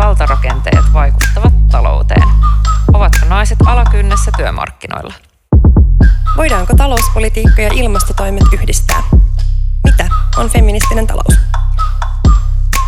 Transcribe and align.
valtarakenteet 0.00 0.92
vaikuttavat 0.92 1.68
talouteen? 1.68 2.28
Ovatko 2.92 3.26
naiset 3.28 3.58
alakynnessä 3.66 4.30
työmarkkinoilla? 4.36 5.14
Voidaanko 6.36 6.76
talouspolitiikka 6.76 7.62
ja 7.62 7.70
ilmastotoimet 7.72 8.52
yhdistää? 8.52 9.02
Mitä 9.84 10.08
on 10.36 10.50
feministinen 10.50 11.06
talous? 11.06 11.40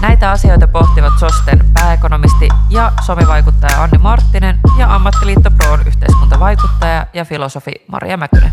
Näitä 0.00 0.30
asioita 0.30 0.68
pohtivat 0.68 1.12
SOSTEN 1.18 1.70
pääekonomisti 1.74 2.48
ja 2.70 2.92
somivaikuttaja 3.06 3.82
Anni 3.82 3.98
Marttinen 3.98 4.60
ja 4.78 4.94
Ammattiliitto 4.94 5.50
Proon 5.50 5.80
yhteiskuntavaikuttaja 5.86 7.06
ja 7.12 7.24
filosofi 7.24 7.72
Maria 7.88 8.16
Mäkynen. 8.16 8.52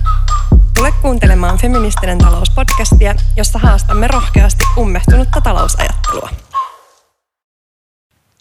Tule 0.75 0.91
kuuntelemaan 0.91 1.57
Feministinen 1.57 2.17
talous-podcastia, 2.17 3.15
jossa 3.35 3.59
haastamme 3.59 4.07
rohkeasti 4.07 4.63
ummehtunutta 4.77 5.41
talousajattelua. 5.41 6.29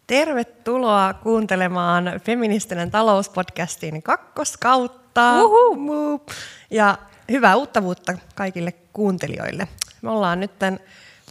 Tervetuloa 0.08 1.14
kuuntelemaan 1.14 2.04
Feministinen 2.24 2.90
talouspodcastin 2.90 4.02
kakkoskautta. 4.02 5.44
Uhu. 5.44 6.26
Ja 6.70 6.98
hyvää 7.30 7.56
uutta 7.56 7.82
vuotta 7.82 8.14
kaikille 8.34 8.72
kuuntelijoille. 8.92 9.68
Me 10.02 10.10
ollaan 10.10 10.40
nyt 10.40 10.50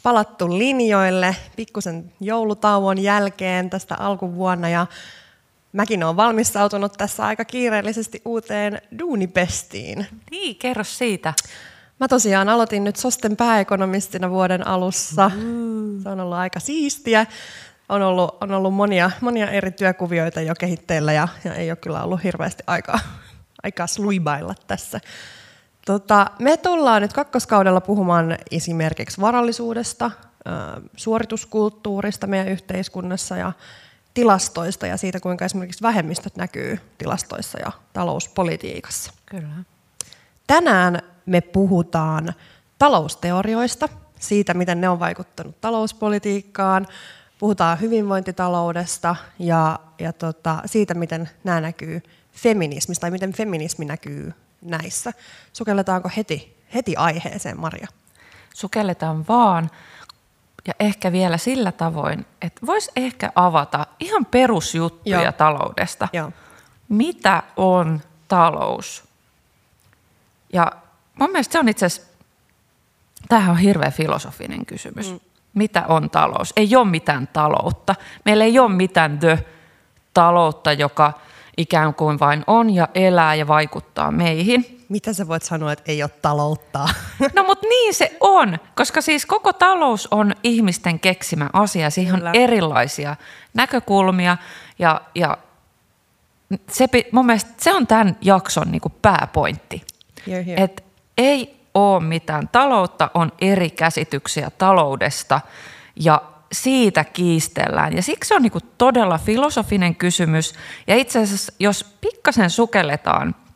palattu 0.04 0.58
linjoille 0.58 1.36
pikkusen 1.56 2.14
joulutauon 2.22 2.98
jälkeen 2.98 3.70
tästä 3.70 3.96
alkuvuonna 3.96 4.70
ja 4.70 4.88
mäkin 5.74 6.04
olen 6.04 6.18
valmistautunut 6.18 6.94
tässä 6.98 7.26
aika 7.26 7.46
kiireellisesti 7.46 8.22
uuteen 8.26 8.82
duunipestiin. 9.00 10.08
Niin, 10.32 10.56
kerro 10.56 10.84
siitä. 10.84 11.34
Mä 12.00 12.08
tosiaan 12.08 12.50
aloitin 12.50 12.84
nyt 12.84 12.96
Sosten 12.96 13.38
pääekonomistina 13.38 14.30
vuoden 14.30 14.68
alussa. 14.68 15.32
Mm. 15.36 16.04
Se 16.04 16.10
on 16.10 16.20
ollut 16.20 16.38
aika 16.38 16.60
siistiä. 16.60 17.26
On 17.90 18.02
ollut, 18.02 18.38
on 18.42 18.52
ollut 18.52 18.74
monia, 18.74 19.12
monia 19.22 19.50
eri 19.50 19.72
työkuvioita 19.72 20.42
jo 20.42 20.54
kehitteillä 20.60 21.14
ja, 21.14 21.28
ja 21.44 21.54
ei 21.54 21.72
ole 21.72 21.78
kyllä 21.78 22.04
ollut 22.04 22.24
hirveästi 22.24 22.64
aikaa, 22.68 23.00
aikaa 23.64 23.88
sluibailla 23.88 24.56
tässä. 24.68 25.00
Tota, 25.86 26.28
me 26.40 26.58
tullaan 26.58 27.02
nyt 27.02 27.14
kakkoskaudella 27.14 27.82
puhumaan 27.82 28.38
esimerkiksi 28.52 29.22
varallisuudesta, 29.22 30.12
suorituskulttuurista 30.96 32.28
meidän 32.28 32.48
yhteiskunnassa 32.48 33.38
ja 33.38 33.52
tilastoista 34.14 34.88
ja 34.88 34.98
siitä, 34.98 35.20
kuinka 35.20 35.46
esimerkiksi 35.46 35.82
vähemmistöt 35.82 36.36
näkyy 36.36 36.80
tilastoissa 36.98 37.60
ja 37.60 37.72
talouspolitiikassa. 37.94 39.14
Kyllä. 39.26 39.64
Tänään 40.48 41.02
me 41.26 41.42
puhutaan 41.42 42.34
talousteorioista, 42.80 43.90
siitä, 44.20 44.54
miten 44.54 44.82
ne 44.82 44.90
on 44.90 45.00
vaikuttanut 45.00 45.62
talouspolitiikkaan, 45.62 46.88
puhutaan 47.38 47.82
hyvinvointitaloudesta 47.82 49.16
ja, 49.40 49.80
ja 50.00 50.14
tota, 50.14 50.62
siitä, 50.66 50.94
miten 50.94 51.30
nämä 51.44 51.62
näkyy 51.62 52.02
feminismistä 52.32 53.02
tai 53.02 53.12
miten 53.12 53.34
feminismi 53.34 53.86
näkyy 53.86 54.34
näissä. 54.62 55.14
Sukelletaanko 55.54 56.10
heti, 56.18 56.58
heti 56.74 56.96
aiheeseen, 56.96 57.60
Maria? 57.60 57.88
Sukelletaan 58.54 59.28
vaan. 59.28 59.72
Ja 60.68 60.74
ehkä 60.80 61.12
vielä 61.12 61.38
sillä 61.38 61.72
tavoin, 61.72 62.26
että 62.42 62.66
voisi 62.66 62.92
ehkä 62.96 63.32
avata 63.36 63.88
ihan 64.00 64.26
perusjuttuja 64.26 65.22
Joo. 65.22 65.32
taloudesta. 65.32 66.08
Joo. 66.14 66.32
Mitä 66.90 67.44
on 67.58 68.02
talous? 68.28 69.04
Ja 70.54 70.72
mun 71.20 71.32
mielestä 71.32 71.52
se 71.52 71.60
on 71.60 71.70
itse 71.70 71.86
asiassa, 71.86 72.12
tämähän 73.30 73.52
on 73.52 73.58
hirveän 73.58 73.92
filosofinen 73.92 74.66
kysymys. 74.66 75.12
Mm. 75.12 75.20
Mitä 75.58 75.84
on 75.88 76.10
talous? 76.10 76.54
Ei 76.56 76.76
ole 76.76 76.88
mitään 76.88 77.28
taloutta. 77.34 77.96
Meillä 78.26 78.44
ei 78.44 78.60
ole 78.60 78.72
mitään 78.72 79.20
the 79.20 79.46
taloutta, 80.14 80.74
joka 80.74 81.14
ikään 81.58 81.94
kuin 81.94 82.20
vain 82.20 82.44
on 82.48 82.70
ja 82.70 82.88
elää 82.96 83.36
ja 83.36 83.48
vaikuttaa 83.48 84.12
meihin– 84.12 84.66
mitä 84.90 85.14
sä 85.14 85.28
voit 85.28 85.44
sanoa, 85.44 85.72
että 85.72 85.92
ei 85.92 86.04
ole 86.04 86.12
taloutta? 86.22 86.90
No 87.36 87.44
mutta 87.44 87.68
niin 87.68 87.94
se 87.94 88.18
on, 88.20 88.58
koska 88.76 89.02
siis 89.02 89.26
koko 89.26 89.54
talous 89.54 90.08
on 90.12 90.36
ihmisten 90.44 91.00
keksimä 91.00 91.50
asia. 91.54 91.90
Siihen 91.90 92.16
Kyllä. 92.16 92.30
on 92.30 92.36
erilaisia 92.36 93.16
näkökulmia 93.54 94.38
ja, 94.80 95.02
ja 95.16 95.38
se, 96.70 96.88
mun 97.12 97.26
mielestä 97.26 97.52
se 97.58 97.74
on 97.74 97.88
tämän 97.88 98.18
jakson 98.22 98.72
niin 98.72 98.82
kuin 98.82 98.94
pääpointti. 99.02 99.82
Että 100.58 100.84
ei 101.18 101.57
ole 101.78 102.04
mitään 102.04 102.50
taloutta, 102.52 103.12
on 103.14 103.32
eri 103.42 103.70
käsityksiä 103.70 104.50
taloudesta 104.58 105.42
ja 105.96 106.22
siitä 106.52 107.04
kiistellään. 107.04 107.96
Ja 107.96 108.02
siksi 108.02 108.28
se 108.28 108.36
on 108.36 108.42
niin 108.42 108.52
todella 108.78 109.18
filosofinen 109.18 109.96
kysymys. 109.96 110.54
Ja 110.88 110.96
itse 110.96 111.20
asiassa, 111.20 111.54
jos 111.60 111.98
pikkasen 112.02 112.50
sukelletaan– 112.50 113.36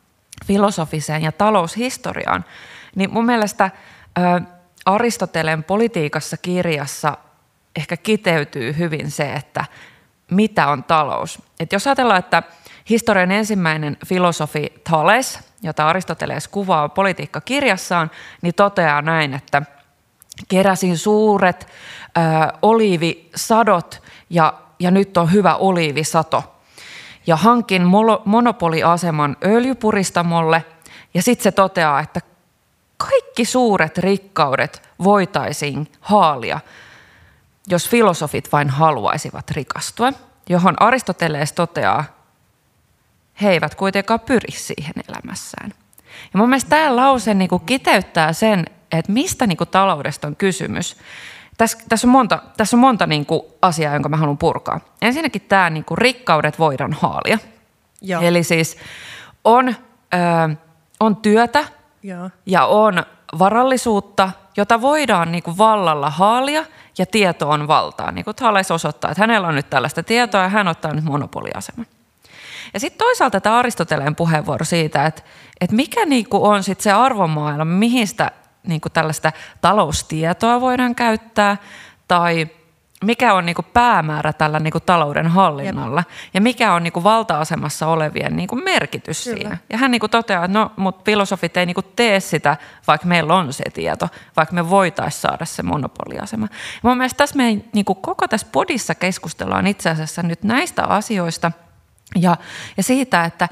filosofiseen 0.46 1.22
ja 1.22 1.32
taloushistoriaan, 1.32 2.44
niin 2.94 3.12
mun 3.12 3.26
mielestä 3.26 3.70
Aristoteleen 4.86 5.64
politiikassa 5.64 6.36
kirjassa 6.36 7.18
ehkä 7.76 7.96
kiteytyy 7.96 8.78
hyvin 8.78 9.10
se, 9.10 9.32
että 9.32 9.64
mitä 10.30 10.68
on 10.68 10.84
talous. 10.84 11.42
Et 11.60 11.72
jos 11.72 11.86
ajatellaan, 11.86 12.18
että 12.18 12.42
historian 12.90 13.30
ensimmäinen 13.30 13.96
filosofi 14.06 14.72
Thales, 14.84 15.38
jota 15.62 15.88
Aristoteles 15.88 16.48
kuvaa 16.48 16.88
politiikkakirjassaan, 16.88 18.10
niin 18.42 18.54
toteaa 18.54 19.02
näin, 19.02 19.34
että 19.34 19.62
keräsin 20.48 20.98
suuret 20.98 21.66
ö, 21.66 22.20
oliivisadot 22.62 24.02
ja, 24.30 24.54
ja 24.78 24.90
nyt 24.90 25.16
on 25.16 25.32
hyvä 25.32 25.54
oliivisato. 25.54 26.44
Ja 27.26 27.36
hankin 27.36 27.82
monopoliaseman 28.24 29.36
öljypuristamolle 29.44 30.64
ja 31.14 31.22
sitten 31.22 31.42
se 31.42 31.52
toteaa, 31.52 32.00
että 32.00 32.20
kaikki 32.96 33.44
suuret 33.44 33.98
rikkaudet 33.98 34.88
voitaisiin 35.04 35.92
haalia, 36.00 36.60
jos 37.66 37.88
filosofit 37.88 38.52
vain 38.52 38.70
haluaisivat 38.70 39.50
rikastua, 39.50 40.12
johon 40.48 40.82
Aristoteles 40.82 41.52
toteaa, 41.52 42.04
he 43.42 43.50
eivät 43.50 43.74
kuitenkaan 43.74 44.20
pyri 44.20 44.50
siihen 44.50 44.94
elämässään. 45.08 45.72
Ja 46.32 46.38
mun 46.38 46.48
mielestä 46.48 46.70
tämä 46.70 46.96
lause 46.96 47.34
niin 47.34 47.48
kuin 47.48 47.62
kiteyttää 47.66 48.32
sen, 48.32 48.64
että 48.92 49.12
mistä 49.12 49.46
niin 49.46 49.56
kuin 49.56 49.70
taloudesta 49.70 50.26
on 50.26 50.36
kysymys. 50.36 50.96
Tässä, 51.58 51.78
tässä 51.88 52.06
on 52.06 52.12
monta, 52.12 52.42
tässä 52.56 52.76
on 52.76 52.80
monta 52.80 53.06
niin 53.06 53.26
kuin 53.26 53.42
asiaa, 53.62 53.92
jonka 53.92 54.08
mä 54.08 54.16
haluan 54.16 54.38
purkaa. 54.38 54.80
Ensinnäkin 55.02 55.42
tämä 55.42 55.70
niin 55.70 55.84
kuin 55.84 55.98
rikkaudet 55.98 56.58
voidaan 56.58 56.92
haalia. 56.92 57.38
Joo. 58.00 58.22
Eli 58.22 58.42
siis 58.42 58.76
on, 59.44 59.68
ö, 59.68 60.56
on 61.00 61.16
työtä 61.16 61.64
Joo. 62.02 62.30
ja 62.46 62.66
on 62.66 63.02
varallisuutta, 63.38 64.30
jota 64.56 64.80
voidaan 64.80 65.32
niin 65.32 65.42
kuin 65.42 65.58
vallalla 65.58 66.10
haalia 66.10 66.64
ja 66.98 67.06
tieto 67.06 67.48
on 67.48 67.68
valtaa. 67.68 68.12
Niin 68.12 68.24
kuin 68.24 68.36
Thales 68.36 68.70
osoittaa, 68.70 69.10
että 69.10 69.22
hänellä 69.22 69.48
on 69.48 69.54
nyt 69.54 69.70
tällaista 69.70 70.02
tietoa 70.02 70.42
ja 70.42 70.48
hän 70.48 70.68
ottaa 70.68 70.92
nyt 70.92 71.04
monopoliaseman. 71.04 71.86
Ja 72.74 72.80
sitten 72.80 72.98
toisaalta 72.98 73.40
tämä 73.40 73.58
Aristoteleen 73.58 74.16
puheenvuoro 74.16 74.64
siitä, 74.64 75.06
että, 75.06 75.22
että 75.60 75.76
mikä 75.76 76.06
niin 76.06 76.28
kuin 76.28 76.42
on 76.42 76.62
sit 76.62 76.80
se 76.80 76.92
arvomaailma, 76.92 77.64
mihin 77.64 78.08
sitä 78.08 78.30
niin 78.66 78.80
kuin 78.80 78.92
tällaista 78.92 79.32
taloustietoa 79.60 80.60
voidaan 80.60 80.94
käyttää 80.94 81.56
tai 82.08 82.48
mikä 83.04 83.34
on 83.34 83.46
niin 83.46 83.54
kuin 83.54 83.66
päämäärä 83.72 84.32
tällä 84.32 84.60
niin 84.60 84.72
kuin 84.72 84.82
talouden 84.86 85.26
hallinnalla 85.26 86.00
Jep. 86.00 86.34
ja 86.34 86.40
mikä 86.40 86.72
on 86.72 86.82
niin 86.82 86.92
kuin 86.92 87.04
valta-asemassa 87.04 87.86
olevien 87.86 88.36
niin 88.36 88.48
kuin 88.48 88.64
merkitys 88.64 89.24
Kyllä. 89.24 89.36
siinä. 89.36 89.58
Ja 89.70 89.78
hän 89.78 89.90
niin 89.90 90.00
kuin 90.00 90.10
toteaa, 90.10 90.44
että 90.44 90.58
no, 90.58 90.72
mutta 90.76 91.02
filosofit 91.04 91.56
ei 91.56 91.66
niin 91.66 91.74
kuin 91.74 91.86
tee 91.96 92.20
sitä, 92.20 92.56
vaikka 92.86 93.06
meillä 93.06 93.34
on 93.34 93.52
se 93.52 93.64
tieto, 93.74 94.08
vaikka 94.36 94.54
me 94.54 94.70
voitaisiin 94.70 95.20
saada 95.20 95.44
se 95.44 95.62
monopoliasema. 95.62 96.48
Ja 96.52 96.80
mun 96.82 96.96
mielestä 96.96 97.16
tässä 97.16 97.36
me 97.36 97.58
niin 97.72 97.84
kuin 97.84 97.98
koko 98.02 98.28
tässä 98.28 98.46
podissa 98.52 98.94
keskustellaan 98.94 99.66
itse 99.66 99.90
asiassa 99.90 100.22
nyt 100.22 100.42
näistä 100.42 100.84
asioista 100.84 101.52
ja, 102.20 102.36
ja 102.76 102.82
siitä, 102.82 103.24
että 103.24 103.48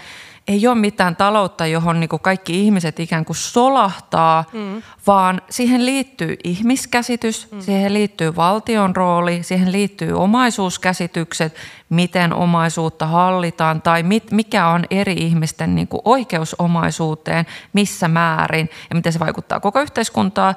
ei 0.49 0.67
ole 0.67 0.75
mitään 0.75 1.17
taloutta, 1.17 1.67
johon 1.67 2.01
niin 2.01 2.09
kuin 2.09 2.23
kaikki 2.23 2.61
ihmiset 2.61 3.01
ikään 3.01 3.25
kuin 3.25 3.37
solahtaa, 3.37 4.45
mm. 4.53 4.83
vaan 5.07 5.43
siihen 5.51 5.87
liittyy 5.87 6.37
ihmiskäsitys, 6.45 7.53
mm. 7.53 7.61
siihen 7.61 7.95
liittyy 7.95 8.37
valtion 8.37 8.97
rooli, 8.97 9.43
siihen 9.43 9.73
liittyy 9.73 10.13
omaisuuskäsitykset, 10.13 11.55
miten 11.89 12.33
omaisuutta 12.33 13.07
hallitaan 13.07 13.83
tai 13.83 14.03
mit, 14.03 14.31
mikä 14.31 14.67
on 14.67 14.85
eri 14.91 15.13
ihmisten 15.13 15.75
niin 15.75 15.89
kuin 15.89 16.03
oikeusomaisuuteen, 16.05 17.47
missä 17.73 18.09
määrin 18.09 18.71
ja 18.91 18.97
miten 18.97 19.13
se 19.13 19.19
vaikuttaa 19.19 19.61
koko 19.61 19.81
yhteiskuntaa. 19.81 20.55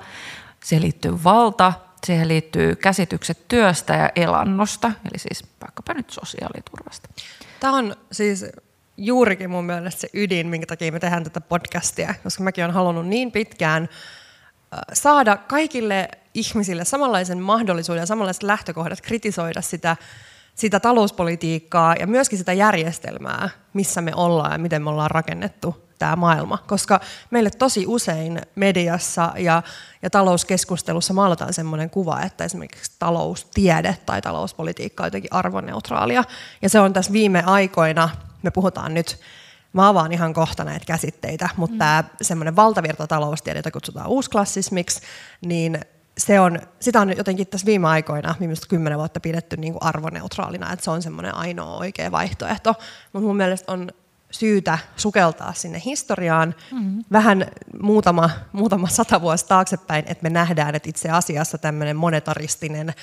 Siihen 0.63 0.83
liittyy 0.83 1.23
valta, 1.23 1.73
siihen 2.05 2.27
liittyy 2.27 2.75
käsitykset 2.75 3.47
työstä 3.47 3.93
ja 3.93 4.09
elannosta, 4.15 4.87
eli 4.87 5.19
siis 5.19 5.43
vaikkapa 5.61 5.93
nyt 5.93 6.09
sosiaaliturvasta. 6.09 7.09
Tämä 7.63 7.77
on 7.77 7.95
siis 8.11 8.45
juurikin 8.97 9.49
mun 9.49 9.65
mielestä 9.65 10.01
se 10.01 10.09
ydin, 10.13 10.47
minkä 10.47 10.65
takia 10.65 10.91
me 10.91 10.99
tehdään 10.99 11.23
tätä 11.23 11.41
podcastia, 11.41 12.13
koska 12.23 12.43
mäkin 12.43 12.63
olen 12.63 12.73
halunnut 12.73 13.07
niin 13.07 13.31
pitkään 13.31 13.89
saada 14.93 15.37
kaikille 15.37 16.07
ihmisille 16.33 16.85
samanlaisen 16.85 17.39
mahdollisuuden 17.39 18.01
ja 18.01 18.05
samanlaiset 18.05 18.43
lähtökohdat 18.43 19.01
kritisoida 19.01 19.61
sitä 19.61 19.97
sitä 20.55 20.79
talouspolitiikkaa 20.79 21.95
ja 21.95 22.07
myöskin 22.07 22.37
sitä 22.37 22.53
järjestelmää, 22.53 23.49
missä 23.73 24.01
me 24.01 24.11
ollaan 24.15 24.51
ja 24.51 24.57
miten 24.57 24.83
me 24.83 24.89
ollaan 24.89 25.11
rakennettu 25.11 25.89
tämä 26.03 26.15
maailma. 26.15 26.57
Koska 26.67 26.99
meille 27.31 27.49
tosi 27.49 27.85
usein 27.87 28.41
mediassa 28.55 29.33
ja, 29.37 29.63
ja 30.01 30.09
talouskeskustelussa 30.09 31.13
maalataan 31.13 31.53
sellainen 31.53 31.89
kuva, 31.89 32.21
että 32.21 32.43
esimerkiksi 32.43 32.91
taloustiede 32.99 33.97
tai 34.05 34.21
talouspolitiikka 34.21 35.03
on 35.03 35.07
jotenkin 35.07 35.33
arvoneutraalia. 35.33 36.23
Ja 36.61 36.69
se 36.69 36.79
on 36.79 36.93
tässä 36.93 37.13
viime 37.13 37.43
aikoina, 37.45 38.09
me 38.43 38.51
puhutaan 38.51 38.93
nyt 38.93 39.19
Mä 39.73 39.89
avaan 39.89 40.11
ihan 40.11 40.33
kohta 40.33 40.63
näitä 40.63 40.85
käsitteitä, 40.85 41.49
mutta 41.57 41.73
mm. 41.73 41.79
tämä 41.79 42.03
semmoinen 42.21 42.55
valtavirtataloustiede, 42.55 43.59
jota 43.59 43.71
kutsutaan 43.71 44.07
uusklassismiksi, 44.07 45.01
niin 45.41 45.79
se 46.17 46.39
on, 46.39 46.59
sitä 46.79 47.01
on 47.01 47.17
jotenkin 47.17 47.47
tässä 47.47 47.65
viime 47.65 47.87
aikoina, 47.87 48.35
viimeiset 48.39 48.65
kymmenen 48.67 48.99
vuotta 48.99 49.19
pidetty 49.19 49.57
niin 49.57 49.73
kuin 49.73 49.83
arvoneutraalina, 49.83 50.73
että 50.73 50.85
se 50.85 50.91
on 50.91 51.01
semmoinen 51.01 51.35
ainoa 51.35 51.77
oikea 51.77 52.11
vaihtoehto. 52.11 52.75
Mutta 53.13 53.27
mun 53.27 53.37
mielestä 53.37 53.71
on 53.71 53.91
syytä 54.33 54.77
sukeltaa 54.95 55.53
sinne 55.53 55.81
historiaan 55.85 56.55
mm-hmm. 56.71 57.03
vähän 57.11 57.45
muutama, 57.81 58.29
muutama 58.51 58.87
sata 58.87 59.21
vuosi 59.21 59.45
taaksepäin, 59.45 60.05
että 60.07 60.23
me 60.23 60.29
nähdään, 60.29 60.75
että 60.75 60.89
itse 60.89 61.09
asiassa 61.09 61.57
tämmöinen 61.57 61.95
monetaristinen 61.95 62.93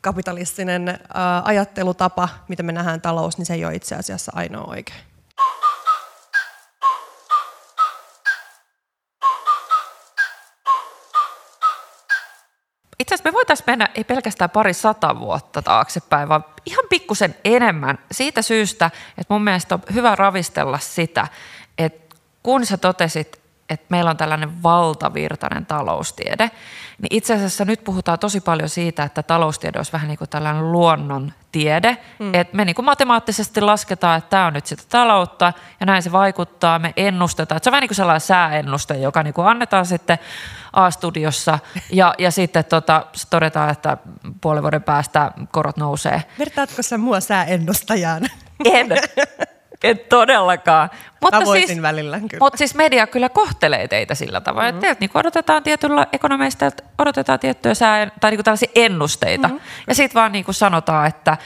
kapitalistinen 0.00 0.88
ää, 0.88 1.42
ajattelutapa, 1.44 2.28
mitä 2.48 2.62
me 2.62 2.72
nähdään 2.72 3.00
talous, 3.00 3.38
niin 3.38 3.46
se 3.46 3.54
ei 3.54 3.64
ole 3.64 3.74
itse 3.74 3.94
asiassa 3.94 4.32
ainoa 4.34 4.64
oikein. 4.64 5.11
Itse 12.98 13.14
asiassa 13.14 13.30
me 13.30 13.34
voitaisiin 13.34 13.64
mennä 13.66 13.88
ei 13.94 14.04
pelkästään 14.04 14.50
pari 14.50 14.74
sata 14.74 15.18
vuotta 15.18 15.62
taaksepäin, 15.62 16.28
vaan 16.28 16.44
ihan 16.66 16.84
pikkusen 16.90 17.34
enemmän 17.44 17.98
siitä 18.12 18.42
syystä, 18.42 18.90
että 19.18 19.34
mun 19.34 19.44
mielestä 19.44 19.74
on 19.74 19.82
hyvä 19.94 20.16
ravistella 20.16 20.78
sitä, 20.78 21.26
että 21.78 22.16
kun 22.42 22.66
sä 22.66 22.76
totesit, 22.76 23.41
että 23.72 23.86
meillä 23.88 24.10
on 24.10 24.16
tällainen 24.16 24.62
valtavirtainen 24.62 25.66
taloustiede, 25.66 26.50
niin 26.98 27.16
itse 27.16 27.34
asiassa 27.34 27.64
nyt 27.64 27.84
puhutaan 27.84 28.18
tosi 28.18 28.40
paljon 28.40 28.68
siitä, 28.68 29.02
että 29.02 29.22
taloustiede 29.22 29.78
olisi 29.78 29.92
vähän 29.92 30.08
niin 30.08 30.18
kuin 30.18 30.30
tällainen 30.30 30.72
luonnon 30.72 31.32
tiede, 31.52 31.96
mm. 32.18 32.34
että 32.34 32.56
me 32.56 32.64
niin 32.64 32.74
kuin 32.74 32.84
matemaattisesti 32.84 33.60
lasketaan, 33.60 34.18
että 34.18 34.30
tämä 34.30 34.46
on 34.46 34.52
nyt 34.52 34.66
sitä 34.66 34.82
taloutta 34.88 35.52
ja 35.80 35.86
näin 35.86 36.02
se 36.02 36.12
vaikuttaa, 36.12 36.78
me 36.78 36.92
ennustetaan. 36.96 37.56
Että 37.56 37.64
se 37.64 37.70
on 37.70 37.72
vähän 37.72 37.80
niin 37.80 37.88
kuin 37.88 37.96
sellainen 37.96 38.20
sääennuste, 38.20 38.98
joka 38.98 39.22
niin 39.22 39.34
kuin 39.34 39.46
annetaan 39.46 39.86
sitten 39.86 40.18
A-studiossa 40.72 41.58
ja, 41.92 42.14
ja 42.18 42.30
sitten 42.30 42.64
tota, 42.64 43.06
todetaan, 43.30 43.70
että 43.70 43.96
puolen 44.40 44.62
vuoden 44.62 44.82
päästä 44.82 45.32
korot 45.50 45.76
nousee. 45.76 46.22
Vertaatko 46.38 46.82
sä 46.82 46.98
mua 46.98 47.20
sääennustajaan? 47.20 48.22
En. 48.64 48.88
En 49.82 49.98
todellakaan. 49.98 50.90
Mutta 51.20 51.38
Tavoitin 51.38 51.68
siis, 51.68 51.82
välillä, 51.82 52.16
kyllä. 52.16 52.38
Mutta 52.40 52.58
siis 52.58 52.74
media 52.74 53.06
kyllä 53.06 53.28
kohtelee 53.28 53.88
teitä 53.88 54.14
sillä 54.14 54.40
tavalla, 54.40 54.68
mm-hmm. 54.68 54.76
että 54.76 54.86
teiltä 54.86 55.00
niin 55.00 55.10
odotetaan 55.14 55.62
tietyllä 55.62 56.06
ekonomeista, 56.12 56.70
odotetaan 56.98 57.38
tiettyjä 57.38 57.74
sää, 57.74 58.10
tai 58.20 58.30
niin 58.30 58.44
tällaisia 58.44 58.70
ennusteita. 58.74 59.48
Mm-hmm. 59.48 59.60
Ja 59.86 59.94
sitten 59.94 60.20
vaan 60.20 60.32
niin 60.32 60.44
sanotaan, 60.50 61.06
että, 61.06 61.36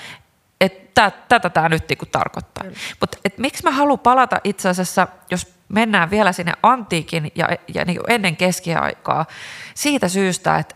että 0.61 1.13
tätä 1.29 1.51
tämä 1.51 1.69
nyt 1.69 1.89
niin 1.89 2.11
tarkoittaa. 2.13 2.65
Mutta 3.01 3.19
miksi 3.37 3.65
mä 3.65 3.71
haluan 3.71 3.99
palata 3.99 4.41
itse 4.45 4.69
asiassa, 4.69 5.09
jos 5.31 5.55
mennään 5.69 6.11
vielä 6.11 6.33
sinne 6.33 6.53
antiikin 6.63 7.33
ja, 7.35 7.49
ja 7.75 7.85
niin 7.85 8.01
ennen 8.09 8.37
keskiaikaa, 8.37 9.27
siitä 9.75 10.09
syystä, 10.09 10.57
että, 10.57 10.75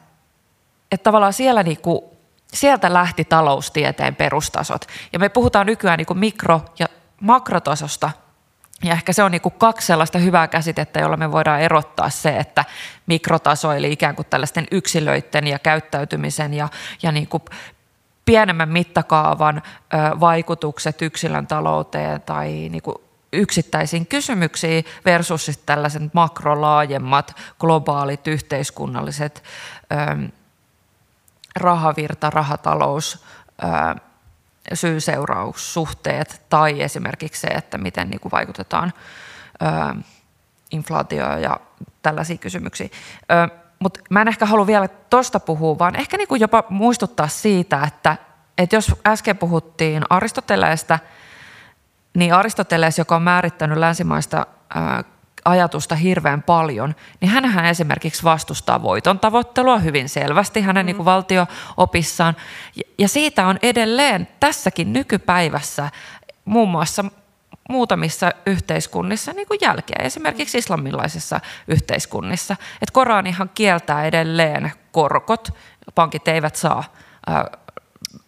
että 0.93 1.05
tavallaan 1.05 1.33
siellä 1.33 1.63
niin 1.63 1.81
kuin, 1.81 2.01
sieltä 2.53 2.93
lähti 2.93 3.25
taloustieteen 3.25 4.17
perustasot. 4.17 4.87
Ja 5.13 5.19
me 5.19 5.29
puhutaan 5.29 5.67
nykyään 5.67 5.99
niin 5.99 6.19
mikro- 6.19 6.65
ja 6.79 6.87
makrotasosta, 7.21 8.11
ja 8.83 8.93
ehkä 8.93 9.13
se 9.13 9.23
on 9.23 9.31
niin 9.31 9.41
kuin 9.41 9.55
kaksi 9.59 9.87
sellaista 9.87 10.19
hyvää 10.19 10.49
käsitettä, 10.49 11.01
jolla 11.01 11.17
me 11.17 11.33
voidaan 11.33 11.61
erottaa 11.61 12.11
se, 12.11 12.37
että 12.37 12.65
mikrotaso 13.07 13.73
eli 13.73 13.93
ikään 13.93 14.17
kuin 14.17 14.27
tällaisten 14.31 14.67
yksilöiden 14.71 15.47
ja 15.47 15.59
käyttäytymisen 15.59 16.55
ja, 16.55 16.69
ja 17.03 17.13
niin 17.13 17.29
kuin 17.29 17.43
pienemmän 18.25 18.69
mittakaavan 18.69 19.63
vaikutukset 20.21 21.03
yksilön 21.03 21.47
talouteen 21.47 22.23
tai 22.23 22.49
niin 22.49 22.83
kuin 22.83 22.97
yksittäisiin 23.33 24.07
kysymyksiin 24.07 24.85
versus 25.05 25.47
sitten 25.47 25.67
tällaiset 25.67 26.15
makrolaajemmat 26.15 27.37
globaalit 27.59 28.27
yhteiskunnalliset 28.27 29.43
rahavirta, 31.57 32.31
rahatalous, 32.31 33.25
syy-seuraussuhteet 34.75 36.43
tai 36.49 36.83
esimerkiksi 36.83 37.41
se, 37.41 37.47
että 37.47 37.79
miten 37.79 38.11
niin 38.11 38.21
kuin 38.21 38.33
vaikutetaan 38.33 38.93
ö, 39.63 40.03
inflaatioon 40.71 41.43
ja 41.43 41.61
tällaisia 42.03 42.37
kysymyksiä. 42.39 42.89
Mutta 43.79 44.01
mä 44.11 44.23
en 44.23 44.29
ehkä 44.29 44.47
halua 44.47 44.67
vielä 44.67 44.89
tuosta 44.89 45.41
puhua, 45.41 45.79
vaan 45.79 45.97
ehkä 45.97 46.17
niin 46.17 46.29
kuin 46.29 46.41
jopa 46.41 46.65
muistuttaa 46.69 47.29
siitä, 47.29 47.83
että, 47.87 48.17
että 48.59 48.77
jos 48.77 48.95
äsken 49.07 49.39
puhuttiin 49.39 50.03
Aristoteleesta, 50.11 50.99
niin 52.15 52.35
Aristoteles, 52.35 52.99
joka 52.99 53.17
on 53.17 53.23
määrittänyt 53.23 53.79
länsimaista 53.79 54.47
ö, 54.77 55.05
ajatusta 55.45 55.95
hirveän 55.95 56.43
paljon, 56.43 56.95
niin 57.21 57.29
hänhän 57.29 57.65
esimerkiksi 57.65 58.23
vastustaa 58.23 58.83
voiton 58.83 59.19
tavoittelua 59.19 59.79
hyvin 59.79 60.09
selvästi 60.09 60.61
hänen 60.61 60.85
mm. 60.85 60.87
niin 60.87 60.97
kuin 60.97 61.07
valtio-opissaan. 61.07 62.37
Ja 62.99 63.09
siitä 63.09 63.47
on 63.47 63.59
edelleen 63.63 64.29
tässäkin 64.41 64.93
nykypäivässä 64.93 65.91
muun 66.45 66.71
muassa 66.71 67.05
muutamissa 67.69 68.33
yhteiskunnissa 68.47 69.33
niin 69.33 69.47
kuin 69.47 69.59
jälkeä, 69.63 69.97
esimerkiksi 70.03 70.59
islamilaisissa 70.59 71.41
yhteiskunnissa. 71.69 72.57
Että 72.75 72.93
Koranihan 72.93 73.51
kieltää 73.55 74.05
edelleen 74.05 74.73
korkot, 74.93 75.49
pankit 75.95 76.29
eivät 76.29 76.57
saa 76.57 76.85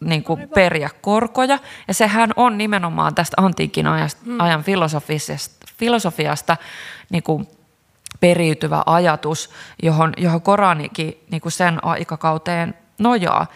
niin 0.01 0.25
kuin 0.25 0.49
periä 0.55 0.91
korkoja. 1.01 1.59
Ja 1.89 1.95
sehän 1.95 2.33
on 2.37 2.59
nimenomaan 2.59 3.15
tästä 3.15 3.35
antiikin 3.37 3.87
mm. 4.25 4.41
ajan 4.41 4.63
filosofiasta, 4.63 5.62
filosofiasta 5.83 6.57
niin 7.11 7.23
kuin 7.23 7.49
periytyvä 8.21 8.83
ajatus, 8.87 9.51
johon, 9.83 10.13
johon 10.17 10.43
Koranikin 10.43 11.25
niin 11.31 11.41
kuin 11.41 11.53
sen 11.53 11.85
aikakauteen 11.85 12.75
nojaa. 12.99 13.47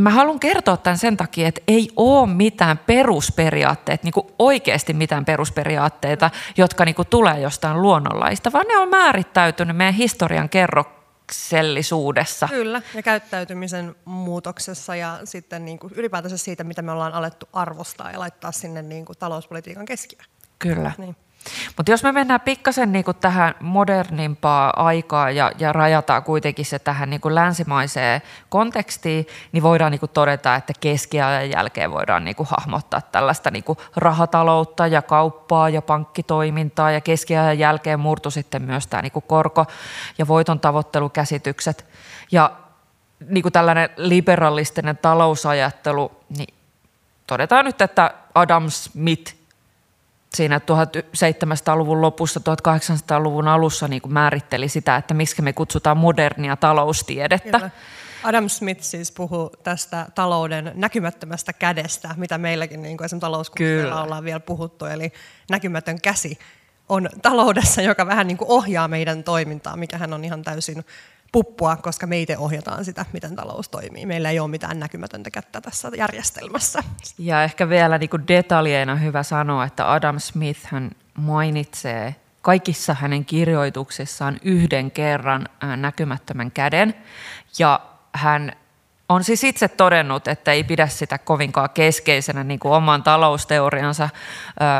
Mä 0.00 0.10
haluan 0.10 0.40
kertoa 0.40 0.76
tämän 0.76 0.98
sen 0.98 1.16
takia, 1.16 1.48
että 1.48 1.60
ei 1.68 1.88
ole 1.96 2.28
mitään 2.28 2.78
perusperiaatteita, 2.78 4.04
niin 4.04 4.12
kuin 4.12 4.26
oikeasti 4.38 4.92
mitään 4.92 5.24
perusperiaatteita, 5.24 6.30
jotka 6.56 6.84
niin 6.84 6.94
kuin 6.94 7.08
tulee 7.08 7.40
jostain 7.40 7.82
luonnonlaista, 7.82 8.52
vaan 8.52 8.66
ne 8.68 8.76
on 8.76 8.88
määrittäytynyt 8.88 9.76
meidän 9.76 9.94
historian 9.94 10.48
kerroksellisuudessa. 10.48 12.48
Kyllä, 12.48 12.82
ja 12.94 13.02
käyttäytymisen 13.02 13.94
muutoksessa 14.04 14.96
ja 14.96 15.20
sitten 15.24 15.64
niin 15.64 15.78
kuin 15.78 15.92
ylipäätänsä 15.96 16.36
siitä, 16.36 16.64
mitä 16.64 16.82
me 16.82 16.92
ollaan 16.92 17.14
alettu 17.14 17.48
arvostaa 17.52 18.10
ja 18.10 18.18
laittaa 18.18 18.52
sinne 18.52 18.82
niin 18.82 19.04
kuin 19.04 19.18
talouspolitiikan 19.18 19.86
keskiöön. 19.86 20.33
Kyllä. 20.58 20.92
Niin. 20.98 21.16
Mutta 21.76 21.92
jos 21.92 22.02
me 22.02 22.12
mennään 22.12 22.40
pikkasen 22.40 22.92
niinku 22.92 23.12
tähän 23.12 23.54
modernimpaa 23.60 24.72
aikaa 24.86 25.30
ja, 25.30 25.52
ja 25.58 25.72
rajataan 25.72 26.22
kuitenkin 26.22 26.64
se 26.64 26.78
tähän 26.78 27.10
niinku 27.10 27.34
länsimaiseen 27.34 28.22
kontekstiin, 28.48 29.26
niin 29.52 29.62
voidaan 29.62 29.90
niinku 29.90 30.08
todeta, 30.08 30.54
että 30.54 30.72
keskiajan 30.80 31.50
jälkeen 31.50 31.90
voidaan 31.90 32.24
niinku 32.24 32.46
hahmottaa 32.50 33.00
tällaista 33.00 33.50
niinku 33.50 33.76
rahataloutta 33.96 34.86
ja 34.86 35.02
kauppaa 35.02 35.68
ja 35.68 35.82
pankkitoimintaa 35.82 36.90
ja 36.90 37.00
keskiajan 37.00 37.58
jälkeen 37.58 38.00
murtu 38.00 38.30
sitten 38.30 38.62
myös 38.62 38.86
tämä 38.86 39.02
niinku 39.02 39.20
korko- 39.20 39.66
ja 40.18 40.28
voiton 40.28 40.60
tavoittelukäsitykset. 40.60 41.86
Ja 42.32 42.52
niinku 43.28 43.50
tällainen 43.50 43.90
liberalistinen 43.96 44.98
talousajattelu, 44.98 46.12
niin 46.38 46.54
todetaan 47.26 47.64
nyt, 47.64 47.80
että 47.80 48.14
Adam 48.34 48.70
Smith 48.70 49.43
siinä 50.34 50.58
1700-luvun 50.58 52.00
lopussa, 52.00 52.40
1800-luvun 52.40 53.48
alussa 53.48 53.88
niin 53.88 54.02
kuin 54.02 54.12
määritteli 54.12 54.68
sitä, 54.68 54.96
että 54.96 55.14
miksi 55.14 55.42
me 55.42 55.52
kutsutaan 55.52 55.96
modernia 55.96 56.56
taloustiedettä. 56.56 57.58
Kyllä. 57.58 57.70
Adam 58.24 58.48
Smith 58.48 58.82
siis 58.82 59.12
puhuu 59.12 59.50
tästä 59.62 60.06
talouden 60.14 60.72
näkymättömästä 60.74 61.52
kädestä, 61.52 62.14
mitä 62.16 62.38
meilläkin 62.38 62.82
niin 62.82 62.96
kuin 62.96 63.04
esimerkiksi 63.04 63.20
talouskurssilla 63.20 64.02
ollaan 64.02 64.24
vielä 64.24 64.40
puhuttu, 64.40 64.84
eli 64.84 65.12
näkymätön 65.50 66.00
käsi 66.00 66.38
on 66.88 67.08
taloudessa, 67.22 67.82
joka 67.82 68.06
vähän 68.06 68.26
niin 68.26 68.36
kuin 68.36 68.50
ohjaa 68.50 68.88
meidän 68.88 69.24
toimintaa, 69.24 69.76
mikä 69.76 69.98
hän 69.98 70.12
on 70.12 70.24
ihan 70.24 70.42
täysin 70.42 70.84
puppua, 71.34 71.76
koska 71.76 72.06
me 72.06 72.20
itse 72.20 72.38
ohjataan 72.38 72.84
sitä, 72.84 73.04
miten 73.12 73.36
talous 73.36 73.68
toimii. 73.68 74.06
Meillä 74.06 74.30
ei 74.30 74.40
ole 74.40 74.50
mitään 74.50 74.80
näkymätöntä 74.80 75.30
kättä 75.30 75.60
tässä 75.60 75.90
järjestelmässä. 75.96 76.82
Ja 77.18 77.42
ehkä 77.44 77.68
vielä 77.68 77.98
niin 77.98 78.10
kuin 78.10 78.28
detaljeina 78.28 78.96
hyvä 78.96 79.22
sanoa, 79.22 79.64
että 79.64 79.92
Adam 79.92 80.20
Smith 80.20 80.60
hän 80.64 80.90
mainitsee 81.18 82.14
kaikissa 82.42 82.94
hänen 82.94 83.24
kirjoituksissaan 83.24 84.38
yhden 84.42 84.90
kerran 84.90 85.48
näkymättömän 85.76 86.50
käden. 86.50 86.94
Ja 87.58 87.80
hän 88.12 88.52
on 89.08 89.24
siis 89.24 89.44
itse 89.44 89.68
todennut, 89.68 90.28
että 90.28 90.52
ei 90.52 90.64
pidä 90.64 90.86
sitä 90.86 91.18
kovinkaan 91.18 91.70
keskeisenä 91.70 92.44
niin 92.44 92.60
kuin 92.60 92.74
oman 92.74 93.02
talousteoriansa 93.02 94.08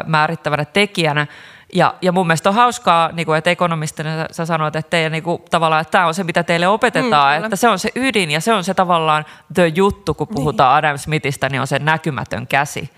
määrittävänä 0.06 0.64
tekijänä. 0.64 1.26
Ja, 1.74 1.94
ja 2.02 2.12
mun 2.12 2.26
mielestä 2.26 2.48
on 2.48 2.54
hauskaa, 2.54 3.12
niin 3.12 3.26
kuin, 3.26 3.38
että 3.38 3.50
ekonomistina 3.50 4.10
sä 4.30 4.46
sanoit, 4.46 4.76
että, 4.76 4.90
teidän, 4.90 5.12
niin 5.12 5.22
kuin, 5.22 5.42
tavallaan, 5.50 5.80
että 5.80 5.90
tämä 5.90 6.06
on 6.06 6.14
se, 6.14 6.24
mitä 6.24 6.42
teille 6.42 6.68
opetetaan, 6.68 7.38
mm, 7.38 7.44
että 7.44 7.56
se 7.56 7.68
on 7.68 7.78
se 7.78 7.90
ydin 7.94 8.30
ja 8.30 8.40
se 8.40 8.52
on 8.52 8.64
se 8.64 8.74
tavallaan 8.74 9.24
the 9.54 9.66
juttu, 9.66 10.14
kun 10.14 10.28
puhutaan 10.28 10.70
niin. 10.70 10.78
Adam 10.78 10.98
Smithistä, 10.98 11.48
niin 11.48 11.60
on 11.60 11.66
se 11.66 11.78
näkymätön 11.78 12.46
käsi. 12.46 12.90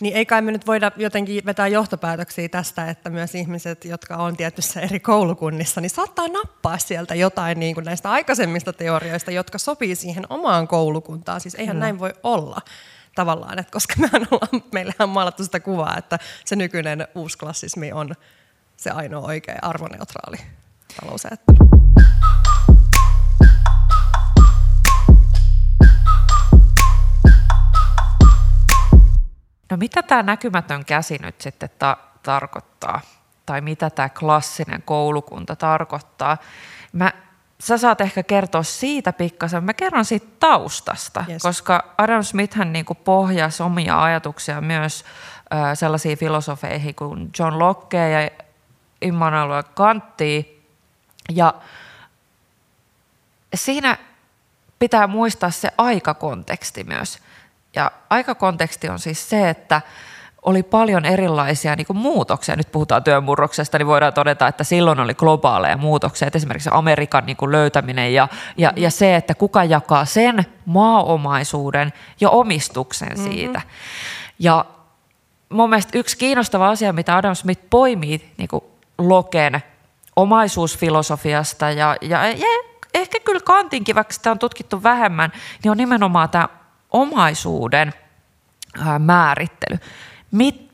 Niin 0.00 0.16
ei 0.16 0.26
kai 0.26 0.42
me 0.42 0.52
nyt 0.52 0.66
voida 0.66 0.92
jotenkin 0.96 1.42
vetää 1.46 1.68
johtopäätöksiä 1.68 2.48
tästä, 2.48 2.90
että 2.90 3.10
myös 3.10 3.34
ihmiset, 3.34 3.84
jotka 3.84 4.16
on 4.16 4.36
tietyssä 4.36 4.80
eri 4.80 5.00
koulukunnissa, 5.00 5.80
niin 5.80 5.90
saattaa 5.90 6.28
nappaa 6.28 6.78
sieltä 6.78 7.14
jotain 7.14 7.60
niin 7.60 7.74
kuin 7.74 7.84
näistä 7.84 8.10
aikaisemmista 8.10 8.72
teorioista, 8.72 9.30
jotka 9.30 9.58
sopii 9.58 9.94
siihen 9.94 10.26
omaan 10.30 10.68
koulukuntaan. 10.68 11.40
Siis 11.40 11.54
eihän 11.54 11.76
mm. 11.76 11.80
näin 11.80 11.98
voi 11.98 12.12
olla 12.22 12.60
tavallaan, 13.14 13.58
että 13.58 13.72
koska 13.72 13.94
mehän 13.98 14.26
ollaan, 14.30 14.62
meillähän 14.72 14.96
on 15.00 15.08
maalattu 15.08 15.44
sitä 15.44 15.60
kuvaa, 15.60 15.96
että 15.98 16.18
se 16.44 16.56
nykyinen 16.56 17.08
uusklassismi 17.14 17.92
on 17.92 18.14
se 18.76 18.90
ainoa 18.90 19.26
oikea 19.26 19.58
arvoneutraali 19.62 20.36
talousajattelu. 21.00 21.58
No 29.70 29.76
mitä 29.76 30.02
tämä 30.02 30.22
näkymätön 30.22 30.84
käsi 30.84 31.18
nyt 31.22 31.40
sitten 31.40 31.70
ta- 31.78 31.96
tarkoittaa? 32.22 33.00
Tai 33.46 33.60
mitä 33.60 33.90
tämä 33.90 34.08
klassinen 34.08 34.82
koulukunta 34.82 35.56
tarkoittaa? 35.56 36.36
Mä, 36.92 37.12
sä 37.60 37.78
saat 37.78 38.00
ehkä 38.00 38.22
kertoa 38.22 38.62
siitä 38.62 39.12
pikkasen. 39.12 39.64
Mä 39.64 39.74
kerron 39.74 40.04
siitä 40.04 40.26
taustasta, 40.40 41.24
yes. 41.28 41.42
koska 41.42 41.94
Adam 41.98 42.22
Smith 42.22 42.56
hän 42.56 42.72
niinku 42.72 42.94
pohjasi 42.94 43.62
omia 43.62 44.02
ajatuksia 44.02 44.60
myös 44.60 45.04
äh, 45.54 45.60
sellaisiin 45.74 46.18
filosofeihin 46.18 46.94
kuin 46.94 47.30
John 47.38 47.58
Locke 47.58 48.10
ja 48.10 48.30
Immanuel 49.02 49.62
Kantti. 49.74 50.64
Ja 51.34 51.54
siinä 53.54 53.98
pitää 54.78 55.06
muistaa 55.06 55.50
se 55.50 55.68
aikakonteksti 55.78 56.84
myös. 56.84 57.18
Ja 57.76 57.92
aikakonteksti 58.10 58.88
on 58.88 58.98
siis 58.98 59.30
se, 59.30 59.50
että 59.50 59.82
oli 60.42 60.62
paljon 60.62 61.04
erilaisia 61.04 61.76
niin 61.76 61.86
muutoksia. 61.94 62.56
Nyt 62.56 62.72
puhutaan 62.72 63.04
työmurroksesta, 63.04 63.78
niin 63.78 63.86
voidaan 63.86 64.12
todeta, 64.12 64.48
että 64.48 64.64
silloin 64.64 65.00
oli 65.00 65.14
globaaleja 65.14 65.76
muutoksia. 65.76 66.28
Että 66.28 66.36
esimerkiksi 66.36 66.70
Amerikan 66.72 67.26
niin 67.26 67.36
kuin 67.36 67.52
löytäminen 67.52 68.14
ja, 68.14 68.28
ja, 68.56 68.72
ja 68.76 68.90
se, 68.90 69.16
että 69.16 69.34
kuka 69.34 69.64
jakaa 69.64 70.04
sen 70.04 70.46
maaomaisuuden 70.66 71.92
ja 72.20 72.30
omistuksen 72.30 73.08
mm-hmm. 73.08 73.32
siitä. 73.32 73.60
Ja 74.38 74.64
mun 75.48 75.70
mielestä 75.70 75.98
yksi 75.98 76.18
kiinnostava 76.18 76.70
asia, 76.70 76.92
mitä 76.92 77.16
Adam 77.16 77.34
Smith 77.34 77.62
poimii 77.70 78.32
niin 78.36 78.48
kuin 78.48 78.64
Loken 78.98 79.62
omaisuusfilosofiasta 80.16 81.70
ja, 81.70 81.96
ja, 82.00 82.26
ja 82.26 82.46
ehkä 82.94 83.18
kyllä 83.24 83.40
Kantinkin, 83.40 83.94
vaikka 83.94 84.14
sitä 84.14 84.30
on 84.30 84.38
tutkittu 84.38 84.82
vähemmän, 84.82 85.32
niin 85.62 85.70
on 85.70 85.76
nimenomaan 85.76 86.30
tämä 86.30 86.48
omaisuuden 86.90 87.92
määrittely. 88.98 89.78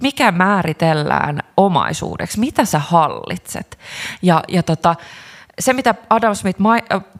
Mikä 0.00 0.32
määritellään 0.32 1.40
omaisuudeksi? 1.56 2.40
Mitä 2.40 2.64
sä 2.64 2.78
hallitset? 2.78 3.78
Ja, 4.22 4.42
ja 4.48 4.62
tota, 4.62 4.94
se, 5.58 5.72
mitä 5.72 5.94
Adam 6.10 6.34
Smith 6.34 6.60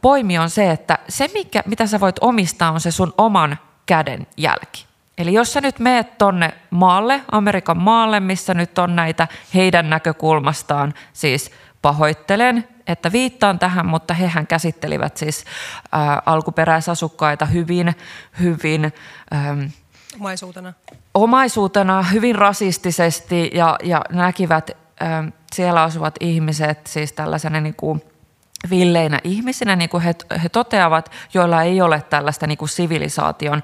poimi, 0.03 0.39
on 0.39 0.51
se, 0.51 0.71
että 0.71 0.99
se, 1.09 1.31
mikä, 1.35 1.63
mitä 1.67 1.87
sä 1.87 2.01
voit 2.01 2.17
omistaa, 2.21 2.73
on 2.73 2.81
se 2.81 2.91
sun 2.91 3.15
oman 3.19 3.59
käden 3.87 4.27
jälki. 4.37 4.87
Eli 5.19 5.33
jos 5.33 5.53
sä 5.53 5.61
nyt 5.61 5.79
meet 5.79 6.19
tonne 6.19 6.55
maalle, 6.71 7.23
Amerikan 7.33 7.79
maalle, 7.79 8.21
missä 8.21 8.55
nyt 8.55 8.79
on 8.79 8.97
näitä 8.97 9.29
heidän 9.55 9.91
näkökulmastaan, 9.91 10.95
siis 11.13 11.51
pahoittelen, 11.83 12.69
että 12.87 13.13
viittaan 13.13 13.59
tähän, 13.59 13.87
mutta 13.87 14.15
hehän 14.15 14.47
käsittelivät 14.47 15.17
siis 15.17 15.45
ä, 15.85 16.23
alkuperäisasukkaita 16.27 17.47
hyvin, 17.47 17.95
hyvin... 18.41 18.85
Ä, 18.85 18.89
omaisuutena. 20.21 20.73
Omaisuutena, 21.15 22.03
hyvin 22.03 22.35
rasistisesti 22.35 23.51
ja, 23.55 23.77
ja 23.83 24.03
näkivät 24.11 24.71
ä, 24.71 24.75
siellä 25.53 25.83
asuvat 25.83 26.15
ihmiset 26.21 26.87
siis 26.87 27.13
tällaisena 27.13 27.61
niin 27.61 27.75
kuin 27.75 28.03
villeinä 28.71 29.21
ihmisinä, 29.25 29.77
niin 29.77 29.89
kuin 29.89 30.03
he, 30.03 30.15
he 30.43 30.49
toteavat, 30.49 31.11
joilla 31.35 31.63
ei 31.63 31.81
ole 31.81 32.03
tällaista 32.11 32.47
niin 32.47 32.59
kuin 32.59 32.69
sivilisaation 32.69 33.63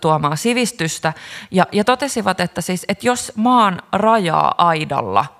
tuomaa 0.00 0.36
sivistystä. 0.36 1.12
Ja, 1.50 1.66
ja 1.72 1.84
totesivat, 1.84 2.40
että, 2.40 2.60
siis, 2.60 2.84
että 2.88 3.06
jos 3.06 3.32
maan 3.36 3.82
rajaa 3.92 4.54
aidalla– 4.58 5.26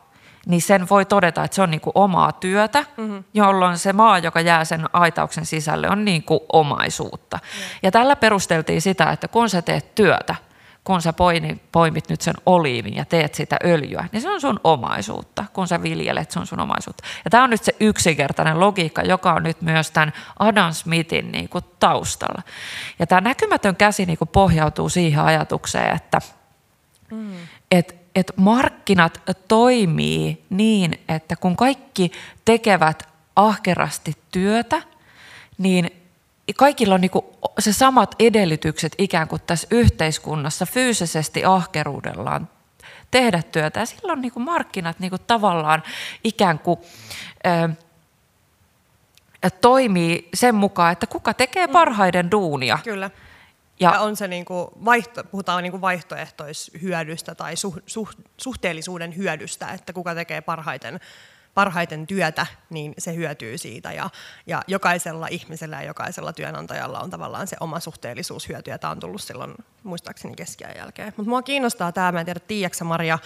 niin 0.47 0.63
sen 0.63 0.89
voi 0.91 1.05
todeta, 1.05 1.45
että 1.45 1.55
se 1.55 1.63
on 1.63 1.71
niin 1.71 1.81
kuin 1.81 1.93
omaa 1.95 2.33
työtä, 2.33 2.85
mm-hmm. 2.97 3.25
jolloin 3.35 3.79
se 3.79 3.93
maa, 3.93 4.19
joka 4.19 4.41
jää 4.41 4.65
sen 4.65 4.87
aitauksen 4.93 5.47
sisälle, 5.47 5.91
on 5.91 6.05
niin 6.05 6.23
kuin 6.23 6.41
omaisuutta. 6.53 7.37
Mm. 7.43 7.79
Ja 7.83 7.91
tällä 7.91 8.17
perusteltiin 8.17 8.83
sitä, 8.83 9.11
että 9.11 9.29
kun 9.29 9.51
sä 9.51 9.63
teet 9.63 9.95
työtä, 9.95 10.35
kun 10.85 11.03
sä 11.03 11.15
poimit 11.73 12.09
nyt 12.09 12.21
sen 12.21 12.35
oliivin 12.47 12.97
ja 12.97 13.05
teet 13.05 13.35
sitä 13.35 13.57
öljyä, 13.65 14.09
niin 14.13 14.23
se 14.23 14.31
on 14.31 14.41
sun 14.41 14.61
omaisuutta. 14.65 15.45
Kun 15.53 15.69
sä 15.69 15.83
viljelet, 15.83 16.31
se 16.31 16.39
on 16.39 16.47
sun 16.47 16.61
omaisuutta. 16.61 17.05
Ja 17.25 17.31
tämä 17.31 17.45
on 17.45 17.51
nyt 17.51 17.65
se 17.65 17.77
yksinkertainen 17.81 18.61
logiikka, 18.61 19.03
joka 19.03 19.33
on 19.33 19.43
nyt 19.43 19.63
myös 19.63 19.91
tämän 19.91 20.13
Adam 20.39 20.73
Smithin 20.73 21.33
niin 21.33 21.49
kuin 21.49 21.65
taustalla. 21.81 22.43
Ja 22.99 23.07
tämä 23.07 23.21
näkymätön 23.21 23.77
käsi 23.77 24.07
niin 24.07 24.19
kuin 24.19 24.29
pohjautuu 24.29 24.89
siihen 24.89 25.25
ajatukseen, 25.25 25.97
että 25.97 26.19
mm. 27.11 27.33
et 27.71 28.05
että 28.15 28.33
markkinat 28.37 29.23
toimii 29.49 30.45
niin, 30.51 31.01
että 31.09 31.37
kun 31.37 31.57
kaikki 31.57 32.13
tekevät 32.45 33.09
ahkerasti 33.37 34.13
työtä, 34.31 34.83
niin 35.59 36.04
kaikilla 36.57 36.95
on 36.95 37.01
niinku 37.01 37.39
se 37.59 37.73
samat 37.73 38.15
edellytykset 38.19 38.95
ikään 38.99 39.29
kuin 39.29 39.43
tässä 39.47 39.69
yhteiskunnassa 39.71 40.67
fyysisesti 40.67 41.45
ahkeruudellaan 41.45 42.49
tehdä 43.11 43.43
työtä. 43.43 43.81
Ja 43.81 43.87
silloin 43.87 44.21
niinku 44.21 44.41
markkinat 44.41 45.01
niinku 45.01 45.19
tavallaan 45.19 45.83
ikään 46.25 46.59
kuin 46.59 46.79
ö, 47.47 47.69
toimii 49.61 50.29
sen 50.35 50.55
mukaan, 50.55 50.93
että 50.93 51.07
kuka 51.07 51.35
tekee 51.35 51.69
parhaiden 51.69 52.31
duunia. 52.31 52.79
Kyllä. 52.85 53.11
Ja, 53.81 53.91
ja 53.91 54.01
on 54.01 54.17
se 54.17 54.29
niin 54.29 54.45
kuin 54.45 54.69
vaihto, 54.85 55.25
puhutaan 55.25 55.63
niin 55.63 55.71
kuin 55.71 55.81
vaihtoehtoishyödystä 55.81 57.35
tai 57.35 57.57
suh, 57.57 57.79
suh, 57.87 58.11
suhteellisuuden 58.37 59.17
hyödystä, 59.17 59.69
että 59.69 59.93
kuka 59.93 60.15
tekee 60.15 60.41
parhaiten, 60.41 61.01
parhaiten 61.55 62.07
työtä, 62.07 62.47
niin 62.71 62.95
se 62.99 63.15
hyötyy 63.15 63.59
siitä. 63.59 63.93
Ja, 63.93 64.11
ja 64.47 64.63
jokaisella 64.67 65.27
ihmisellä 65.31 65.77
ja 65.77 65.87
jokaisella 65.87 66.33
työnantajalla 66.33 67.01
on 67.01 67.11
tavallaan 67.11 67.47
se 67.47 67.57
oma 67.61 67.81
suhteellisuushyöty, 67.81 68.71
ja 68.71 68.79
tämä 68.79 68.91
on 68.91 69.01
tullut 69.01 69.23
silloin 69.23 69.55
muistaakseni 69.83 70.35
keskiajan 70.35 70.77
jälkeen. 70.77 71.15
Mutta 71.17 71.31
mua 71.31 71.43
kiinnostaa 71.43 71.93
tämä, 71.93 72.13
mä 72.13 72.21
en 72.21 72.27
tiedä, 72.27 72.41
tiedätkö 72.41 72.85
Maria, 72.85 73.19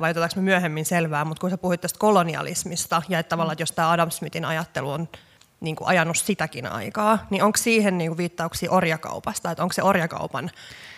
vai 0.00 0.10
otetaanko 0.10 0.36
me 0.36 0.42
myöhemmin 0.42 0.84
selvää, 0.84 1.24
mutta 1.24 1.40
kun 1.40 1.50
sä 1.50 1.58
puhuit 1.58 1.80
tästä 1.80 1.98
kolonialismista, 1.98 3.02
ja 3.08 3.18
että 3.18 3.28
tavallaan, 3.28 3.52
että 3.52 3.62
jos 3.62 3.72
tämä 3.72 3.90
Adam 3.90 4.10
Smithin 4.10 4.44
ajattelu 4.44 4.90
on 4.90 5.08
niin 5.60 5.76
kuin 5.76 5.88
ajanut 5.88 6.16
sitäkin 6.16 6.66
aikaa, 6.66 7.26
niin 7.30 7.42
onko 7.42 7.56
siihen 7.56 7.98
niin 7.98 8.10
kuin 8.10 8.18
viittauksia 8.18 8.70
orjakaupasta, 8.70 9.50
että 9.50 9.62
onko 9.62 9.72
se 9.72 9.82
orjakaupan 9.82 10.50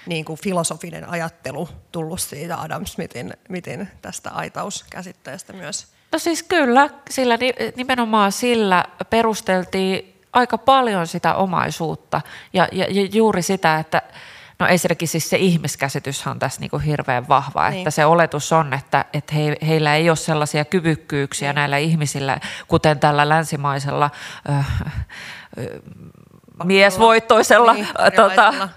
niin 0.06 0.24
kuin 0.24 0.40
filosofinen 0.40 1.08
ajattelu 1.08 1.68
tullut 1.92 2.20
siitä 2.20 2.60
Adam 2.60 2.86
Smithin, 2.86 3.34
Smithin 3.46 3.88
tästä 4.02 4.30
aitauskäsitteestä 4.30 5.52
myös? 5.52 6.00
No 6.12 6.18
siis 6.18 6.42
kyllä, 6.42 6.90
sillä 7.10 7.38
nimenomaan 7.76 8.32
sillä 8.32 8.84
perusteltiin 9.10 10.22
aika 10.32 10.58
paljon 10.58 11.06
sitä 11.06 11.34
omaisuutta 11.34 12.20
ja, 12.52 12.68
ja, 12.72 12.86
ja 12.90 13.08
juuri 13.12 13.42
sitä, 13.42 13.78
että 13.78 14.02
No 14.60 14.66
ensinnäkin 14.66 15.08
siis 15.08 15.30
se 15.30 15.36
ihmiskäsitys 15.36 16.26
on 16.26 16.38
tässä 16.38 16.60
niin 16.60 16.70
kuin 16.70 16.82
hirveän 16.82 17.28
vahva, 17.28 17.70
niin. 17.70 17.78
että 17.78 17.90
se 17.90 18.04
oletus 18.04 18.52
on, 18.52 18.74
että, 18.74 19.04
että 19.12 19.34
he, 19.34 19.56
heillä 19.66 19.96
ei 19.96 20.10
ole 20.10 20.16
sellaisia 20.16 20.64
kyvykkyyksiä 20.64 21.48
niin. 21.48 21.54
näillä 21.54 21.76
ihmisillä, 21.76 22.40
kuten 22.68 23.00
tällä 23.00 23.28
länsimaisella 23.28 24.10
äh, 24.50 24.66
miesvoittoisella 26.64 27.72
niin, 27.72 27.88
tota, 28.16 28.68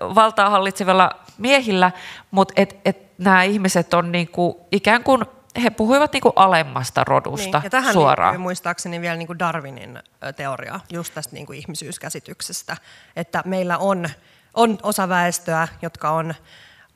valtaa 0.00 0.50
hallitsevilla 0.50 1.10
miehillä, 1.38 1.90
mutta 2.30 2.54
et, 2.56 2.76
et 2.84 2.98
nämä 3.18 3.42
ihmiset 3.42 3.94
on 3.94 4.12
niin 4.12 4.28
kuin, 4.28 4.56
ikään 4.72 5.04
kuin 5.04 5.24
he 5.62 5.70
puhuivat 5.70 6.12
niin 6.12 6.20
kuin 6.20 6.32
alemmasta 6.36 7.04
rodusta 7.04 7.58
niin, 7.58 7.64
ja 7.64 7.70
tähän 7.70 7.92
suoraan. 7.92 8.40
muistaakseni 8.40 9.00
vielä 9.00 9.16
niin 9.16 9.26
kuin 9.26 9.38
Darwinin 9.38 10.02
teoria 10.36 10.80
just 10.92 11.14
tästä 11.14 11.34
niin 11.34 11.46
kuin 11.46 11.58
ihmisyyskäsityksestä, 11.58 12.76
että 13.16 13.42
meillä 13.46 13.78
on 13.78 14.08
on 14.54 14.78
osa 14.82 15.08
väestöä, 15.08 15.68
jotka 15.82 16.10
on, 16.10 16.34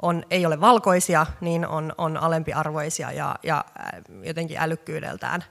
on, 0.03 0.25
ei 0.31 0.47
ole 0.47 0.61
valkoisia, 0.61 1.27
niin 1.41 1.67
on, 1.67 1.93
on 1.99 2.17
alempiarvoisia 2.17 3.13
ja, 3.13 3.37
ja 3.43 3.65
jotenkin 4.23 4.59
älykkyydeltään 4.61 5.45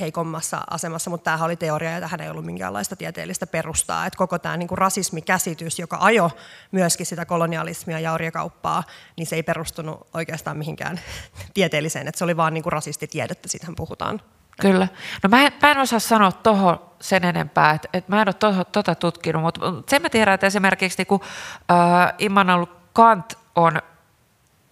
heikommassa 0.00 0.60
asemassa, 0.70 1.10
mutta 1.10 1.24
tämähän 1.24 1.46
oli 1.46 1.56
teoria 1.56 1.90
ja 1.90 2.00
tähän 2.00 2.20
ei 2.20 2.30
ollut 2.30 2.44
minkäänlaista 2.44 2.96
tieteellistä 2.96 3.46
perustaa. 3.46 4.06
Että 4.06 4.16
koko 4.16 4.38
tämä 4.38 4.56
niin 4.56 4.68
kuin 4.68 4.78
rasismikäsitys, 4.78 5.78
joka 5.78 5.96
ajo 6.00 6.30
myöskin 6.72 7.06
sitä 7.06 7.24
kolonialismia 7.24 8.00
ja 8.00 8.12
orjakauppaa, 8.12 8.84
niin 9.16 9.26
se 9.26 9.36
ei 9.36 9.42
perustunut 9.42 10.08
oikeastaan 10.14 10.56
mihinkään 10.56 11.00
tieteelliseen, 11.54 12.08
että 12.08 12.18
se 12.18 12.24
oli 12.24 12.36
vaan 12.36 12.54
niin 12.54 12.62
kuin 12.62 12.72
rasistitiedettä, 12.72 13.48
siitähän 13.48 13.76
puhutaan. 13.76 14.20
Kyllä. 14.60 14.88
No 15.22 15.28
mä 15.28 15.46
en, 15.46 15.52
mä 15.62 15.70
en 15.70 15.78
osaa 15.78 15.98
sanoa 15.98 16.32
tuohon 16.32 16.80
sen 17.00 17.24
enempää, 17.24 17.70
että, 17.70 17.88
että 17.92 18.12
mä 18.12 18.22
en 18.22 18.28
ole 18.28 18.34
tuota 18.34 18.64
tota 18.64 18.94
tutkinut, 18.94 19.42
mutta 19.42 19.60
sen 19.88 20.02
mä 20.02 20.08
tiedän, 20.08 20.34
että 20.34 20.46
esimerkiksi 20.46 21.04
kun 21.04 21.20
äh, 21.70 22.14
Immanuel 22.18 22.66
Kant 22.92 23.38
on 23.56 23.82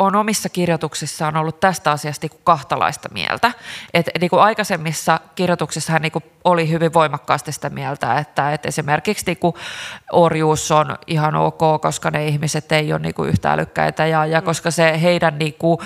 on 0.00 0.16
omissa 0.16 0.49
kirjoituksissaan 0.49 1.37
ollut 1.37 1.61
tästä 1.61 1.90
asiasta 1.90 2.25
niin 2.25 2.30
kuin 2.30 2.40
kahtalaista 2.45 3.09
mieltä. 3.12 3.52
Et, 3.95 4.11
niin 4.21 4.30
kuin 4.30 4.42
aikaisemmissa 4.42 5.21
kirjoituksissa 5.35 5.92
hän 5.92 6.02
niin 6.02 6.12
kuin 6.12 6.25
oli 6.45 6.71
hyvin 6.71 6.95
voimakkaasti 6.95 7.52
sitä 7.52 7.71
mieltä, 7.71 8.19
että, 8.19 8.52
että 8.52 8.69
esimerkiksi 8.69 9.26
niin 9.26 9.37
kuin 9.37 9.54
orjuus 10.12 10.71
on 10.71 10.99
ihan 11.07 11.37
ok, 11.37 11.83
koska 11.83 12.11
ne 12.11 12.26
ihmiset 12.26 12.73
ei 12.73 12.92
ole 12.92 13.00
niin 13.00 13.14
kuin 13.14 13.28
yhtä 13.28 13.52
älykkäitä 13.52 14.07
ja, 14.07 14.26
ja 14.26 14.40
mm. 14.40 14.45
koska 14.45 14.71
se 14.71 15.00
heidän 15.02 15.38
niin 15.38 15.54
kuin 15.59 15.78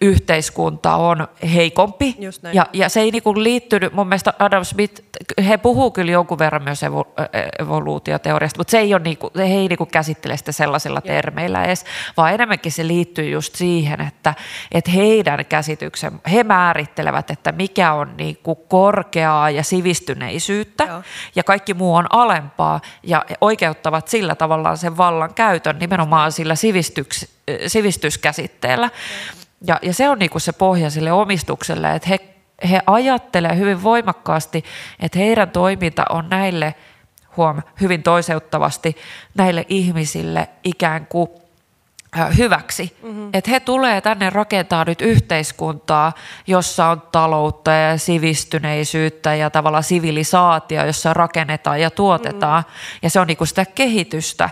yhteiskunta 0.00 0.96
on 0.96 1.28
heikompi. 1.54 2.16
Ja, 2.52 2.66
ja 2.72 2.88
se 2.88 3.00
ei 3.00 3.10
niin 3.10 3.22
kuin 3.22 3.44
liittynyt, 3.44 3.92
mun 3.92 4.08
mielestä 4.08 4.34
Adam 4.38 4.64
Smith, 4.64 5.02
he 5.48 5.56
puhuu 5.56 5.90
kyllä 5.90 6.12
jonkun 6.12 6.38
verran 6.38 6.62
myös 6.62 6.82
evo, 6.82 7.14
evoluutioteoriasta, 7.58 8.60
mutta 8.60 8.70
se 8.70 8.78
ei 8.78 8.94
ole 8.94 9.02
niin 9.02 9.18
kuin, 9.18 9.30
he 9.36 9.54
ei 9.54 9.68
niin 9.68 9.78
kuin 9.78 9.90
käsittele 9.90 10.36
sitä 10.36 10.52
sellaisilla 10.52 11.00
Joo. 11.04 11.14
termeillä 11.14 11.64
edes, 11.64 11.84
vaan 12.16 12.34
enemmänkin 12.34 12.72
se 12.72 12.86
liittyy 12.86 13.30
just 13.30 13.57
siihen, 13.58 14.00
että, 14.00 14.34
että 14.72 14.90
heidän 14.90 15.46
käsityksen, 15.46 16.20
he 16.32 16.44
määrittelevät, 16.44 17.30
että 17.30 17.52
mikä 17.52 17.92
on 17.92 18.16
niin 18.16 18.38
kuin 18.42 18.58
korkeaa 18.68 19.50
ja 19.50 19.62
sivistyneisyyttä 19.62 20.84
Joo. 20.84 21.02
ja 21.34 21.44
kaikki 21.44 21.74
muu 21.74 21.94
on 21.94 22.06
alempaa 22.10 22.80
ja 23.02 23.24
oikeuttavat 23.40 24.08
sillä 24.08 24.34
tavallaan 24.34 24.78
sen 24.78 24.96
vallan 24.96 25.34
käytön 25.34 25.78
nimenomaan 25.78 26.32
sillä 26.32 26.54
sivistyks, 26.54 27.26
sivistyskäsitteellä. 27.66 28.90
Ja, 29.66 29.78
ja 29.82 29.94
se 29.94 30.08
on 30.08 30.18
niin 30.18 30.30
kuin 30.30 30.42
se 30.42 30.52
pohja 30.52 30.90
sille 30.90 31.12
omistukselle, 31.12 31.94
että 31.94 32.08
he, 32.08 32.18
he 32.70 32.80
ajattelevat 32.86 33.58
hyvin 33.58 33.82
voimakkaasti, 33.82 34.64
että 35.00 35.18
heidän 35.18 35.50
toiminta 35.50 36.04
on 36.10 36.28
näille, 36.30 36.74
huom, 37.36 37.62
hyvin 37.80 38.02
toiseuttavasti 38.02 38.96
näille 39.34 39.66
ihmisille 39.68 40.48
ikään 40.64 41.06
kuin 41.06 41.30
hyväksi. 42.38 42.96
Mm-hmm. 43.02 43.30
Että 43.32 43.50
he 43.50 43.60
tulee 43.60 44.00
tänne 44.00 44.30
rakentaa 44.30 44.84
nyt 44.84 45.00
yhteiskuntaa, 45.00 46.12
jossa 46.46 46.86
on 46.86 47.02
taloutta 47.12 47.70
ja 47.70 47.98
sivistyneisyyttä 47.98 49.34
ja 49.34 49.50
tavallaan 49.50 49.84
sivilisaatio, 49.84 50.86
jossa 50.86 51.14
rakennetaan 51.14 51.80
ja 51.80 51.90
tuotetaan. 51.90 52.62
Mm-hmm. 52.62 52.98
Ja 53.02 53.10
se 53.10 53.20
on 53.20 53.26
niinku 53.26 53.46
sitä 53.46 53.64
kehitystä. 53.64 54.50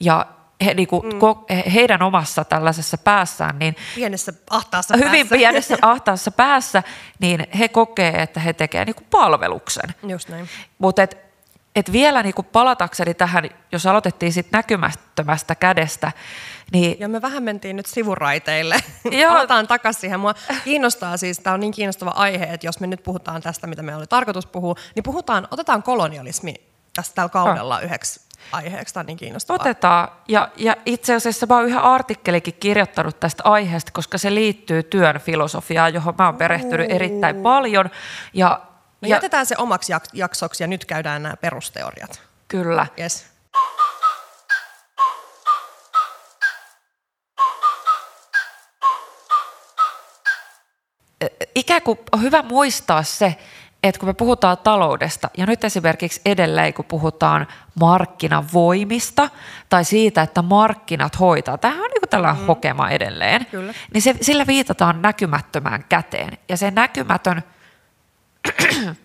Ja 0.00 0.26
he, 0.64 0.74
niinku, 0.74 1.02
mm. 1.02 1.18
ko, 1.18 1.46
heidän 1.74 2.02
omassa 2.02 2.44
tällaisessa 2.44 2.98
päässään, 2.98 3.58
niin 3.58 3.76
pienessä 3.94 4.32
ahtaassa 4.50 4.96
hyvin 5.04 5.10
päässä. 5.10 5.36
pienessä 5.36 5.76
ahtaassa 5.82 6.30
päässä, 6.30 6.82
niin 7.18 7.46
he 7.58 7.68
kokee, 7.68 8.22
että 8.22 8.40
he 8.40 8.52
tekevät 8.52 8.86
niinku 8.86 9.04
palveluksen. 9.10 9.94
Just 10.08 10.28
näin. 10.28 10.48
Mutta 10.78 11.02
et, 11.02 11.16
et 11.76 11.92
vielä 11.92 12.22
niinku 12.22 12.42
palatakseni 12.42 13.14
tähän, 13.14 13.50
jos 13.72 13.86
aloitettiin 13.86 14.32
sit 14.32 14.46
näkymättömästä 14.52 15.54
kädestä, 15.54 16.12
niin, 16.72 17.00
ja 17.00 17.08
me 17.08 17.22
vähän 17.22 17.42
mentiin 17.42 17.76
nyt 17.76 17.86
sivuraiteille. 17.86 18.76
Joo. 19.20 19.32
Palataan 19.32 19.66
takaisin 19.66 20.00
siihen. 20.00 20.20
Mua 20.20 20.34
kiinnostaa 20.64 21.16
siis, 21.16 21.38
tämä 21.38 21.54
on 21.54 21.60
niin 21.60 21.72
kiinnostava 21.72 22.10
aihe, 22.10 22.44
että 22.44 22.66
jos 22.66 22.80
me 22.80 22.86
nyt 22.86 23.02
puhutaan 23.02 23.42
tästä, 23.42 23.66
mitä 23.66 23.82
meillä 23.82 23.98
oli 23.98 24.06
tarkoitus 24.06 24.46
puhua, 24.46 24.74
niin 24.94 25.02
puhutaan, 25.02 25.48
otetaan 25.50 25.82
kolonialismi 25.82 26.54
tästä 26.94 27.14
tällä 27.14 27.28
kaudella 27.28 27.76
oh. 27.76 27.84
yhdeksi 27.84 28.20
aiheeksi. 28.52 28.94
Tämä 28.94 29.02
on 29.02 29.06
niin 29.06 29.16
kiinnostavaa. 29.16 29.60
Otetaan. 29.60 30.08
Ja, 30.28 30.48
ja 30.56 30.76
itse 30.86 31.14
asiassa 31.14 31.46
mä 31.46 31.56
oon 31.56 31.64
yhden 31.64 31.82
artikkelikin 31.82 32.54
kirjoittanut 32.60 33.20
tästä 33.20 33.42
aiheesta, 33.44 33.92
koska 33.92 34.18
se 34.18 34.34
liittyy 34.34 34.82
työn 34.82 35.20
filosofiaan, 35.20 35.94
johon 35.94 36.14
mä 36.18 36.26
oon 36.26 36.36
perehtynyt 36.36 36.90
erittäin 36.90 37.36
paljon. 37.36 37.90
Ja, 38.34 38.60
me 39.00 39.08
ja, 39.08 39.16
jätetään 39.16 39.46
se 39.46 39.54
omaksi 39.58 39.92
jaksoksi 40.12 40.64
ja 40.64 40.66
nyt 40.66 40.84
käydään 40.84 41.22
nämä 41.22 41.36
perusteoriat. 41.36 42.20
Kyllä. 42.48 42.86
Yes. 43.00 43.26
Ikään 51.58 51.82
kuin 51.82 51.98
on 52.12 52.22
hyvä 52.22 52.42
muistaa 52.42 53.02
se, 53.02 53.36
että 53.82 53.98
kun 53.98 54.08
me 54.08 54.14
puhutaan 54.14 54.58
taloudesta, 54.58 55.30
ja 55.36 55.46
nyt 55.46 55.64
esimerkiksi 55.64 56.20
edelleen 56.24 56.74
kun 56.74 56.84
puhutaan 56.84 57.46
markkinavoimista 57.80 59.30
tai 59.68 59.84
siitä, 59.84 60.22
että 60.22 60.42
markkinat 60.42 61.20
hoitaa, 61.20 61.58
tämähän 61.58 61.84
on 61.84 61.90
niin 61.90 62.00
kuin 62.00 62.10
tällainen 62.10 62.42
mm. 62.42 62.46
hokema 62.46 62.90
edelleen, 62.90 63.46
Kyllä. 63.46 63.74
niin 63.94 64.02
se, 64.02 64.14
sillä 64.20 64.46
viitataan 64.46 65.02
näkymättömään 65.02 65.84
käteen. 65.88 66.38
Ja 66.48 66.56
se 66.56 66.70
näkymätön, 66.70 67.42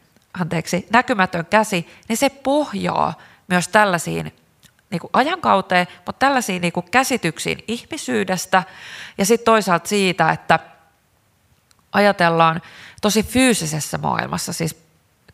anteeksi, 0.41 0.87
näkymätön 0.91 1.45
käsi, 1.45 1.87
niin 2.07 2.17
se 2.17 2.29
pohjaa 2.29 3.13
myös 3.47 3.67
tällaisiin 3.67 4.33
niin 4.89 4.99
kuin 4.99 5.11
ajankauteen, 5.13 5.87
mutta 6.05 6.19
tällaisiin 6.19 6.61
niin 6.61 6.73
kuin 6.73 6.85
käsityksiin 6.91 7.63
ihmisyydestä 7.67 8.63
ja 9.17 9.25
sitten 9.25 9.45
toisaalta 9.45 9.87
siitä, 9.87 10.29
että– 10.29 10.59
ajatellaan 11.93 12.61
tosi 13.01 13.23
fyysisessä 13.23 13.97
maailmassa, 13.97 14.53
siis 14.53 14.83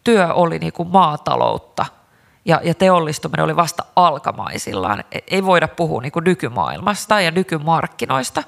työ 0.04 0.34
oli 0.34 0.60
niin 0.60 0.74
kuin 0.74 0.90
maataloutta 0.90 1.86
ja, 2.46 2.62
ja 2.64 2.74
teollistuminen 2.74 3.44
oli 3.44 3.56
vasta 3.56 3.86
alkamaisillaan. 3.96 5.04
E, 5.12 5.20
ei 5.28 5.46
voida 5.46 5.68
puhua 5.68 6.02
niin 6.02 6.12
kuin 6.12 6.24
nykymaailmasta 6.24 7.22
ja 7.22 7.32
nykymarkkinoista, 7.32 8.44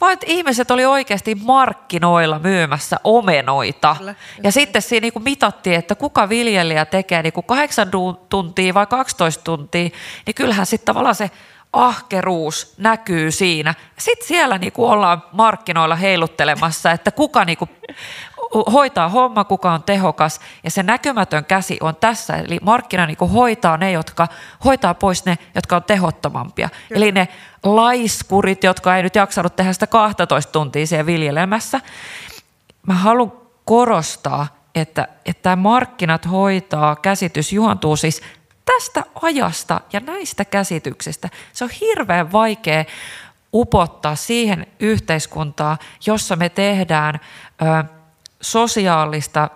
vaan 0.00 0.12
että 0.12 0.26
ihmiset 0.28 0.70
oli 0.70 0.84
oikeasti 0.84 1.34
markkinoilla 1.34 2.38
myymässä 2.38 2.96
omenoita. 3.04 3.96
Kyllä, 3.98 4.14
ja 4.42 4.52
sitten 4.52 4.82
siinä 4.82 5.04
niin 5.04 5.12
kuin 5.12 5.22
mitattiin, 5.22 5.76
että 5.76 5.94
kuka 5.94 6.28
viljelijä 6.28 6.84
tekee 6.84 7.22
niin 7.22 7.32
kuin 7.32 7.46
8 7.46 7.90
tuntia 8.28 8.74
vai 8.74 8.86
12 8.86 9.44
tuntia, 9.44 9.90
niin 10.26 10.34
kyllähän 10.34 10.66
sitten 10.66 10.86
tavallaan 10.86 11.14
se 11.14 11.30
ahkeruus 11.72 12.74
näkyy 12.78 13.30
siinä. 13.30 13.74
Sitten 13.98 14.28
siellä 14.28 14.58
niinku 14.58 14.86
ollaan 14.86 15.22
markkinoilla 15.32 15.96
heiluttelemassa, 15.96 16.90
että 16.90 17.10
kuka 17.10 17.44
niinku 17.44 17.68
hoitaa 18.72 19.08
homma, 19.08 19.44
kuka 19.44 19.72
on 19.72 19.82
tehokas 19.82 20.40
ja 20.64 20.70
se 20.70 20.82
näkymätön 20.82 21.44
käsi 21.44 21.78
on 21.80 21.96
tässä. 21.96 22.36
Eli 22.36 22.58
markkina 22.62 23.06
niinku 23.06 23.28
hoitaa 23.28 23.76
ne, 23.76 23.92
jotka 23.92 24.28
hoitaa 24.64 24.94
pois 24.94 25.24
ne, 25.24 25.38
jotka 25.54 25.76
on 25.76 25.82
tehottomampia. 25.82 26.68
Kyllä. 26.68 26.98
Eli 26.98 27.12
ne 27.12 27.28
laiskurit, 27.62 28.64
jotka 28.64 28.96
ei 28.96 29.02
nyt 29.02 29.14
jaksanut 29.14 29.56
tehdä 29.56 29.72
sitä 29.72 29.86
12 29.86 30.52
tuntia 30.52 30.86
siellä 30.86 31.06
viljelemässä. 31.06 31.80
Mä 32.86 32.94
haluan 32.94 33.32
korostaa, 33.64 34.46
että, 34.74 35.08
että 35.26 35.56
markkinat 35.56 36.30
hoitaa 36.30 36.96
käsitys 36.96 37.52
juontuu 37.52 37.96
siis 37.96 38.22
tästä 38.64 39.04
ajasta 39.22 39.80
ja 39.92 40.00
näistä 40.00 40.44
käsityksistä 40.44 41.28
se 41.52 41.64
on 41.64 41.70
hirveän 41.70 42.32
vaikea 42.32 42.84
upottaa 43.54 44.16
siihen 44.16 44.66
yhteiskuntaan, 44.80 45.78
jossa 46.06 46.36
me 46.36 46.48
tehdään 46.48 47.20
ö, 47.62 47.84
sosiaalista 48.40 49.50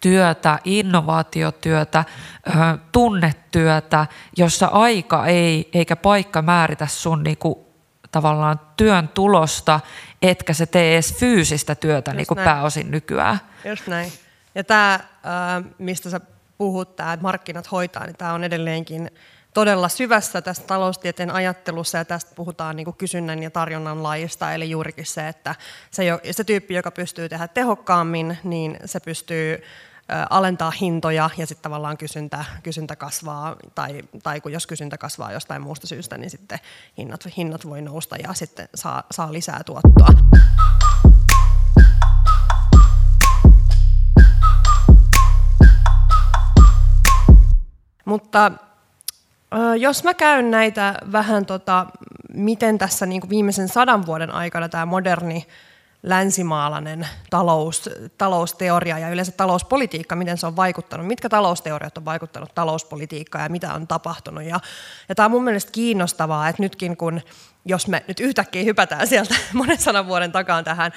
työtä, 0.00 0.58
innovaatiotyötä, 0.64 2.04
ö, 2.48 2.52
tunnetyötä, 2.92 4.06
jossa 4.36 4.66
aika 4.66 5.26
ei 5.26 5.70
eikä 5.72 5.96
paikka 5.96 6.42
määritä 6.42 6.86
sun 6.86 7.22
niinku, 7.22 7.66
tavallaan 8.12 8.60
työn 8.76 9.08
tulosta, 9.08 9.80
etkä 10.22 10.52
se 10.52 10.66
tee 10.66 10.94
edes 10.94 11.14
fyysistä 11.14 11.74
työtä 11.74 12.12
niin 12.12 12.26
kuin 12.26 12.38
pääosin 12.44 12.90
nykyään. 12.90 13.40
Just 13.64 13.86
näin. 13.86 14.12
Ja 14.54 14.64
tämä, 14.64 15.00
mistä 15.78 16.10
sä 16.10 16.20
puhut, 16.58 16.96
tämä, 16.96 17.12
että 17.12 17.22
markkinat 17.22 17.72
hoitaa, 17.72 18.06
niin 18.06 18.16
tämä 18.16 18.32
on 18.32 18.44
edelleenkin 18.44 19.10
todella 19.54 19.88
syvässä 19.88 20.42
tässä 20.42 20.62
taloustieteen 20.66 21.30
ajattelussa 21.30 21.98
ja 21.98 22.04
tästä 22.04 22.34
puhutaan 22.34 22.76
niin 22.76 22.84
kuin 22.84 22.96
kysynnän 22.96 23.42
ja 23.42 23.50
tarjonnan 23.50 24.02
laista, 24.02 24.52
eli 24.52 24.70
juurikin 24.70 25.06
se, 25.06 25.28
että 25.28 25.54
se, 25.90 26.04
se 26.30 26.44
tyyppi, 26.44 26.74
joka 26.74 26.90
pystyy 26.90 27.28
tehdä 27.28 27.48
tehokkaammin, 27.48 28.38
niin 28.44 28.76
se 28.84 29.00
pystyy 29.00 29.62
alentaa 30.30 30.70
hintoja 30.70 31.30
ja 31.36 31.46
sitten 31.46 31.62
tavallaan 31.62 31.98
kysyntä, 31.98 32.44
kysyntä 32.62 32.96
kasvaa, 32.96 33.56
tai, 33.74 34.02
tai 34.22 34.40
kun 34.40 34.52
jos 34.52 34.66
kysyntä 34.66 34.98
kasvaa 34.98 35.32
jostain 35.32 35.62
muusta 35.62 35.86
syystä, 35.86 36.18
niin 36.18 36.30
sitten 36.30 36.58
hinnat, 36.98 37.20
hinnat 37.36 37.66
voi 37.66 37.82
nousta 37.82 38.16
ja 38.16 38.34
sitten 38.34 38.68
saa, 38.74 39.02
saa 39.10 39.32
lisää 39.32 39.62
tuottoa. 39.64 40.08
Mutta 48.06 48.52
jos 49.78 50.04
mä 50.04 50.14
käyn 50.14 50.50
näitä 50.50 50.94
vähän, 51.12 51.46
tota, 51.46 51.86
miten 52.34 52.78
tässä 52.78 53.06
niin 53.06 53.20
kuin 53.20 53.30
viimeisen 53.30 53.68
sadan 53.68 54.06
vuoden 54.06 54.30
aikana 54.30 54.68
tämä 54.68 54.86
moderni 54.86 55.46
länsimaalainen 56.02 57.08
talous, 57.30 57.90
talousteoria 58.18 58.98
ja 58.98 59.08
yleensä 59.08 59.32
talouspolitiikka, 59.32 60.16
miten 60.16 60.38
se 60.38 60.46
on 60.46 60.56
vaikuttanut, 60.56 61.06
mitkä 61.06 61.28
talousteoriat 61.28 61.98
on 61.98 62.04
vaikuttanut 62.04 62.54
talouspolitiikkaan 62.54 63.44
ja 63.44 63.48
mitä 63.48 63.74
on 63.74 63.86
tapahtunut. 63.86 64.44
Ja, 64.44 64.60
ja 65.08 65.14
tämä 65.14 65.24
on 65.24 65.30
mun 65.30 65.44
mielestä 65.44 65.72
kiinnostavaa, 65.72 66.48
että 66.48 66.62
nytkin 66.62 66.96
kun, 66.96 67.20
jos 67.64 67.88
me 67.88 68.04
nyt 68.08 68.20
yhtäkkiä 68.20 68.62
hypätään 68.62 69.06
sieltä 69.06 69.34
monen 69.52 69.78
sanan 69.78 70.06
vuoden 70.06 70.32
takaan 70.32 70.64
tähän 70.64 70.92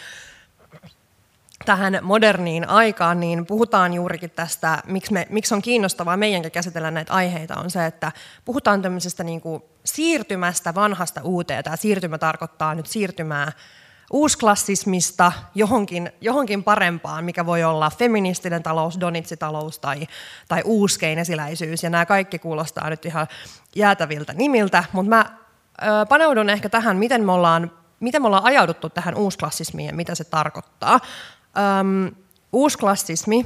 tähän 1.66 2.00
moderniin 2.02 2.70
aikaan, 2.70 3.20
niin 3.20 3.46
puhutaan 3.46 3.94
juurikin 3.94 4.30
tästä, 4.30 4.84
miksi, 4.88 5.14
me, 5.14 5.28
miksi 5.30 5.54
on 5.54 5.62
kiinnostavaa 5.62 6.18
meidänkin 6.18 6.52
käsitellä 6.52 6.92
näitä 6.92 7.14
aiheita, 7.14 7.56
on 7.56 7.72
se, 7.72 7.86
että 7.86 8.12
puhutaan 8.46 8.82
tämmöisestä 8.82 9.24
niin 9.24 9.42
kuin 9.42 9.64
siirtymästä 9.86 10.76
vanhasta 10.76 11.22
uuteen. 11.24 11.64
Tämä 11.64 11.76
siirtymä 11.76 12.18
tarkoittaa 12.18 12.76
nyt 12.76 12.88
siirtymää 12.88 13.52
uusklassismista 14.12 15.32
johonkin, 15.56 16.12
johonkin 16.22 16.64
parempaan, 16.64 17.24
mikä 17.24 17.46
voi 17.46 17.64
olla 17.64 17.90
feministinen 17.90 18.64
talous, 18.64 19.00
donitsitalous 19.00 19.80
tai, 19.80 20.08
tai 20.48 20.62
uuskeinesiläisyys. 20.66 21.84
Ja 21.84 21.90
nämä 21.90 22.06
kaikki 22.06 22.40
kuulostaa 22.40 22.90
nyt 22.90 23.06
ihan 23.06 23.28
jäätäviltä 23.76 24.34
nimiltä, 24.34 24.84
mutta 24.92 25.10
mä 25.10 25.26
ö, 25.82 26.06
paneudun 26.10 26.50
ehkä 26.50 26.70
tähän, 26.70 26.98
miten 26.98 27.26
me 27.26 27.32
ollaan 27.32 27.72
miten 28.00 28.22
me 28.22 28.26
ollaan 28.26 28.44
ajauduttu 28.44 28.90
tähän 28.90 29.16
uusklassismiin 29.16 29.88
ja 29.88 29.94
mitä 29.94 30.16
se 30.16 30.24
tarkoittaa. 30.24 31.00
Öm, 31.60 32.12
uusklassismi, 32.54 33.46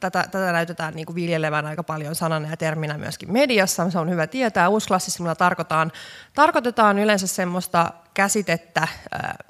tätä, 0.00 0.24
tätä 0.30 0.52
näytetään 0.52 0.94
niin 0.94 1.06
kuin 1.06 1.14
viljelevän 1.14 1.66
aika 1.66 1.82
paljon 1.82 2.14
sanana 2.14 2.48
ja 2.50 2.56
terminä 2.56 2.98
myöskin 2.98 3.32
mediassa, 3.32 3.90
se 3.90 3.98
on 3.98 4.10
hyvä 4.10 4.26
tietää. 4.26 4.68
Uusklassismilla 4.68 5.34
tarkoitetaan, 5.34 5.92
tarkoitetaan 6.34 6.98
yleensä 6.98 7.26
semmoista 7.26 7.92
käsitettä 8.14 8.88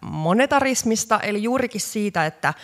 monetarismista, 0.02 1.20
eli 1.20 1.42
juurikin 1.42 1.80
siitä, 1.80 2.26
että 2.26 2.54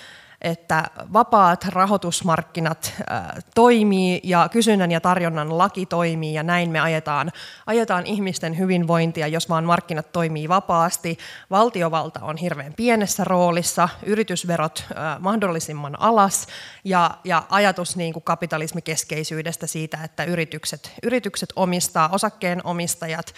että 0.46 0.85
vapaat 1.12 1.64
rahoitusmarkkinat 1.64 2.92
äh, 3.00 3.22
toimii 3.54 4.20
ja 4.24 4.48
kysynnän 4.52 4.90
ja 4.90 5.00
tarjonnan 5.00 5.59
laki 5.59 5.87
toimii 5.87 6.35
ja 6.35 6.42
näin 6.42 6.70
me 6.70 6.80
ajetaan, 6.80 7.32
ajetaan 7.66 8.06
ihmisten 8.06 8.59
hyvinvointia, 8.59 9.26
jos 9.26 9.48
vaan 9.48 9.64
markkinat 9.64 10.12
toimii 10.12 10.48
vapaasti. 10.48 11.18
Valtiovalta 11.50 12.20
on 12.22 12.37
hirveän 12.37 12.74
pienessä 12.74 13.24
roolissa, 13.24 13.88
yritysverot 14.02 14.85
äh, 14.90 15.20
mahdollisimman 15.20 16.00
alas 16.00 16.46
ja, 16.85 17.11
ja 17.24 17.42
ajatus 17.50 17.96
niin 17.96 18.12
kuin 18.12 18.22
kapitalismikeskeisyydestä 18.22 19.66
siitä, 19.66 19.98
että 20.04 20.24
yritykset, 20.24 20.92
yritykset 21.02 21.52
omistaa, 21.56 22.09
osakkeen 22.12 22.61
omistajat 22.64 23.35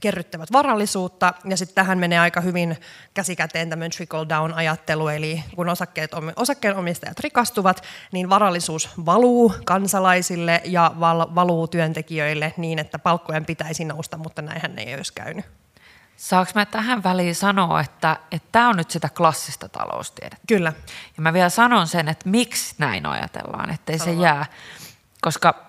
kerryttävät 0.00 0.52
varallisuutta, 0.52 1.34
ja 1.44 1.56
sitten 1.56 1.74
tähän 1.74 1.98
menee 1.98 2.18
aika 2.18 2.40
hyvin 2.40 2.76
käsikäteen 3.14 3.70
tämmöinen 3.70 3.90
trickle-down-ajattelu, 3.90 5.08
eli 5.08 5.44
kun 5.56 5.68
osakkeet, 5.68 6.10
osakkeenomistajat 6.36 7.20
rikastuvat, 7.20 7.82
niin 8.12 8.30
varallisuus 8.30 8.88
valuu 9.06 9.54
kansalaisille 9.64 10.60
ja 10.64 10.92
val, 11.00 11.26
valuu 11.34 11.68
työntekijöille 11.68 12.54
niin, 12.56 12.78
että 12.78 12.98
palkkojen 12.98 13.46
pitäisi 13.46 13.84
nousta, 13.84 14.16
mutta 14.16 14.42
näinhän 14.42 14.78
ei 14.78 14.94
olisi 14.94 15.12
käynyt. 15.12 15.44
Saanko 16.16 16.52
mä 16.54 16.66
tähän 16.66 17.02
väliin 17.02 17.34
sanoa, 17.34 17.80
että 17.80 18.16
tämä 18.52 18.68
on 18.68 18.76
nyt 18.76 18.90
sitä 18.90 19.08
klassista 19.08 19.68
taloustiedettä? 19.68 20.44
Kyllä. 20.48 20.72
Ja 21.16 21.22
mä 21.22 21.32
vielä 21.32 21.48
sanon 21.48 21.86
sen, 21.86 22.08
että 22.08 22.28
miksi 22.28 22.74
näin 22.78 23.06
ajatellaan, 23.06 23.70
ettei 23.70 23.98
Sano. 23.98 24.12
se 24.12 24.18
jää. 24.22 24.46
Koska 25.20 25.66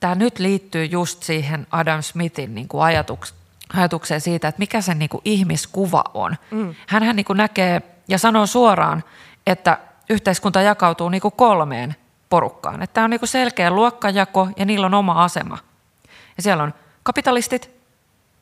tämä 0.00 0.14
nyt 0.14 0.38
liittyy 0.38 0.84
just 0.84 1.22
siihen 1.22 1.66
Adam 1.70 2.02
Smithin 2.02 2.54
niin 2.54 2.68
kuin 2.68 2.82
ajatuks, 2.82 3.34
ajatukseen 3.76 4.20
siitä, 4.20 4.48
että 4.48 4.58
mikä 4.58 4.80
se 4.80 4.94
niin 4.94 5.08
kuin 5.08 5.22
ihmiskuva 5.24 6.04
on. 6.14 6.36
Mm. 6.50 6.74
Hänhän 6.86 7.16
niin 7.16 7.24
kuin 7.24 7.36
näkee 7.36 7.82
ja 8.08 8.18
sanoo 8.18 8.46
suoraan, 8.46 9.04
että 9.46 9.78
yhteiskunta 10.10 10.60
jakautuu 10.60 11.08
niin 11.08 11.20
kuin 11.20 11.34
kolmeen 11.36 11.96
porukkaan. 12.28 12.82
Että 12.82 12.94
tämä 12.94 13.04
on 13.04 13.10
niin 13.10 13.20
kuin 13.20 13.28
selkeä 13.28 13.70
luokkajako 13.70 14.48
ja 14.56 14.64
niillä 14.64 14.86
on 14.86 14.94
oma 14.94 15.24
asema. 15.24 15.58
Ja 16.36 16.42
siellä 16.42 16.62
on 16.62 16.74
kapitalistit, 17.02 17.70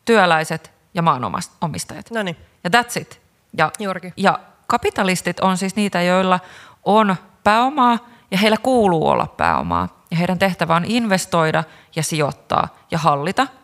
työläiset 0.04 0.72
ja 0.94 1.02
maanomistajat. 1.02 2.10
Noniin. 2.10 2.36
Ja 2.64 2.70
that's 2.70 3.00
it. 3.00 3.20
Ja, 3.58 3.70
Juurikin. 3.78 4.12
ja 4.16 4.38
kapitalistit 4.66 5.40
on 5.40 5.56
siis 5.58 5.76
niitä, 5.76 6.02
joilla 6.02 6.40
on 6.84 7.16
pääomaa 7.44 7.98
ja 8.30 8.38
heillä 8.38 8.56
kuuluu 8.56 9.08
olla 9.08 9.26
pääomaa. 9.36 9.88
Ja 10.10 10.16
heidän 10.16 10.38
tehtävä 10.38 10.76
on 10.76 10.84
investoida 10.84 11.64
ja 11.96 12.02
sijoittaa 12.02 12.68
ja 12.90 12.98
hallita– 12.98 13.46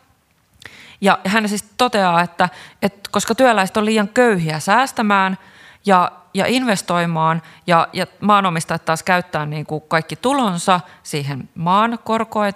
ja 1.01 1.19
hän 1.25 1.49
siis 1.49 1.65
toteaa, 1.77 2.23
että, 2.23 2.49
että 2.83 3.11
koska 3.13 3.35
työläiset 3.35 3.77
on 3.77 3.85
liian 3.85 4.09
köyhiä 4.09 4.61
säästämään 4.61 5.39
ja, 5.87 6.13
ja 6.35 6.47
investoimaan 6.47 7.43
ja, 7.67 7.89
ja 7.93 8.07
maanomistajat 8.21 8.85
taas 8.85 9.03
käyttää 9.03 9.47
niin 9.47 9.67
kuin 9.67 9.83
kaikki 9.89 10.17
tulonsa 10.17 10.81
siihen 11.03 11.49
maan 11.55 11.99
korkoa 12.05 12.47
ja 12.47 12.53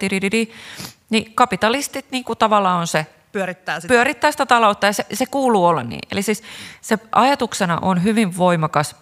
niin 1.09 1.35
kapitalistit 1.35 2.05
niin 2.11 2.23
kuin 2.23 2.39
tavallaan 2.39 2.79
on 2.79 2.87
se 2.87 3.07
pyörittää 3.31 3.79
sitä. 3.79 3.93
pyörittää 3.93 4.31
sitä 4.31 4.45
taloutta 4.45 4.85
ja 4.85 4.93
se, 4.93 5.05
se 5.13 5.25
kuuluu 5.25 5.65
olla 5.65 5.83
niin. 5.83 6.07
Eli 6.11 6.21
siis 6.21 6.43
se 6.81 6.99
ajatuksena 7.11 7.79
on 7.81 8.03
hyvin 8.03 8.37
voimakas 8.37 8.95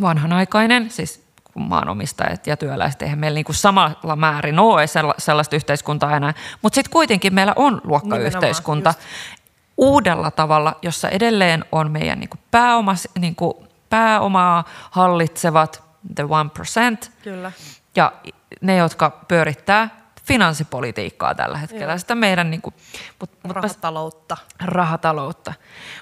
vanhanaikainen, 0.00 0.90
siis 0.90 1.27
maanomistajat 1.62 2.46
ja 2.46 2.56
työläiset, 2.56 3.02
eihän 3.02 3.18
meillä 3.18 3.34
niin 3.34 3.54
samalla 3.54 4.16
määrin 4.16 4.58
ole 4.58 4.86
sellaista 5.18 5.56
yhteiskuntaa 5.56 6.16
enää, 6.16 6.34
mutta 6.62 6.74
sitten 6.74 6.92
kuitenkin 6.92 7.34
meillä 7.34 7.52
on 7.56 7.80
luokkayhteiskunta 7.84 8.94
uudella 9.76 10.30
tavalla, 10.30 10.76
jossa 10.82 11.08
edelleen 11.08 11.64
on 11.72 11.90
meidän 11.90 12.20
niin 12.20 12.30
pääoma, 12.50 12.94
niin 13.18 13.36
pääomaa 13.90 14.64
hallitsevat 14.90 15.82
the 16.14 16.24
one 16.28 16.50
percent 16.50 17.12
Kyllä. 17.22 17.52
ja 17.96 18.12
ne, 18.60 18.76
jotka 18.76 19.10
pyörittää 19.28 19.98
finanssipolitiikkaa 20.24 21.34
tällä 21.34 21.58
hetkellä, 21.58 21.92
Joo. 21.92 21.98
sitä 21.98 22.14
meidän 22.14 22.50
niin 22.50 22.62
kuin, 22.62 22.74
mut, 23.20 23.30
rahataloutta. 23.48 24.36
Rahataloutta. 24.64 25.52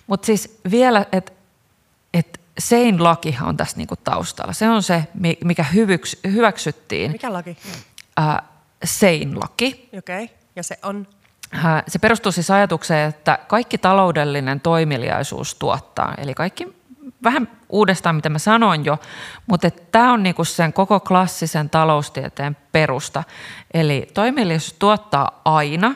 Mutta 0.07 0.27
siis 0.27 0.61
vielä, 0.71 1.01
että 1.01 1.13
et 1.13 1.36
Sein 2.59 3.05
laki 3.05 3.37
on 3.43 3.57
tässä 3.57 3.77
niinku 3.77 3.97
taustalla. 3.97 4.53
Se 4.53 4.69
on 4.69 4.83
se, 4.83 5.05
mikä 5.45 5.63
hyvyks, 5.63 6.17
hyväksyttiin. 6.33 7.13
Mikä 7.13 7.33
laki? 7.33 7.57
Äh, 8.21 8.37
Sein 8.85 9.41
laki. 9.41 9.89
Okei, 9.99 10.25
okay. 10.25 10.37
ja 10.57 10.63
se 10.63 10.79
on? 10.83 11.07
Äh, 11.55 11.83
se 11.89 11.99
perustuu 11.99 12.33
siis 12.33 12.51
ajatukseen, 12.51 13.09
että 13.09 13.39
kaikki 13.49 13.79
taloudellinen 13.79 14.61
toimeliaisuus 14.61 15.55
tuottaa. 15.55 16.15
Eli 16.19 16.35
kaikki 16.35 16.77
vähän 17.23 17.49
uudestaan, 17.69 18.17
mitä 18.17 18.29
mä 18.29 18.39
sanoin 18.39 18.85
jo, 18.85 18.99
mutta 19.47 19.71
tämä 19.71 20.13
on 20.13 20.23
niinku 20.23 20.45
sen 20.45 20.73
koko 20.73 21.01
klassisen 21.01 21.71
taloustieteen 21.71 22.57
perusta. 22.73 23.25
Eli 23.75 24.09
toimeliaisuus 24.15 24.73
tuottaa 24.73 25.41
aina 25.45 25.95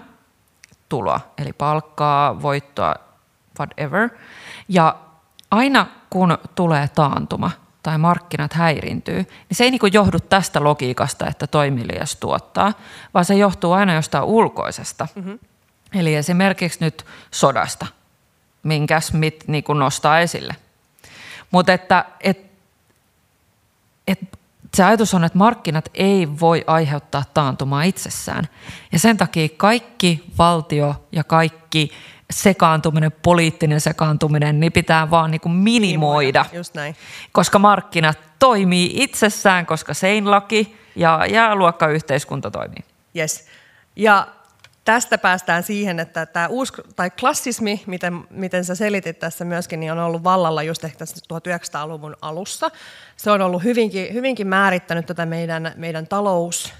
tuloa, 0.88 1.20
eli 1.38 1.52
palkkaa, 1.52 2.42
voittoa, 2.42 2.94
whatever. 3.58 4.08
Ja 4.68 4.96
aina 5.50 5.86
kun 6.10 6.38
tulee 6.54 6.88
taantuma 6.88 7.50
tai 7.82 7.98
markkinat 7.98 8.52
häirintyy, 8.52 9.16
niin 9.16 9.28
se 9.52 9.64
ei 9.64 9.70
niin 9.70 9.80
johdu 9.92 10.20
tästä 10.20 10.64
logiikasta, 10.64 11.26
että 11.26 11.46
toimilias 11.46 12.16
tuottaa, 12.16 12.72
vaan 13.14 13.24
se 13.24 13.34
johtuu 13.34 13.72
aina 13.72 13.94
jostain 13.94 14.24
ulkoisesta. 14.24 15.08
Mm-hmm. 15.14 15.38
Eli 15.94 16.14
esimerkiksi 16.14 16.78
nyt 16.80 17.06
sodasta, 17.30 17.86
minkä 18.62 19.00
Smith 19.00 19.48
niin 19.48 19.64
nostaa 19.78 20.20
esille. 20.20 20.56
Mutta 21.50 21.72
että, 21.72 22.04
et, 22.20 22.50
et 24.06 24.38
se 24.74 24.84
ajatus 24.84 25.14
on, 25.14 25.24
että 25.24 25.38
markkinat 25.38 25.88
ei 25.94 26.28
voi 26.40 26.64
aiheuttaa 26.66 27.24
taantumaa 27.34 27.82
itsessään. 27.82 28.48
Ja 28.92 28.98
sen 28.98 29.16
takia 29.16 29.48
kaikki 29.56 30.24
valtio 30.38 31.06
ja 31.12 31.24
kaikki 31.24 31.92
sekaantuminen, 32.30 33.12
poliittinen 33.12 33.80
sekaantuminen, 33.80 34.60
niin 34.60 34.72
pitää 34.72 35.10
vaan 35.10 35.30
niin 35.30 35.40
kuin 35.40 35.52
minimoida. 35.52 36.44
Just 36.52 36.74
näin. 36.74 36.96
Koska 37.32 37.58
markkinat 37.58 38.18
toimii 38.38 38.90
itsessään, 38.94 39.66
koska 39.66 39.94
sein 39.94 40.30
laki 40.30 40.76
ja, 40.96 41.26
ja 41.26 41.56
luokkayhteiskunta 41.56 42.50
toimii. 42.50 42.84
Yes. 43.16 43.46
Ja 43.96 44.26
tästä 44.84 45.18
päästään 45.18 45.62
siihen, 45.62 46.00
että 46.00 46.26
tämä 46.26 46.48
uusi, 46.48 46.72
tai 46.96 47.10
klassismi, 47.10 47.82
miten, 47.86 48.24
miten 48.30 48.64
sä 48.64 48.74
selitit 48.74 49.18
tässä 49.18 49.44
myöskin, 49.44 49.80
niin 49.80 49.92
on 49.92 49.98
ollut 49.98 50.24
vallalla 50.24 50.62
just 50.62 50.84
ehkä 50.84 51.04
1900-luvun 51.04 52.16
alussa. 52.22 52.70
Se 53.16 53.30
on 53.30 53.42
ollut 53.42 53.64
hyvinkin, 53.64 54.14
hyvinkin 54.14 54.46
määrittänyt 54.46 55.06
tätä 55.06 55.26
meidän, 55.26 55.72
meidän 55.76 56.06
talous, 56.06 56.72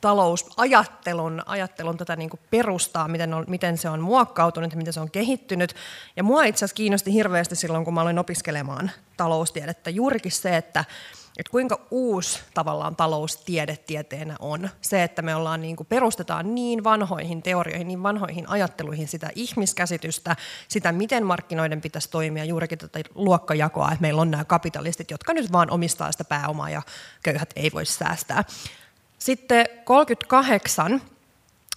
talousajattelun 0.00 1.42
ajattelun 1.46 1.96
tätä 1.96 2.16
niin 2.16 2.30
kuin 2.30 2.40
perustaa, 2.50 3.08
miten, 3.08 3.34
on, 3.34 3.44
miten 3.48 3.78
se 3.78 3.88
on 3.88 4.00
muokkautunut 4.00 4.72
ja 4.72 4.76
miten 4.76 4.92
se 4.92 5.00
on 5.00 5.10
kehittynyt. 5.10 5.74
Ja 6.16 6.22
mua 6.22 6.44
itse 6.44 6.58
asiassa 6.58 6.76
kiinnosti 6.76 7.12
hirveästi 7.12 7.56
silloin, 7.56 7.84
kun 7.84 7.94
mä 7.94 8.00
aloin 8.00 8.18
opiskelemaan 8.18 8.90
taloustiedettä, 9.16 9.90
juurikin 9.90 10.32
se, 10.32 10.56
että 10.56 10.84
että 11.36 11.50
kuinka 11.50 11.80
uusi 11.90 12.40
tavallaan 12.54 12.96
taloustiede 12.96 13.76
tieteenä 13.76 14.36
on. 14.38 14.68
Se, 14.80 15.02
että 15.02 15.22
me 15.22 15.34
ollaan 15.34 15.62
niin 15.62 15.76
kuin 15.76 15.86
perustetaan 15.86 16.54
niin 16.54 16.84
vanhoihin 16.84 17.42
teorioihin, 17.42 17.88
niin 17.88 18.02
vanhoihin 18.02 18.48
ajatteluihin 18.48 19.08
sitä 19.08 19.30
ihmiskäsitystä, 19.34 20.36
sitä 20.68 20.92
miten 20.92 21.26
markkinoiden 21.26 21.80
pitäisi 21.80 22.10
toimia, 22.10 22.44
juurikin 22.44 22.78
tätä 22.78 23.00
luokkajakoa, 23.14 23.88
että 23.88 24.02
meillä 24.02 24.20
on 24.20 24.30
nämä 24.30 24.44
kapitalistit, 24.44 25.10
jotka 25.10 25.32
nyt 25.32 25.52
vaan 25.52 25.70
omistaa 25.70 26.12
sitä 26.12 26.24
pääomaa 26.24 26.70
ja 26.70 26.82
köyhät 27.22 27.50
ei 27.56 27.70
voi 27.74 27.86
säästää. 27.86 28.44
Sitten 29.18 29.66
38 29.84 31.02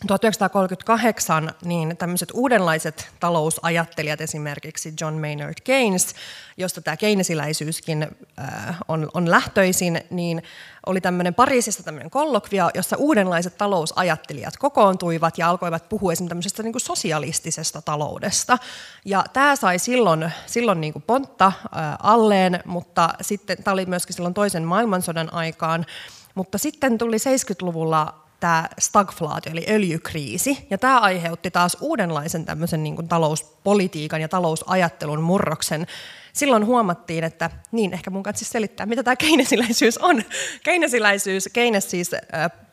1938 0.08 1.52
niin 1.66 1.98
tämmöiset 1.98 2.30
uudenlaiset 2.34 3.10
talousajattelijat, 3.20 4.22
esimerkiksi 4.22 4.94
John 5.02 5.14
Maynard 5.14 5.54
Keynes, 5.64 6.16
josta 6.58 6.82
tämä 6.82 6.98
keynesiläisyyskin 6.98 8.08
äh, 8.40 8.78
on, 8.88 9.10
on 9.14 9.32
lähtöisin, 9.32 10.02
niin 10.10 10.44
oli 10.86 11.02
tämmöinen 11.02 11.34
Pariisissa 11.34 11.84
tämmöinen 11.84 12.10
kollokvia, 12.10 12.70
jossa 12.74 12.98
uudenlaiset 12.98 13.58
talousajattelijat 13.58 14.58
kokoontuivat 14.58 15.38
ja 15.38 15.50
alkoivat 15.50 15.90
puhua 15.90 16.12
esimerkiksi 16.12 16.30
tämmöisestä 16.30 16.64
niin 16.64 16.74
kuin 16.74 16.82
sosialistisesta 16.82 17.82
taloudesta. 17.82 18.58
Ja 19.06 19.24
tämä 19.34 19.56
sai 19.56 19.80
silloin, 19.80 20.32
silloin 20.46 20.82
niin 20.82 20.94
kuin 20.94 21.04
pontta 21.04 21.46
äh, 21.46 21.54
alleen, 22.04 22.60
mutta 22.66 23.10
sitten 23.22 23.64
tämä 23.64 23.74
oli 23.74 23.86
myöskin 23.86 24.16
silloin 24.16 24.34
toisen 24.34 24.64
maailmansodan 24.64 25.34
aikaan, 25.34 25.86
mutta 26.36 26.58
sitten 26.58 26.98
tuli 26.98 27.18
70-luvulla 27.18 28.25
tämä 28.40 28.70
stagflaatio, 28.80 29.52
eli 29.52 29.66
öljykriisi, 29.70 30.68
ja 30.70 30.78
tämä 30.78 31.00
aiheutti 31.00 31.52
taas 31.52 31.78
uudenlaisen 31.82 32.46
tämmöisen 32.46 32.84
niin 32.84 32.96
kuin 32.96 33.08
talouspolitiikan 33.66 34.22
ja 34.22 34.28
talousajattelun 34.28 35.22
murroksen. 35.22 35.88
Silloin 36.34 36.66
huomattiin, 36.66 37.24
että 37.24 37.50
niin, 37.72 37.94
ehkä 37.94 38.10
mun 38.10 38.24
kanssa 38.24 38.46
selittää, 38.46 38.86
mitä 38.86 39.04
tämä 39.04 39.16
keinesiläisyys 39.16 39.98
on. 39.98 40.22
Keinesiläisyys, 40.64 41.50
Keynes 41.54 41.92
siis 41.92 42.12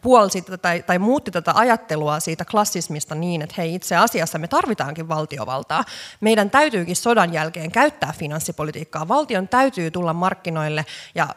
puolsi 0.02 0.44
tai, 0.62 0.82
tai 0.82 0.98
muutti 0.98 1.30
tätä 1.30 1.52
ajattelua 1.54 2.20
siitä 2.20 2.44
klassismista 2.44 3.14
niin, 3.14 3.42
että 3.42 3.54
hei 3.58 3.74
itse 3.74 3.96
asiassa 3.96 4.38
me 4.38 4.48
tarvitaankin 4.48 5.08
valtiovaltaa. 5.08 5.84
Meidän 6.20 6.50
täytyykin 6.50 6.96
sodan 6.96 7.32
jälkeen 7.32 7.72
käyttää 7.72 8.12
finanssipolitiikkaa. 8.18 9.08
Valtion 9.08 9.48
täytyy 9.48 9.90
tulla 9.90 10.12
markkinoille 10.12 10.86
ja 11.14 11.28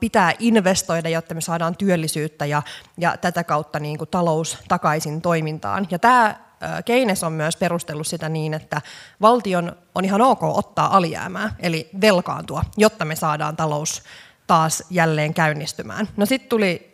pitää 0.00 0.32
investoida, 0.38 1.08
jotta 1.08 1.34
me 1.34 1.40
saadaan 1.40 1.76
työllisyyttä 1.76 2.46
ja, 2.46 2.62
ja 2.98 3.16
tätä 3.16 3.44
kautta 3.44 3.78
niin 3.78 3.98
kuin 3.98 4.10
talous 4.10 4.58
takaisin 4.68 5.22
toimintaan. 5.22 5.86
Ja 5.90 5.98
tämä 5.98 6.51
Keynes 6.84 7.24
on 7.24 7.32
myös 7.32 7.56
perustellut 7.56 8.06
sitä 8.06 8.28
niin, 8.28 8.54
että 8.54 8.80
valtion 9.20 9.76
on 9.94 10.04
ihan 10.04 10.20
ok 10.20 10.42
ottaa 10.42 10.96
alijäämää, 10.96 11.54
eli 11.58 11.90
velkaantua, 12.00 12.64
jotta 12.76 13.04
me 13.04 13.16
saadaan 13.16 13.56
talous 13.56 14.02
taas 14.46 14.84
jälleen 14.90 15.34
käynnistymään. 15.34 16.08
No 16.16 16.26
sitten 16.26 16.48
tuli 16.48 16.91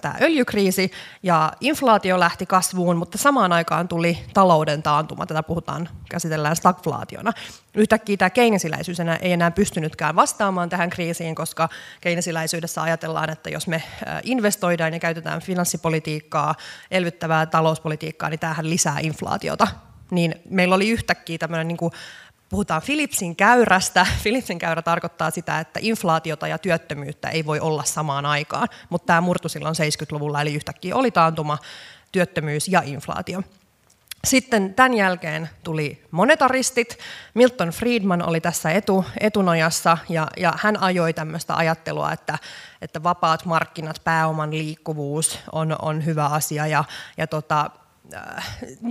tämä 0.00 0.14
öljykriisi 0.22 0.90
ja 1.22 1.52
inflaatio 1.60 2.20
lähti 2.20 2.46
kasvuun, 2.46 2.96
mutta 2.96 3.18
samaan 3.18 3.52
aikaan 3.52 3.88
tuli 3.88 4.18
talouden 4.34 4.82
taantuma. 4.82 5.26
Tätä 5.26 5.42
puhutaan, 5.42 5.88
käsitellään 6.10 6.56
stagflaationa. 6.56 7.32
Yhtäkkiä 7.74 8.16
tämä 8.16 8.30
keinesiläisyys 8.30 9.00
ei 9.20 9.32
enää 9.32 9.50
pystynytkään 9.50 10.16
vastaamaan 10.16 10.68
tähän 10.68 10.90
kriisiin, 10.90 11.34
koska 11.34 11.68
keinesiläisyydessä 12.00 12.82
ajatellaan, 12.82 13.30
että 13.30 13.50
jos 13.50 13.66
me 13.66 13.82
investoidaan 14.22 14.92
ja 14.92 14.98
käytetään 14.98 15.40
finanssipolitiikkaa, 15.40 16.54
elvyttävää 16.90 17.46
talouspolitiikkaa, 17.46 18.30
niin 18.30 18.40
tämähän 18.40 18.70
lisää 18.70 18.96
inflaatiota. 19.00 19.66
Niin 20.10 20.34
meillä 20.50 20.74
oli 20.74 20.88
yhtäkkiä 20.88 21.38
tämmöinen 21.38 21.68
niin 21.68 21.76
kuin 21.76 21.92
puhutaan 22.48 22.82
Philipsin 22.82 23.36
käyrästä. 23.36 24.06
Philipsin 24.22 24.58
käyrä 24.58 24.82
tarkoittaa 24.82 25.30
sitä, 25.30 25.60
että 25.60 25.80
inflaatiota 25.82 26.48
ja 26.48 26.58
työttömyyttä 26.58 27.28
ei 27.28 27.46
voi 27.46 27.60
olla 27.60 27.84
samaan 27.84 28.26
aikaan, 28.26 28.68
mutta 28.88 29.06
tämä 29.06 29.20
murtu 29.20 29.48
silloin 29.48 29.74
70-luvulla, 29.74 30.40
eli 30.40 30.54
yhtäkkiä 30.54 30.96
oli 30.96 31.10
taantuma, 31.10 31.58
työttömyys 32.12 32.68
ja 32.68 32.82
inflaatio. 32.84 33.42
Sitten 34.26 34.74
tämän 34.74 34.94
jälkeen 34.94 35.50
tuli 35.64 36.02
monetaristit. 36.10 36.98
Milton 37.34 37.68
Friedman 37.68 38.28
oli 38.28 38.40
tässä 38.40 38.70
etu, 38.70 39.04
etunojassa 39.20 39.98
ja, 40.08 40.28
ja 40.36 40.52
hän 40.56 40.82
ajoi 40.82 41.12
tämmöistä 41.12 41.56
ajattelua, 41.56 42.12
että, 42.12 42.38
että 42.82 43.02
vapaat 43.02 43.44
markkinat, 43.44 44.00
pääoman 44.04 44.50
liikkuvuus 44.50 45.38
on, 45.52 45.76
on 45.82 46.04
hyvä 46.04 46.26
asia 46.26 46.66
ja, 46.66 46.84
ja 47.16 47.26
tota, 47.26 47.70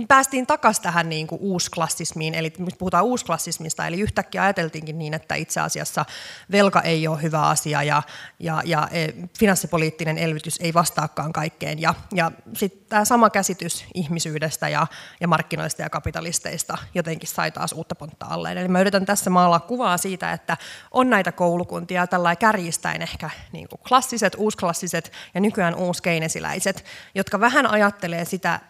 päästiin 0.08 0.46
takaisin 0.46 0.82
tähän 0.82 1.08
niin 1.08 1.26
kuin 1.26 1.40
uusklassismiin, 1.40 2.34
eli 2.34 2.52
puhutaan 2.78 3.04
uusklassismista, 3.04 3.86
eli 3.86 4.00
yhtäkkiä 4.00 4.42
ajateltiinkin 4.42 4.98
niin, 4.98 5.14
että 5.14 5.34
itse 5.34 5.60
asiassa 5.60 6.04
velka 6.52 6.80
ei 6.80 7.08
ole 7.08 7.22
hyvä 7.22 7.42
asia 7.42 7.82
ja, 7.82 8.02
ja, 8.38 8.62
ja 8.64 8.88
e, 8.92 9.06
finanssipoliittinen 9.38 10.18
elvytys 10.18 10.58
ei 10.60 10.74
vastaakaan 10.74 11.32
kaikkeen. 11.32 11.80
Ja, 11.80 11.94
ja 12.14 12.32
sitten 12.54 12.86
tämä 12.88 13.04
sama 13.04 13.30
käsitys 13.30 13.84
ihmisyydestä 13.94 14.68
ja, 14.68 14.86
ja 15.20 15.28
markkinoista 15.28 15.82
ja 15.82 15.90
kapitalisteista 15.90 16.78
jotenkin 16.94 17.28
sai 17.28 17.50
taas 17.50 17.72
uutta 17.72 17.94
pontta 17.94 18.26
alleen. 18.26 18.58
Eli 18.58 18.68
mä 18.68 18.80
yritän 18.80 19.06
tässä 19.06 19.30
maalaa 19.30 19.60
kuvaa 19.60 19.98
siitä, 19.98 20.32
että 20.32 20.56
on 20.90 21.10
näitä 21.10 21.32
koulukuntia 21.32 22.06
tällä 22.06 22.36
kärjistäen 22.36 23.02
ehkä 23.02 23.30
niin 23.52 23.68
kuin 23.68 23.80
klassiset, 23.88 24.34
uusklassiset 24.38 25.12
ja 25.34 25.40
nykyään 25.40 25.74
uuskeinesiläiset, 25.74 26.84
jotka 27.14 27.40
vähän 27.40 27.66
ajattelee 27.66 28.24
sitä 28.24 28.60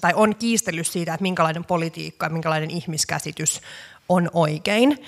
tai 0.00 0.12
on 0.14 0.36
kiistellyt 0.36 0.86
siitä, 0.86 1.14
että 1.14 1.22
minkälainen 1.22 1.64
politiikka 1.64 2.26
ja 2.26 2.30
minkälainen 2.30 2.70
ihmiskäsitys 2.70 3.60
on 4.08 4.30
oikein. 4.32 5.04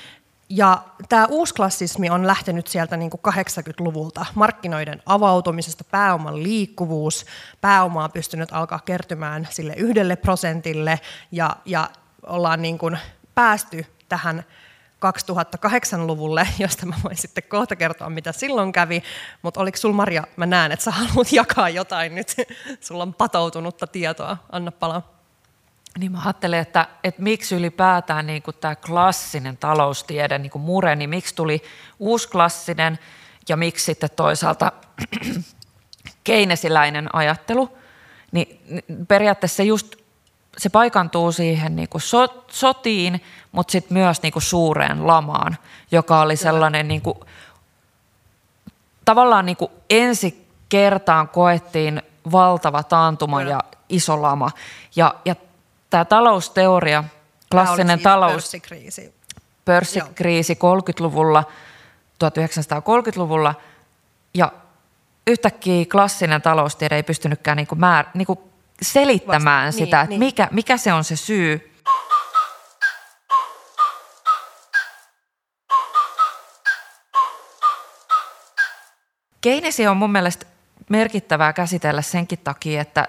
Ja 0.48 0.82
tämä 1.08 1.26
uusklassismi 1.26 2.10
on 2.10 2.26
lähtenyt 2.26 2.66
sieltä 2.66 2.96
niin 2.96 3.10
kuin 3.10 3.20
80-luvulta 3.34 4.26
markkinoiden 4.34 5.02
avautumisesta, 5.06 5.84
pääoman 5.84 6.42
liikkuvuus, 6.42 7.26
pääoma 7.60 8.04
on 8.04 8.12
pystynyt 8.12 8.52
alkaa 8.52 8.78
kertymään 8.78 9.48
sille 9.50 9.74
yhdelle 9.76 10.16
prosentille 10.16 11.00
ja, 11.32 11.56
ja 11.64 11.90
ollaan 12.22 12.62
niin 12.62 12.78
kuin 12.78 12.98
päästy 13.34 13.86
tähän 14.08 14.44
2008-luvulle, 15.04 16.48
josta 16.58 16.86
mä 16.86 16.94
voin 17.04 17.16
sitten 17.16 17.44
kohta 17.44 17.76
kertoa, 17.76 18.10
mitä 18.10 18.32
silloin 18.32 18.72
kävi. 18.72 19.02
Mutta 19.42 19.60
oliko 19.60 19.76
sulla 19.76 19.96
Maria, 19.96 20.24
mä 20.36 20.46
näen, 20.46 20.72
että 20.72 20.84
sä 20.84 20.90
haluat 20.90 21.32
jakaa 21.42 21.68
jotain 21.68 22.14
nyt. 22.14 22.34
Sulla 22.80 23.02
on 23.02 23.14
patoutunutta 23.14 23.86
tietoa. 23.86 24.36
Anna 24.52 24.72
palaa. 24.72 25.16
Niin 25.98 26.12
mä 26.12 26.22
ajattelen, 26.24 26.60
että, 26.60 26.88
että 27.04 27.22
miksi 27.22 27.54
ylipäätään 27.54 28.26
niin 28.26 28.42
kuin 28.42 28.56
tämä 28.60 28.76
klassinen 28.76 29.56
taloustiede 29.56 30.38
niin 30.38 30.50
kuin 30.50 30.98
niin 30.98 31.10
miksi 31.10 31.34
tuli 31.34 31.62
uusklassinen 31.98 32.98
ja 33.48 33.56
miksi 33.56 33.84
sitten 33.84 34.10
toisaalta 34.16 34.72
keinesiläinen 36.24 37.14
ajattelu, 37.14 37.78
niin 38.32 38.60
periaatteessa 39.08 39.62
just 39.62 39.96
se 40.58 40.68
paikantuu 40.68 41.32
siihen 41.32 41.76
niin 41.76 41.88
kuin 41.88 42.02
so, 42.02 42.44
sotiin, 42.48 43.22
mutta 43.52 43.72
sitten 43.72 43.98
myös 43.98 44.22
niin 44.22 44.32
kuin 44.32 44.42
suureen 44.42 45.06
lamaan, 45.06 45.56
joka 45.90 46.20
oli 46.20 46.36
sellainen 46.36 46.88
niin 46.88 47.02
kuin, 47.02 47.18
tavallaan 49.04 49.46
niin 49.46 49.56
kuin 49.56 49.70
ensi 49.90 50.46
kertaan 50.68 51.28
koettiin 51.28 52.02
valtava 52.32 52.82
taantuma 52.82 53.42
ja 53.42 53.60
iso 53.88 54.22
lama. 54.22 54.50
Ja, 54.96 55.14
ja 55.24 55.36
tämä 55.90 56.04
talousteoria, 56.04 57.04
klassinen 57.50 57.98
siis 57.98 58.02
talous... 58.02 58.32
Pörssikriisi. 58.32 59.14
Pörssikriisi 59.64 60.54
30-luvulla, 60.54 61.44
1930-luvulla, 62.24 63.54
ja 64.34 64.52
yhtäkkiä 65.26 65.84
klassinen 65.92 66.42
taloustiede 66.42 66.96
ei 66.96 67.02
pystynytkään 67.02 67.56
niin 67.56 67.66
kuin 67.66 67.80
määr, 67.80 68.06
niin 68.14 68.26
kuin 68.26 68.38
selittämään 68.82 69.66
Vasta, 69.66 69.78
sitä, 69.78 69.96
niin, 69.96 70.02
että 70.02 70.10
niin. 70.10 70.18
Mikä, 70.18 70.48
mikä 70.50 70.76
se 70.76 70.92
on 70.92 71.04
se 71.04 71.16
syy. 71.16 71.72
Keinesi 79.40 79.86
on 79.86 79.96
mun 79.96 80.12
mielestä 80.12 80.46
merkittävää 80.88 81.52
käsitellä 81.52 82.02
senkin 82.02 82.38
takia, 82.38 82.80
että, 82.80 83.08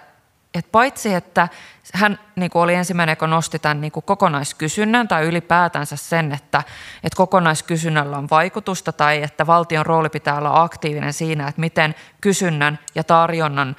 että 0.54 0.72
paitsi 0.72 1.14
että 1.14 1.48
hän 1.94 2.20
niin 2.36 2.52
kuin 2.52 2.62
oli 2.62 2.74
ensimmäinen, 2.74 3.12
joka 3.12 3.28
nosti 3.28 3.60
tämän 3.60 3.82
niin 3.82 3.92
kuin 3.92 4.04
kokonaiskysynnän 4.04 5.08
tai 5.08 5.26
ylipäätänsä 5.26 5.96
sen, 5.96 6.32
että, 6.32 6.64
että 7.04 7.18
kokonaiskysynnällä 7.18 8.18
on 8.18 8.28
vaikutusta 8.30 8.92
tai 8.92 9.24
että 9.24 9.48
valtion 9.48 9.86
rooli 9.86 10.10
pitää 10.10 10.38
olla 10.38 10.62
aktiivinen 10.62 11.14
siinä, 11.14 11.48
että 11.48 11.62
miten 11.62 11.96
kysynnän 12.22 12.80
ja 12.96 13.04
tarjonnan 13.04 13.76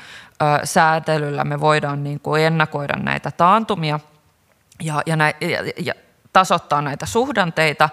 säätelyllä 0.64 1.44
me 1.44 1.60
voidaan 1.60 2.04
niin 2.04 2.20
kuin 2.20 2.42
ennakoida 2.42 2.94
näitä 2.96 3.30
taantumia 3.30 4.00
ja, 4.82 5.02
ja, 5.06 5.16
nä, 5.16 5.32
ja, 5.40 5.72
ja 5.76 5.94
tasoittaa 6.32 6.82
näitä 6.82 7.06
suhdanteita, 7.06 7.88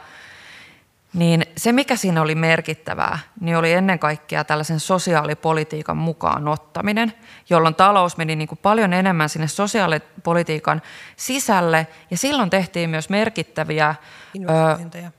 niin 1.14 1.46
se 1.58 1.72
mikä 1.72 1.96
siinä 1.96 2.22
oli 2.22 2.36
merkittävää, 2.36 3.20
niin 3.40 3.58
oli 3.58 3.74
ennen 3.74 4.00
kaikkea 4.00 4.44
tällaisen 4.44 4.80
sosiaalipolitiikan 4.80 5.98
mukaan 5.98 6.48
ottaminen, 6.48 7.14
jolloin 7.50 7.76
talous 7.76 8.18
meni 8.18 8.36
niin 8.36 8.48
kuin 8.48 8.60
paljon 8.62 8.94
enemmän 8.94 9.30
sinne 9.30 9.48
sosiaalipolitiikan 9.48 10.82
sisälle 11.16 11.88
ja 12.12 12.18
silloin 12.18 12.50
tehtiin 12.50 12.90
myös 12.90 13.10
merkittäviä 13.10 13.96
investointeja. 14.34 15.12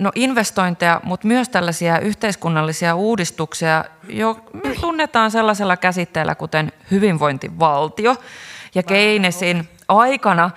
No 0.00 0.12
investointeja, 0.14 1.00
mutta 1.04 1.26
myös 1.26 1.48
tällaisia 1.48 1.98
yhteiskunnallisia 1.98 2.94
uudistuksia, 2.94 3.84
jo 4.08 4.36
me 4.64 4.74
tunnetaan 4.80 5.30
sellaisella 5.30 5.76
käsitteellä 5.76 6.34
kuten 6.34 6.72
hyvinvointivaltio. 6.90 8.16
Ja 8.74 8.82
Keynesin 8.82 9.68
aikana 9.88 10.50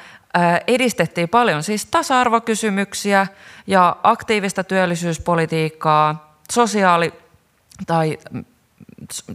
edistettiin 0.68 1.30
paljon 1.30 1.64
siis 1.64 1.86
tasa-arvokysymyksiä 1.86 3.28
ja 3.68 3.96
aktiivista 4.04 4.64
työllisyyspolitiikkaa, 4.64 6.38
sosiaali- 6.52 7.14
tai 7.88 8.18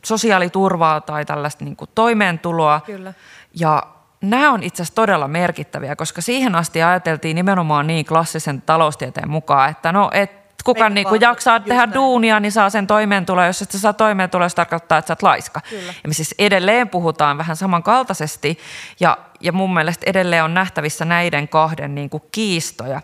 sosiaaliturvaa 0.04 1.00
tai 1.00 1.24
tällaista 1.24 1.64
niin 1.64 1.76
kuin 1.76 1.90
toimeentuloa. 1.94 2.80
Kyllä. 2.86 3.14
Ja 3.54 3.82
nämä 4.20 4.50
on 4.52 4.62
itse 4.62 4.83
asiassa 4.83 4.94
todella 4.94 5.28
merkittäviä, 5.28 5.96
koska 5.96 6.20
siihen 6.20 6.54
asti 6.54 6.83
ajateltiin 6.83 7.35
nimenomaan 7.35 7.87
niin 7.87 8.07
klassisen 8.07 8.62
taloustieteen 8.62 9.31
mukaan, 9.31 9.70
että 9.70 9.92
no, 9.92 10.11
et 10.12 10.38
kuka 10.64 10.88
niin 10.88 11.07
kuin 11.07 11.20
jaksaa 11.20 11.61
tehdä 11.61 11.87
näin. 11.87 11.94
duunia, 11.94 12.40
niin 12.40 12.52
saa 12.52 12.70
sen 12.70 12.87
toimeentuloa. 12.87 13.46
Jos 13.46 13.62
et 13.62 13.70
saa 13.70 13.92
toimeentuloa, 13.92 14.48
se 14.48 14.57
tarkoittaa, 14.57 14.98
että 14.98 15.07
sä 15.07 15.12
oot 15.12 15.22
laiska. 15.22 15.61
Kyllä. 15.70 15.94
Ja 16.02 16.09
me 16.09 16.14
siis 16.14 16.35
edelleen 16.38 16.88
puhutaan 16.88 17.38
vähän 17.38 17.57
samankaltaisesti, 17.57 18.59
ja, 19.00 19.18
ja 19.40 19.52
mun 19.52 19.74
mielestä 19.74 20.11
edelleen 20.11 20.44
on 20.44 20.54
nähtävissä 20.54 21.04
näiden 21.04 21.48
kahden 21.48 21.94
niin 21.94 22.11
kuin 22.11 22.22
kiistoja. 22.33 23.00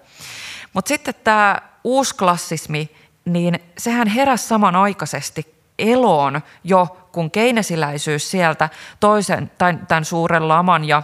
Mutta 0.72 0.88
sitten 0.88 1.14
tämä 1.24 1.59
uusklassismi, 1.85 2.90
niin 3.24 3.61
sehän 3.79 4.09
heräsi 4.09 4.46
samanaikaisesti 4.46 5.53
eloon 5.78 6.40
jo, 6.64 6.96
kun 7.12 7.30
keinesiläisyys 7.30 8.30
sieltä 8.30 8.68
toisen, 9.00 9.50
tämän, 9.58 9.87
tämän 9.87 10.04
suuren 10.04 10.48
laman 10.48 10.84
ja, 10.84 11.02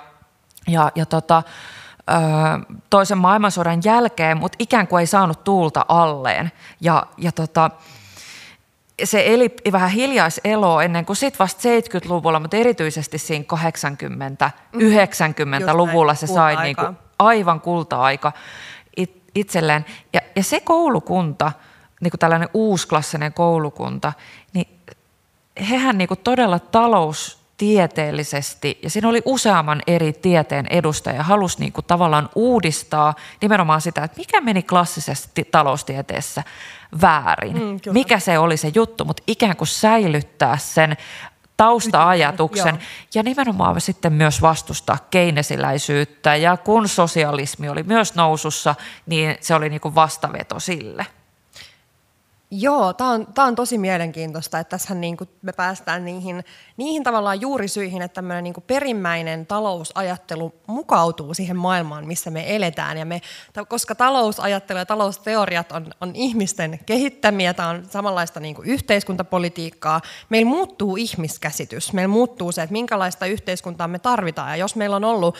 ja, 0.69 0.93
ja 0.95 1.07
tota, 1.07 1.43
toisen 2.91 3.19
maailmansodan 3.19 3.81
jälkeen, 3.85 4.39
mutta 4.39 4.57
ikään 4.59 4.87
kuin 4.87 5.01
ei 5.01 5.07
saanut 5.07 5.45
tuulta 5.45 5.85
alleen. 5.89 6.53
Ja, 6.81 7.07
ja 7.17 7.33
tota, 7.33 7.71
se 9.05 9.23
eli 9.27 9.55
vähän 9.73 9.91
hiljaiseloa 9.91 10.83
ennen 10.83 11.07
kuin 11.07 11.17
sitten 11.17 11.39
vasta 11.39 11.69
70-luvulla, 11.69 12.41
mutta 12.41 12.57
erityisesti 12.57 13.19
siinä 13.19 13.45
80-90-luvulla 14.75 16.15
se 16.15 16.27
sai 16.27 16.63
niin 16.63 16.77
kuin 16.77 16.97
aivan 17.19 17.61
kulta-aika 17.61 18.33
itselleen. 19.35 19.85
Ja, 20.13 20.21
ja 20.37 20.43
se 20.43 20.61
koulukunta, 20.61 21.53
niin 22.01 22.11
kuin 22.11 22.19
tällainen 22.19 22.49
uusklassinen 22.55 23.33
koulukunta, 23.33 24.13
niin 24.53 24.67
hehän 25.69 25.99
niin 25.99 26.09
kuin 26.09 26.21
todella 26.25 26.59
taloustieteellisesti, 26.59 28.79
ja 28.83 28.91
siinä 28.91 29.09
oli 29.09 29.23
useamman 29.25 29.83
eri 29.87 30.13
tieteen 30.13 30.67
edustaja, 30.71 31.23
halusi 31.23 31.61
niin 31.61 31.73
kuin 31.73 31.87
tavallaan 31.87 32.29
uudistaa 32.35 33.15
nimenomaan 33.43 33.81
sitä, 33.81 34.05
että 34.05 34.19
mikä 34.19 34.41
meni 34.41 34.63
klassisesti 34.63 35.49
taloustieteessä 35.51 36.43
väärin, 37.03 37.63
mm, 37.63 37.81
mikä 37.93 38.19
se 38.19 38.39
oli 38.39 38.57
se 38.57 38.73
juttu, 38.75 39.05
mutta 39.05 39.23
ikään 39.27 39.57
kuin 39.57 39.69
säilyttää 39.69 40.59
sen 40.59 40.97
tausta-ajatuksen 41.57 42.79
ja 43.15 43.23
nimenomaan 43.23 43.81
sitten 43.81 44.13
myös 44.13 44.43
vastustaa 44.43 44.99
keinesiläisyyttä. 45.11 46.37
Ja 46.37 46.57
kun 46.57 46.89
sosialismi 46.89 47.69
oli 47.69 47.83
myös 47.83 48.15
nousussa, 48.15 48.75
niin 49.07 49.37
se 49.41 49.55
oli 49.55 49.69
niin 49.69 49.81
kuin 49.81 49.95
vastaveto 49.95 50.61
sille. 50.61 51.07
Joo, 52.53 52.93
tämä 52.93 53.11
on, 53.11 53.27
tää 53.35 53.45
on 53.45 53.55
tosi 53.55 53.79
mielenkiintoista, 53.79 54.59
että 54.59 54.71
tässä 54.71 54.95
niin 54.95 55.17
me 55.43 55.53
päästään 55.53 56.05
niihin, 56.05 56.45
niihin 56.77 57.03
tavallaan 57.03 57.41
juurisyihin, 57.41 58.03
että 58.03 58.15
tämmöinen 58.15 58.45
niin 58.45 58.55
perimmäinen 58.67 59.47
talousajattelu 59.47 60.55
mukautuu 60.67 61.35
siihen 61.35 61.57
maailmaan, 61.57 62.07
missä 62.07 62.31
me 62.31 62.57
eletään. 62.57 62.99
Ja 62.99 63.05
me, 63.05 63.21
koska 63.69 63.95
talousajattelu 63.95 64.79
ja 64.79 64.87
talousteoriat 64.87 65.73
on, 65.73 65.91
on 66.01 66.11
ihmisten 66.15 66.81
kehittämiä, 66.87 67.55
tämä 67.55 67.69
on 67.69 67.87
samanlaista 67.91 68.41
niin 68.41 68.57
yhteiskuntapolitiikkaa, 68.65 70.01
meillä 70.29 70.51
muuttuu 70.51 70.97
ihmiskäsitys, 70.97 71.93
meillä 71.93 72.13
muuttuu 72.13 72.53
se, 72.53 72.63
että 72.63 72.73
minkälaista 72.73 73.27
yhteiskuntaa 73.27 73.89
me 73.89 73.99
tarvitaan. 73.99 74.51
Ja 74.51 74.57
jos 74.57 74.77
meillä 74.77 74.97
on 74.97 75.05
ollut 75.05 75.37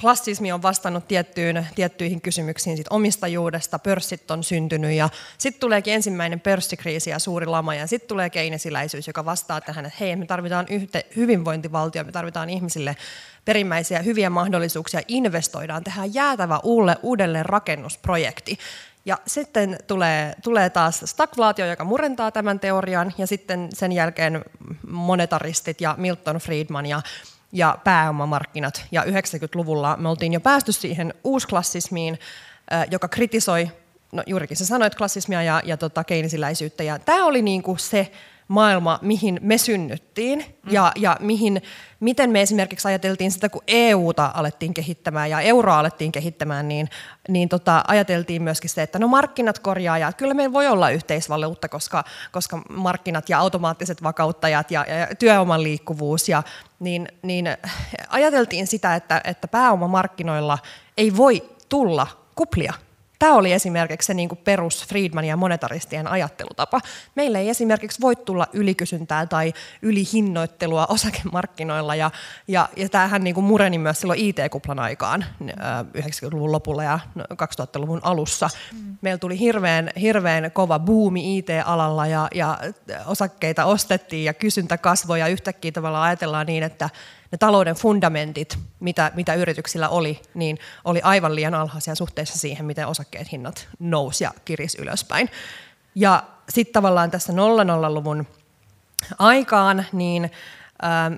klassismi 0.00 0.52
on 0.52 0.62
vastannut 0.62 1.08
tiettyyn, 1.08 1.66
tiettyihin 1.74 2.20
kysymyksiin 2.20 2.76
sit 2.76 2.86
omistajuudesta, 2.90 3.78
pörssit 3.78 4.30
on 4.30 4.44
syntynyt 4.44 4.92
ja 4.92 5.08
sitten 5.38 5.60
tuleekin 5.60 5.94
ensimmäinen 5.94 6.40
pörssikriisi 6.40 7.10
ja 7.10 7.18
suuri 7.18 7.46
lama 7.46 7.74
ja 7.74 7.86
sitten 7.86 8.08
tulee 8.08 8.30
keinesiläisyys, 8.30 9.06
joka 9.06 9.24
vastaa 9.24 9.60
tähän, 9.60 9.86
että 9.86 9.96
hei, 10.00 10.16
me 10.16 10.26
tarvitaan 10.26 10.66
yhte, 10.70 11.06
hyvinvointivaltio, 11.16 12.04
me 12.04 12.12
tarvitaan 12.12 12.50
ihmisille 12.50 12.96
perimmäisiä 13.44 14.02
hyviä 14.02 14.30
mahdollisuuksia, 14.30 15.00
investoidaan, 15.08 15.84
tehdään 15.84 16.14
jäätävä 16.14 16.60
uudelle, 16.62 16.96
uudelleen 17.02 17.46
rakennusprojekti. 17.46 18.58
Ja 19.04 19.18
sitten 19.26 19.78
tulee, 19.86 20.34
tulee 20.42 20.70
taas 20.70 21.02
stagflaatio, 21.04 21.66
joka 21.66 21.84
murentaa 21.84 22.30
tämän 22.30 22.60
teorian, 22.60 23.14
ja 23.18 23.26
sitten 23.26 23.68
sen 23.72 23.92
jälkeen 23.92 24.44
monetaristit 24.90 25.80
ja 25.80 25.94
Milton 25.98 26.36
Friedman 26.36 26.86
ja 26.86 27.02
ja 27.56 27.78
pääomamarkkinat. 27.84 28.84
Ja 28.92 29.02
90-luvulla 29.02 29.96
me 29.96 30.08
oltiin 30.08 30.32
jo 30.32 30.40
päästy 30.40 30.72
siihen 30.72 31.14
uusklassismiin, 31.24 32.18
joka 32.90 33.08
kritisoi, 33.08 33.70
no 34.12 34.22
juurikin 34.26 34.56
sä 34.56 34.66
sanoit 34.66 34.94
klassismia 34.94 35.42
ja, 35.42 35.62
ja 35.64 35.76
tota 35.76 36.04
keinisiläisyyttä. 36.04 36.82
Ja 36.82 36.98
tämä 36.98 37.24
oli 37.24 37.42
niinku 37.42 37.76
se 37.76 38.10
maailma, 38.48 38.98
mihin 39.02 39.38
me 39.42 39.58
synnyttiin 39.58 40.38
mm. 40.38 40.72
ja, 40.72 40.92
ja 40.96 41.16
mihin, 41.20 41.62
miten 42.00 42.30
me 42.30 42.42
esimerkiksi 42.42 42.88
ajateltiin 42.88 43.30
sitä, 43.30 43.48
kun 43.48 43.62
EUta 43.66 44.30
alettiin 44.34 44.74
kehittämään 44.74 45.30
ja 45.30 45.40
euroa 45.40 45.78
alettiin 45.78 46.12
kehittämään, 46.12 46.68
niin, 46.68 46.88
niin 47.28 47.48
tota, 47.48 47.84
ajateltiin 47.88 48.42
myöskin 48.42 48.70
se, 48.70 48.82
että 48.82 48.98
no 48.98 49.08
markkinat 49.08 49.58
korjaa 49.58 49.98
ja 49.98 50.12
kyllä 50.12 50.34
meillä 50.34 50.52
voi 50.52 50.66
olla 50.66 50.90
yhteisvaluutta, 50.90 51.68
koska, 51.68 52.04
koska 52.32 52.62
markkinat 52.70 53.28
ja 53.28 53.38
automaattiset 53.38 54.02
vakauttajat 54.02 54.70
ja, 54.70 54.86
ja 54.88 55.14
työoman 55.18 55.62
liikkuvuus 55.62 56.28
ja 56.28 56.42
niin, 56.78 57.08
niin 57.22 57.46
ajateltiin 58.08 58.66
sitä, 58.66 58.94
että, 58.94 59.20
että 59.24 59.48
pääomamarkkinoilla 59.48 60.58
ei 60.96 61.16
voi 61.16 61.50
tulla 61.68 62.06
kuplia 62.34 62.74
Tämä 63.18 63.34
oli 63.34 63.52
esimerkiksi 63.52 64.06
se 64.06 64.14
niin 64.14 64.28
kuin 64.28 64.38
perus 64.44 64.86
Friedmanin 64.88 65.28
ja 65.28 65.36
monetaristien 65.36 66.08
ajattelutapa. 66.08 66.80
Meillä 67.14 67.38
ei 67.38 67.48
esimerkiksi 67.48 68.00
voi 68.00 68.16
tulla 68.16 68.46
ylikysyntää 68.52 69.26
tai 69.26 69.52
ylihinnoittelua 69.82 70.86
osakemarkkinoilla, 70.86 71.94
ja, 71.94 72.10
ja, 72.48 72.68
ja 72.76 72.88
tämähän 72.88 73.24
niin 73.24 73.34
kuin 73.34 73.44
mureni 73.44 73.78
myös 73.78 74.00
silloin 74.00 74.20
IT-kuplan 74.20 74.78
aikaan 74.78 75.24
90-luvun 75.98 76.52
lopulla 76.52 76.84
ja 76.84 76.98
2000-luvun 77.18 78.00
alussa. 78.02 78.48
Mm. 78.72 78.96
Meillä 79.00 79.18
tuli 79.18 79.38
hirveän, 79.38 79.90
hirveän 80.00 80.50
kova 80.52 80.78
buumi 80.78 81.38
IT-alalla, 81.38 82.06
ja, 82.06 82.28
ja 82.34 82.58
osakkeita 83.06 83.64
ostettiin, 83.64 84.24
ja 84.24 84.34
kysyntä 84.34 84.78
kasvoi, 84.78 85.20
ja 85.20 85.26
yhtäkkiä 85.26 85.72
tavallaan 85.72 86.04
ajatellaan 86.04 86.46
niin, 86.46 86.62
että 86.62 86.90
ne 87.32 87.38
talouden 87.38 87.74
fundamentit, 87.74 88.58
mitä, 88.80 89.12
mitä 89.14 89.34
yrityksillä 89.34 89.88
oli, 89.88 90.20
niin 90.34 90.58
oli 90.84 91.00
aivan 91.02 91.34
liian 91.34 91.54
alhaisia 91.54 91.94
suhteessa 91.94 92.38
siihen, 92.38 92.66
miten 92.66 92.86
osakkeet 92.86 93.32
hinnat 93.32 93.68
nousi 93.78 94.24
ja 94.24 94.30
kiris 94.44 94.74
ylöspäin. 94.74 95.30
Ja 95.94 96.22
sitten 96.48 96.72
tavallaan 96.72 97.10
tässä 97.10 97.32
00-luvun 97.32 98.26
aikaan, 99.18 99.86
niin 99.92 100.30
ähm, 100.84 101.14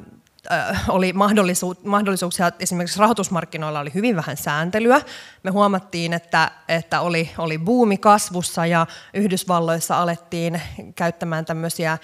oli 0.89 1.13
mahdollisuus, 1.13 1.85
mahdollisuuksia, 1.85 2.53
esimerkiksi 2.61 2.99
rahoitusmarkkinoilla 2.99 3.81
oli 3.81 3.91
hyvin 3.95 4.17
vähän 4.17 4.37
sääntelyä. 4.37 5.01
Me 5.43 5.51
huomattiin, 5.51 6.13
että, 6.13 6.51
että 6.69 7.01
oli, 7.01 7.31
oli 7.39 7.59
buumi 7.59 7.99
kasvussa 7.99 8.67
ja 8.67 8.87
Yhdysvalloissa 9.15 9.99
alettiin 10.03 10.63
käyttämään 10.97 11.45
tämmöisiä 11.45 11.99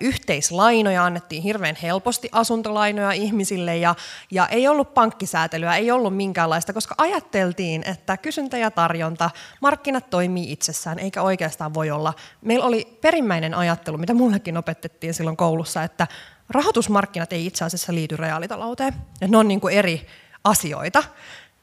yhteislainoja, 0.00 1.04
annettiin 1.04 1.42
hirveän 1.42 1.76
helposti 1.82 2.28
asuntolainoja 2.32 3.12
ihmisille 3.12 3.76
ja, 3.76 3.94
ja 4.30 4.46
ei 4.46 4.68
ollut 4.68 4.94
pankkisäätelyä, 4.94 5.76
ei 5.76 5.90
ollut 5.90 6.16
minkäänlaista, 6.16 6.72
koska 6.72 6.94
ajateltiin, 6.98 7.82
että 7.86 8.16
kysyntä 8.16 8.58
ja 8.58 8.70
tarjonta, 8.70 9.30
markkinat 9.60 10.10
toimii 10.10 10.52
itsessään 10.52 10.98
eikä 10.98 11.22
oikeastaan 11.22 11.74
voi 11.74 11.90
olla. 11.90 12.14
Meillä 12.42 12.66
oli 12.66 12.98
perimmäinen 13.00 13.54
ajattelu, 13.54 13.98
mitä 13.98 14.14
mullekin 14.14 14.56
opetettiin 14.56 15.14
silloin 15.14 15.36
koulussa, 15.36 15.82
että 15.82 16.06
rahoitusmarkkinat 16.48 17.32
ei 17.32 17.46
itse 17.46 17.64
asiassa 17.64 17.94
liity 17.94 18.16
reaalitalouteen. 18.16 18.94
Ne 19.28 19.36
on 19.36 19.48
niin 19.48 19.60
kuin 19.60 19.74
eri 19.74 20.06
asioita. 20.44 21.02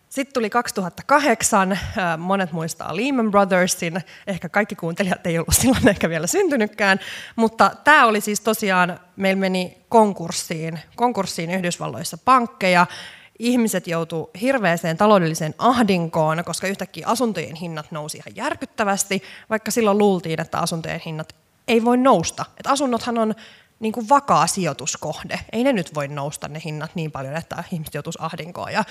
Sitten 0.09 0.33
tuli 0.33 0.49
2008, 0.49 1.71
äh, 1.71 1.79
monet 2.17 2.51
muistaa 2.51 2.95
Lehman 2.95 3.31
Brothersin, 3.31 4.01
ehkä 4.27 4.49
kaikki 4.49 4.75
kuuntelijat 4.75 5.27
ei 5.27 5.37
ollut 5.37 5.55
silloin 5.55 5.87
ehkä 5.87 6.09
vielä 6.09 6.27
syntynytkään, 6.27 6.99
mutta 7.35 7.71
tämä 7.83 8.05
oli 8.05 8.21
siis 8.21 8.41
tosiaan, 8.41 8.99
meillä 9.15 9.39
meni 9.39 9.77
konkurssiin, 9.89 10.79
konkurssiin 10.95 11.51
Yhdysvalloissa 11.51 12.17
pankkeja, 12.17 12.87
ihmiset 13.39 13.87
joutu 13.87 14.29
hirveäseen 14.41 14.97
taloudelliseen 14.97 15.55
ahdinkoon, 15.57 16.43
koska 16.45 16.67
yhtäkkiä 16.67 17.07
asuntojen 17.07 17.55
hinnat 17.55 17.91
nousi 17.91 18.17
ihan 18.17 18.35
järkyttävästi, 18.35 19.23
vaikka 19.49 19.71
silloin 19.71 19.97
luultiin, 19.97 20.41
että 20.41 20.59
asuntojen 20.59 21.01
hinnat 21.05 21.35
ei 21.67 21.85
voi 21.85 21.97
nousta. 21.97 22.45
Et 22.59 22.67
asunnothan 22.67 23.17
on 23.17 23.35
niin 23.79 23.91
kuin 23.93 24.09
vakaa 24.09 24.47
sijoituskohde. 24.47 25.39
Ei 25.51 25.63
ne 25.63 25.73
nyt 25.73 25.95
voi 25.95 26.07
nousta 26.07 26.47
ne 26.47 26.61
hinnat 26.65 26.91
niin 26.95 27.11
paljon, 27.11 27.35
että 27.35 27.63
ihmiset 27.71 27.93
joutuisi 27.93 28.19
ahdinkoon. 28.21 28.73
Ja, 28.73 28.83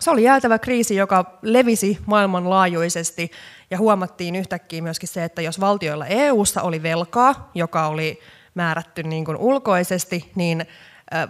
Se 0.00 0.10
oli 0.10 0.22
jäätävä 0.22 0.58
kriisi, 0.58 0.96
joka 0.96 1.38
levisi 1.42 1.98
maailmanlaajuisesti 2.06 3.30
ja 3.70 3.78
huomattiin 3.78 4.34
yhtäkkiä 4.34 4.82
myöskin 4.82 5.08
se, 5.08 5.24
että 5.24 5.42
jos 5.42 5.60
valtioilla 5.60 6.06
EU:ssa 6.06 6.62
oli 6.62 6.82
velkaa, 6.82 7.50
joka 7.54 7.86
oli 7.86 8.20
määrätty 8.54 9.02
niin 9.02 9.24
kuin 9.24 9.36
ulkoisesti, 9.36 10.30
niin 10.34 10.66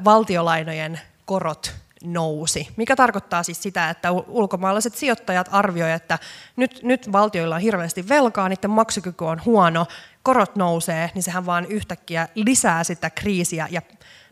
valtiolainojen 0.04 1.00
korot 1.24 1.83
nousi, 2.04 2.68
mikä 2.76 2.96
tarkoittaa 2.96 3.42
siis 3.42 3.62
sitä, 3.62 3.90
että 3.90 4.10
ulkomaalaiset 4.12 4.94
sijoittajat 4.94 5.48
arvioivat, 5.50 6.02
että 6.02 6.18
nyt, 6.56 6.82
nyt 6.82 7.12
valtioilla 7.12 7.54
on 7.54 7.60
hirveästi 7.60 8.08
velkaa, 8.08 8.48
niiden 8.48 8.70
maksukyky 8.70 9.24
on 9.24 9.44
huono, 9.44 9.86
korot 10.22 10.56
nousee, 10.56 11.10
niin 11.14 11.22
sehän 11.22 11.46
vaan 11.46 11.66
yhtäkkiä 11.66 12.28
lisää 12.34 12.84
sitä 12.84 13.10
kriisiä 13.10 13.68
ja 13.70 13.82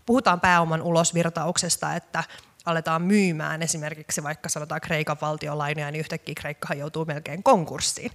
puhutaan 0.06 0.40
pääoman 0.40 0.82
ulosvirtauksesta, 0.82 1.94
että 1.94 2.24
aletaan 2.66 3.02
myymään 3.02 3.62
esimerkiksi 3.62 4.22
vaikka 4.22 4.48
sanotaan 4.48 4.80
Kreikan 4.80 5.16
valtiolainoja, 5.20 5.90
niin 5.90 6.00
yhtäkkiä 6.00 6.34
Kreikkahan 6.40 6.78
joutuu 6.78 7.04
melkein 7.04 7.42
konkurssiin. 7.42 8.10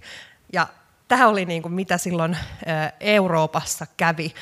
Ja 0.52 0.66
tähän 1.08 1.28
oli 1.28 1.44
niin 1.44 1.62
kuin 1.62 1.72
mitä 1.72 1.98
silloin 1.98 2.36
Euroopassa 3.00 3.86
kävi. 3.96 4.34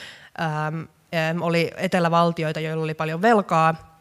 Oli 1.41 1.71
etelävaltioita, 1.77 2.61
joilla 2.61 2.85
oli 2.85 2.95
paljon 2.95 3.23
velkaa, 3.23 3.96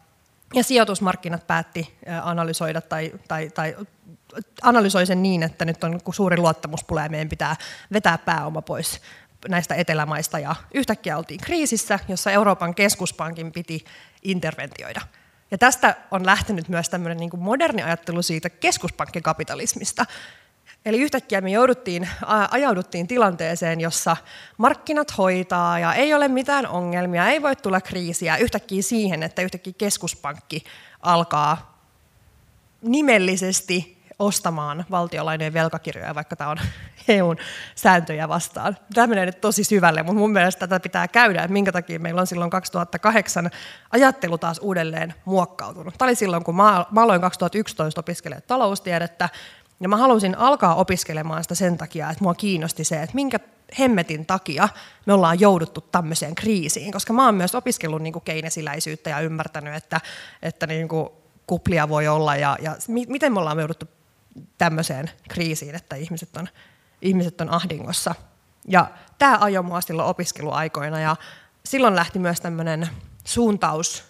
ja 0.54 0.64
sijoitusmarkkinat 0.64 1.46
päätti 1.46 1.98
analysoida 2.22 2.80
tai, 2.80 3.12
tai, 3.28 3.50
tai 3.50 3.76
analysoi 4.62 5.06
sen 5.06 5.22
niin, 5.22 5.42
että 5.42 5.64
nyt 5.64 5.84
on 5.84 6.00
suuri 6.10 6.36
luottamuspula 6.36 7.02
ja 7.02 7.08
meidän 7.08 7.28
pitää 7.28 7.56
vetää 7.92 8.18
pääoma 8.18 8.62
pois 8.62 9.00
näistä 9.48 9.74
etelämaista. 9.74 10.38
Ja 10.38 10.56
yhtäkkiä 10.74 11.18
oltiin 11.18 11.40
kriisissä, 11.40 11.98
jossa 12.08 12.30
Euroopan 12.30 12.74
keskuspankin 12.74 13.52
piti 13.52 13.84
interventioida. 14.22 15.00
Ja 15.50 15.58
tästä 15.58 15.96
on 16.10 16.26
lähtenyt 16.26 16.68
myös 16.68 16.88
tämmöinen 16.88 17.18
niin 17.18 17.30
moderni 17.38 17.82
ajattelu 17.82 18.22
siitä 18.22 18.50
keskuspankkikapitalismista. 18.50 20.06
Eli 20.86 21.00
yhtäkkiä 21.00 21.40
me 21.40 21.50
jouduttiin, 21.50 22.08
ajauduttiin 22.50 23.06
tilanteeseen, 23.08 23.80
jossa 23.80 24.16
markkinat 24.56 25.18
hoitaa 25.18 25.78
ja 25.78 25.94
ei 25.94 26.14
ole 26.14 26.28
mitään 26.28 26.66
ongelmia, 26.66 27.28
ei 27.28 27.42
voi 27.42 27.56
tulla 27.56 27.80
kriisiä 27.80 28.36
yhtäkkiä 28.36 28.82
siihen, 28.82 29.22
että 29.22 29.42
yhtäkkiä 29.42 29.72
keskuspankki 29.78 30.64
alkaa 31.00 31.80
nimellisesti 32.82 33.96
ostamaan 34.18 34.84
valtiolainojen 34.90 35.52
velkakirjoja, 35.52 36.14
vaikka 36.14 36.36
tämä 36.36 36.50
on 36.50 36.56
EUn 37.08 37.36
sääntöjä 37.74 38.28
vastaan. 38.28 38.76
Tämä 38.94 39.06
menee 39.06 39.26
nyt 39.26 39.40
tosi 39.40 39.64
syvälle, 39.64 40.02
mutta 40.02 40.18
mun 40.18 40.32
mielestä 40.32 40.60
tätä 40.60 40.80
pitää 40.80 41.08
käydä, 41.08 41.42
että 41.42 41.52
minkä 41.52 41.72
takia 41.72 42.00
meillä 42.00 42.20
on 42.20 42.26
silloin 42.26 42.50
2008 42.50 43.50
ajattelu 43.90 44.38
taas 44.38 44.58
uudelleen 44.58 45.14
muokkautunut. 45.24 45.94
Tämä 45.98 46.06
oli 46.06 46.14
silloin, 46.14 46.44
kun 46.44 46.56
mä, 46.56 46.84
mä 46.90 47.02
aloin 47.02 47.20
2011 47.20 48.00
opiskelemaan 48.00 48.42
taloustiedettä, 48.46 49.28
ja 49.80 49.88
mä 49.88 49.96
halusin 49.96 50.38
alkaa 50.38 50.74
opiskelemaan 50.74 51.44
sitä 51.44 51.54
sen 51.54 51.78
takia, 51.78 52.10
että 52.10 52.24
mua 52.24 52.34
kiinnosti 52.34 52.84
se, 52.84 53.02
että 53.02 53.14
minkä 53.14 53.40
hemmetin 53.78 54.26
takia 54.26 54.68
me 55.06 55.12
ollaan 55.12 55.40
jouduttu 55.40 55.80
tämmöiseen 55.80 56.34
kriisiin, 56.34 56.92
koska 56.92 57.12
mä 57.12 57.24
oon 57.24 57.34
myös 57.34 57.54
opiskellut 57.54 58.02
niin 58.02 58.20
keinesiläisyyttä 58.24 59.10
ja 59.10 59.20
ymmärtänyt, 59.20 59.74
että, 59.74 60.00
että 60.42 60.66
niin 60.66 60.88
kuin 60.88 61.08
kuplia 61.46 61.88
voi 61.88 62.08
olla 62.08 62.36
ja, 62.36 62.56
ja 62.60 62.76
miten 62.88 63.32
me 63.32 63.38
ollaan 63.38 63.58
jouduttu 63.58 63.88
tämmöiseen 64.58 65.10
kriisiin, 65.28 65.74
että 65.74 65.96
ihmiset 65.96 66.36
on, 66.36 66.48
ihmiset 67.02 67.40
on 67.40 67.50
ahdingossa. 67.50 68.14
Ja 68.68 68.90
tämä 69.18 69.38
ajoi 69.40 69.62
mua 69.62 69.80
silloin 69.80 70.08
opiskeluaikoina 70.08 71.00
ja 71.00 71.16
silloin 71.64 71.96
lähti 71.96 72.18
myös 72.18 72.40
tämmöinen 72.40 72.88
suuntaus 73.24 74.04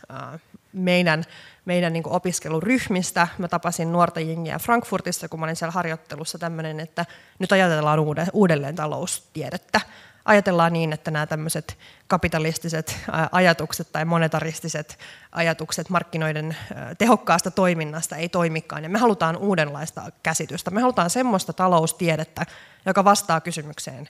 meidän, 0.73 1.25
meidän 1.67 1.93
niin 1.93 2.09
opiskeluryhmistä. 2.09 3.29
Mä 3.39 3.49
tapasin 3.49 3.93
nuorta 3.93 4.21
jengiä 4.21 4.59
Frankfurtissa, 4.59 5.29
kun 5.29 5.41
mä 5.41 5.47
olin 5.47 5.57
siellä 5.57 5.73
harjoittelussa 5.73 6.39
tämmöinen, 6.39 6.81
että 6.81 7.07
nyt 7.39 7.53
ajatellaan 7.53 8.01
uudelleen 8.33 8.77
taloustiedettä 8.77 9.81
ajatellaan 10.27 10.73
niin, 10.73 10.93
että 10.93 11.11
nämä 11.11 11.27
tämmöiset 11.27 11.79
kapitalistiset 12.09 12.97
ajatukset 13.33 13.93
tai 13.93 14.05
monetaristiset 14.05 14.99
ajatukset 15.33 15.89
markkinoiden 15.89 16.57
tehokkaasta 16.99 17.51
toiminnasta 17.51 18.17
ei 18.17 18.29
toimikaan. 18.29 18.83
Ja 18.83 18.89
me 18.89 18.99
halutaan 18.99 19.37
uudenlaista 19.37 20.03
käsitystä. 20.23 20.71
Me 20.71 20.81
halutaan 20.81 21.11
semmoista 21.11 21.53
taloustiedettä, 21.53 22.47
joka 22.87 23.05
vastaa 23.05 23.41
kysymykseen, 23.41 24.09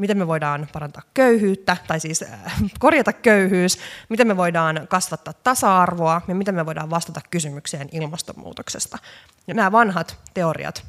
miten 0.00 0.18
me 0.18 0.26
voidaan 0.26 0.68
parantaa 0.72 1.02
köyhyyttä, 1.14 1.76
tai 1.86 2.00
siis 2.00 2.24
korjata 2.78 3.12
köyhyys, 3.12 3.78
miten 4.08 4.26
me 4.26 4.36
voidaan 4.36 4.86
kasvattaa 4.88 5.34
tasa-arvoa 5.34 6.22
ja 6.28 6.34
miten 6.34 6.54
me 6.54 6.66
voidaan 6.66 6.90
vastata 6.90 7.20
kysymykseen 7.30 7.88
ilmastonmuutoksesta. 7.92 8.98
Ja 9.46 9.54
nämä 9.54 9.72
vanhat 9.72 10.18
teoriat 10.34 10.84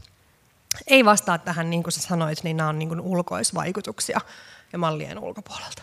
ei 0.88 1.06
vastaa 1.06 1.38
tähän, 1.38 1.70
niin 1.70 1.84
kuin 1.84 1.94
sä 1.94 2.02
sanoit, 2.02 2.44
niin 2.44 2.58
nämä 2.58 2.70
on 2.70 2.80
niin 2.80 2.90
kuin 2.90 3.02
ulkoisvaikutuksia 3.02 4.22
ja 4.74 4.80
mallien 4.80 5.20
ulkopuolelta. 5.20 5.82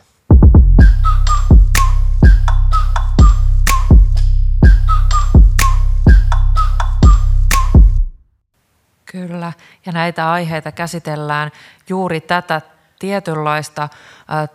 Kyllä, 9.04 9.52
ja 9.86 9.92
näitä 9.92 10.32
aiheita 10.32 10.72
käsitellään 10.72 11.50
juuri 11.88 12.20
tätä 12.20 12.60
tietynlaista 12.98 13.88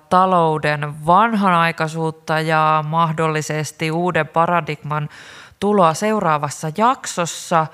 talouden 0.09 1.05
vanhanaikaisuutta 1.05 2.39
ja 2.39 2.83
mahdollisesti 2.87 3.91
uuden 3.91 4.27
paradigman 4.27 5.09
tuloa 5.59 5.93
seuraavassa 5.93 6.71
jaksossa. 6.77 7.67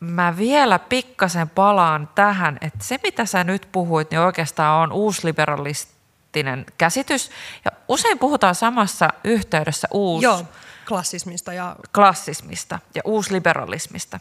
Mä 0.00 0.36
vielä 0.36 0.78
pikkasen 0.78 1.48
palaan 1.48 2.08
tähän, 2.14 2.58
että 2.60 2.78
se 2.82 2.98
mitä 3.02 3.24
sä 3.24 3.44
nyt 3.44 3.68
puhuit, 3.72 4.10
niin 4.10 4.20
oikeastaan 4.20 4.82
on 4.82 4.92
uusliberalistinen 4.92 6.66
käsitys. 6.78 7.30
Ja 7.64 7.70
usein 7.88 8.18
puhutaan 8.18 8.54
samassa 8.54 9.08
yhteydessä 9.24 9.88
uus... 9.90 10.22
Joo, 10.22 10.44
klassismista 10.88 11.52
ja... 11.52 11.76
Klassismista 11.94 12.78
ja 12.94 13.02
uusliberalismista. 13.04 14.20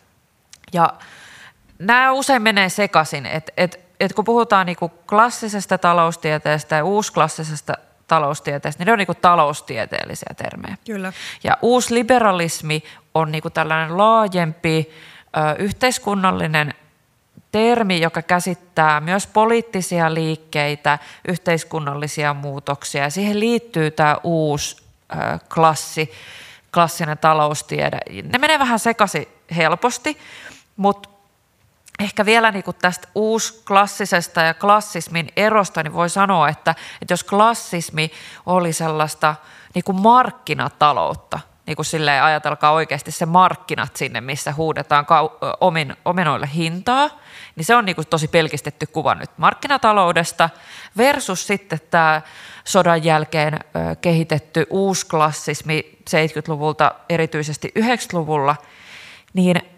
Ja 0.74 0.94
nämä 1.80 2.12
usein 2.12 2.42
menee 2.42 2.70
sekaisin, 2.70 3.26
että 3.26 3.52
et, 3.58 3.87
et 4.00 4.14
kun 4.14 4.26
puhutaan 4.26 4.66
niinku 4.66 4.90
klassisesta 4.90 5.78
taloustieteestä 5.78 6.76
ja 6.76 6.86
uusklassisesta 6.86 7.74
taloustieteestä, 8.08 8.80
niin 8.80 8.86
ne 8.86 8.92
on 8.92 8.98
niinku 8.98 9.16
taloustieteellisiä 9.16 10.34
termejä. 10.38 10.78
Kyllä. 10.86 11.14
Ja 11.44 11.58
uusliberalismi 11.62 12.84
on 13.14 13.32
niinku 13.32 13.50
tällainen 13.50 13.98
laajempi 13.98 14.92
yhteiskunnallinen 15.60 16.74
termi, 17.52 18.02
joka 18.02 18.22
käsittää 18.22 19.02
myös 19.02 19.28
poliittisia 19.28 20.14
liikkeitä, 20.14 21.00
yhteiskunnallisia 21.28 22.34
muutoksia. 22.34 23.04
Ja 23.04 23.10
siihen 23.10 23.40
liittyy 23.40 23.92
tämä 23.92 24.18
uusi 24.24 24.78
klassi, 25.54 26.12
klassinen 26.74 27.18
taloustiede. 27.18 28.00
Ne 28.24 28.38
menee 28.40 28.60
vähän 28.60 28.80
sekaisin 28.80 29.28
helposti, 29.56 30.18
mutta 30.78 31.10
ehkä 32.00 32.26
vielä 32.26 32.52
niin 32.52 32.64
kuin 32.64 32.78
tästä 32.82 33.08
uusklassisesta 33.16 34.42
ja 34.42 34.54
klassismin 34.54 35.30
erosta, 35.36 35.84
niin 35.84 35.94
voi 35.94 36.10
sanoa, 36.10 36.50
että, 36.50 36.76
että 37.02 37.14
jos 37.14 37.24
klassismi 37.24 38.12
oli 38.46 38.74
sellaista 38.74 39.36
niin 39.74 39.84
kuin 39.84 40.02
markkinataloutta, 40.02 41.40
niin 41.66 41.76
kuin 41.76 41.86
silleen 41.86 42.24
ajatelkaa 42.24 42.72
oikeasti 42.72 43.12
se 43.12 43.26
markkinat 43.26 43.96
sinne, 43.96 44.22
missä 44.22 44.54
huudetaan 44.54 45.06
omin, 45.62 45.96
omenoille 46.06 46.50
hintaa, 46.56 47.10
niin 47.56 47.66
se 47.66 47.76
on 47.76 47.86
niin 47.86 47.96
kuin 47.96 48.08
tosi 48.08 48.28
pelkistetty 48.28 48.86
kuva 48.86 49.16
nyt 49.16 49.30
markkinataloudesta 49.38 50.50
versus 50.98 51.48
sitten 51.48 51.80
tämä 51.92 52.22
sodan 52.64 53.04
jälkeen 53.04 53.60
kehitetty 54.02 54.66
uusklassismi 54.70 55.98
70-luvulta, 56.10 56.92
erityisesti 57.10 57.74
90-luvulla, 57.80 58.56
niin 59.34 59.77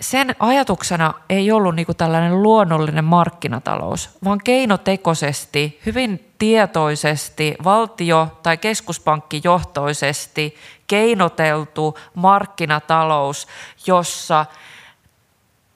sen 0.00 0.36
ajatuksena 0.38 1.14
ei 1.28 1.52
ollut 1.52 1.74
niin 1.74 1.86
kuin 1.86 1.96
tällainen 1.96 2.42
luonnollinen 2.42 3.04
markkinatalous, 3.04 4.10
vaan 4.24 4.40
keinotekoisesti, 4.44 5.80
hyvin 5.86 6.32
tietoisesti, 6.38 7.54
valtio- 7.64 8.38
tai 8.42 8.56
keskuspankkijohtoisesti 8.56 10.56
keinoteltu 10.86 11.98
markkinatalous, 12.14 13.48
jossa 13.86 14.46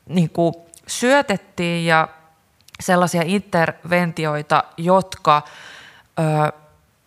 niin 0.06 0.30
kuin 0.30 0.54
syötettiin 0.86 1.86
ja 1.86 2.08
sellaisia 2.80 3.22
interventioita, 3.24 4.64
jotka 4.76 5.42
ö, 6.18 6.52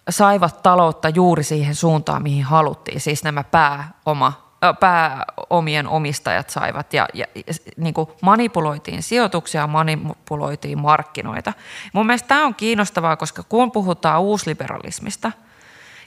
saivat 0.09 0.63
taloutta 0.63 1.09
juuri 1.09 1.43
siihen 1.43 1.75
suuntaan, 1.75 2.23
mihin 2.23 2.43
haluttiin, 2.43 3.01
siis 3.01 3.23
nämä 3.23 3.43
pääoma 3.43 4.42
pääomien 4.79 5.87
omistajat 5.87 6.49
saivat 6.49 6.93
ja, 6.93 7.07
ja, 7.13 7.25
ja 7.35 7.53
niin 7.77 7.93
kuin 7.93 8.09
manipuloitiin 8.21 9.03
sijoituksia, 9.03 9.67
manipuloitiin 9.67 10.79
markkinoita. 10.79 11.53
Mun 11.93 12.05
mielestä 12.05 12.27
tämä 12.27 12.45
on 12.45 12.55
kiinnostavaa, 12.55 13.17
koska 13.17 13.43
kun 13.43 13.71
puhutaan 13.71 14.21
uusliberalismista, 14.21 15.31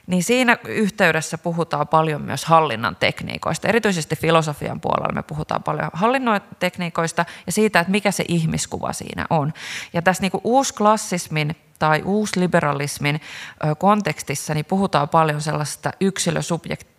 niin 0.07 0.23
siinä 0.23 0.57
yhteydessä 0.67 1.37
puhutaan 1.37 1.87
paljon 1.87 2.21
myös 2.21 2.45
hallinnan 2.45 2.95
tekniikoista. 2.95 3.67
Erityisesti 3.67 4.15
filosofian 4.15 4.81
puolella 4.81 5.13
me 5.13 5.23
puhutaan 5.23 5.63
paljon 5.63 5.89
hallinnon 5.93 6.41
tekniikoista 6.59 7.25
ja 7.45 7.51
siitä, 7.51 7.79
että 7.79 7.91
mikä 7.91 8.11
se 8.11 8.25
ihmiskuva 8.27 8.93
siinä 8.93 9.25
on. 9.29 9.53
Ja 9.93 10.01
tässä 10.01 10.21
niin 10.21 10.41
uusklassismin 10.43 11.55
tai 11.79 12.01
uusliberalismin 12.05 13.21
kontekstissa 13.77 14.53
niin 14.53 14.65
puhutaan 14.65 15.09
paljon 15.09 15.41
sellaista 15.41 15.91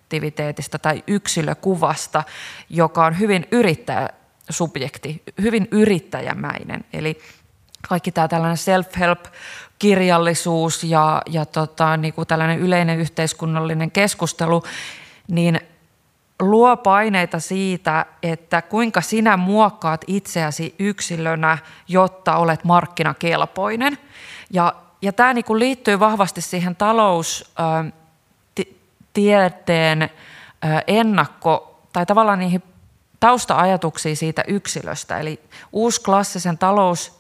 yksilösubjektiviteetista 0.09 0.79
tai 0.79 1.05
yksilökuvasta, 1.07 2.25
joka 2.71 3.07
on 3.07 3.19
hyvin 3.19 3.47
yrittäjäsubjekti, 3.53 5.23
hyvin 5.41 5.69
yrittäjämäinen. 5.71 6.85
Eli 6.93 7.19
kaikki 7.89 8.13
tämä 8.13 8.29
tällainen 8.29 8.57
self-help 8.57 9.27
kirjallisuus 9.79 10.85
ja, 10.85 11.23
ja 11.27 11.45
tota, 11.45 11.97
niin 11.97 12.15
kuin 12.15 12.29
tällainen 12.29 12.59
yleinen 12.59 12.99
yhteiskunnallinen 12.99 13.91
keskustelu, 13.91 14.63
niin 15.29 15.61
luo 16.43 16.77
paineita 16.77 17.41
siitä, 17.41 18.07
että 18.23 18.63
kuinka 18.63 19.01
sinä 19.01 19.37
muokkaat 19.37 20.05
itseäsi 20.07 20.75
yksilönä, 20.79 21.59
jotta 21.89 22.37
olet 22.37 22.65
markkinakelpoinen. 22.65 23.99
Ja, 24.51 24.75
ja 25.03 25.13
tämä 25.13 25.35
niin 25.35 25.45
kuin 25.45 25.59
liittyy 25.59 26.01
vahvasti 26.01 26.41
siihen 26.41 26.77
taloustieteen 29.15 30.11
ennakko- 30.87 31.81
tai 31.93 32.07
tavallaan 32.07 32.39
niihin 32.39 32.63
tausta-ajatuksiin 33.21 34.17
siitä 34.17 34.45
yksilöstä. 34.49 35.19
Eli 35.19 35.41
uusklassisen 35.73 36.59
talous 36.59 37.19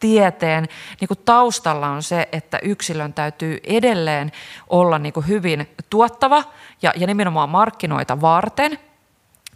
tieteen 0.00 0.68
niin 1.00 1.08
kuin 1.08 1.18
taustalla 1.24 1.88
on 1.88 2.02
se, 2.02 2.28
että 2.32 2.58
yksilön 2.62 3.12
täytyy 3.12 3.60
edelleen 3.64 4.32
olla 4.68 4.98
niin 4.98 5.12
kuin 5.12 5.28
hyvin 5.28 5.68
tuottava 5.90 6.44
ja, 6.82 6.92
ja 6.96 7.06
nimenomaan 7.06 7.48
markkinoita 7.48 8.20
varten. 8.20 8.78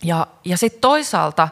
Ja, 0.02 0.26
ja 0.44 0.58
sitten 0.58 0.80
toisaalta 0.80 1.48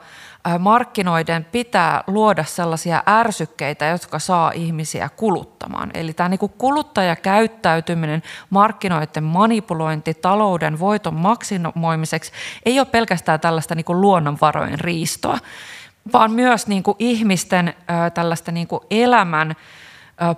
markkinoiden 0.58 1.44
pitää 1.44 2.04
luoda 2.06 2.44
sellaisia 2.44 3.02
ärsykkeitä, 3.08 3.84
jotka 3.84 4.18
saa 4.18 4.50
ihmisiä 4.50 5.08
kuluttamaan. 5.16 5.90
Eli 5.94 6.12
tämä 6.12 6.28
niin 6.28 6.50
kuluttajakäyttäytyminen, 6.58 8.22
markkinoiden 8.50 9.24
manipulointi, 9.24 10.14
talouden 10.14 10.78
voiton 10.78 11.14
maksimoimiseksi 11.14 12.32
ei 12.66 12.78
ole 12.78 12.86
pelkästään 12.86 13.40
tällaista 13.40 13.74
niin 13.74 13.84
luonnonvarojen 13.88 14.80
riistoa, 14.80 15.38
vaan 16.12 16.32
myös 16.32 16.66
niin 16.66 16.82
ihmisten 16.98 17.74
tällaista 18.14 18.52
niin 18.52 18.68
elämän 18.90 19.56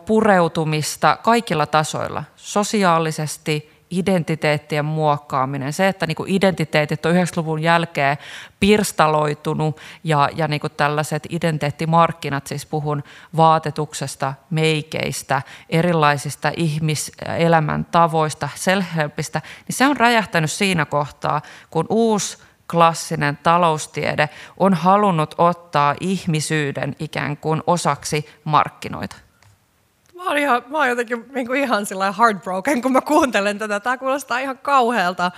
pureutumista 0.07 1.19
kaikilla 1.23 1.67
tasoilla, 1.67 2.25
sosiaalisesti, 2.37 3.70
identiteettien 3.91 4.85
muokkaaminen, 4.85 5.73
se, 5.73 5.89
että 5.89 6.07
niin 6.07 6.17
kuin 6.17 6.31
identiteetit 6.31 7.07
on 7.07 7.15
90-luvun 7.15 7.63
jälkeen 7.63 8.17
pirstaloitunut 8.61 9.81
ja, 10.05 10.29
ja 10.35 10.49
niin 10.49 10.61
kuin 10.61 10.73
tällaiset 10.77 11.27
identiteettimarkkinat, 11.31 12.47
siis 12.47 12.67
puhun 12.67 13.03
vaatetuksesta, 13.37 14.35
meikeistä, 14.51 15.43
erilaisista 15.69 16.53
ihmiselämän 16.57 17.85
tavoista, 17.85 18.49
self 18.55 18.87
niin 18.97 19.55
se 19.71 19.87
on 19.87 19.97
räjähtänyt 19.97 20.51
siinä 20.51 20.85
kohtaa, 20.85 21.43
kun 21.71 21.87
uusi 21.89 22.39
klassinen 22.71 23.39
taloustiede 23.43 24.29
on 24.57 24.75
halunnut 24.75 25.35
ottaa 25.39 25.95
ihmisyyden 26.01 26.97
ikään 26.99 27.37
kuin 27.37 27.63
osaksi 27.67 28.29
markkinoita. 28.45 29.30
Mä 30.21 30.27
oon, 30.27 30.39
ihan, 30.39 30.63
mä 30.67 30.79
oon 30.79 30.89
jotenkin 30.89 31.25
niin 31.35 31.47
kuin 31.47 31.61
ihan 31.61 31.87
sillä 31.87 32.13
heartbroken, 32.13 32.83
kun 32.83 32.93
mä 32.93 33.01
kuuntelen 33.01 33.59
tätä. 33.59 33.81
Tämä 33.81 33.99
kuulostaa 33.99 34.39
ihan 34.39 34.59
kauhealta, 34.59 35.31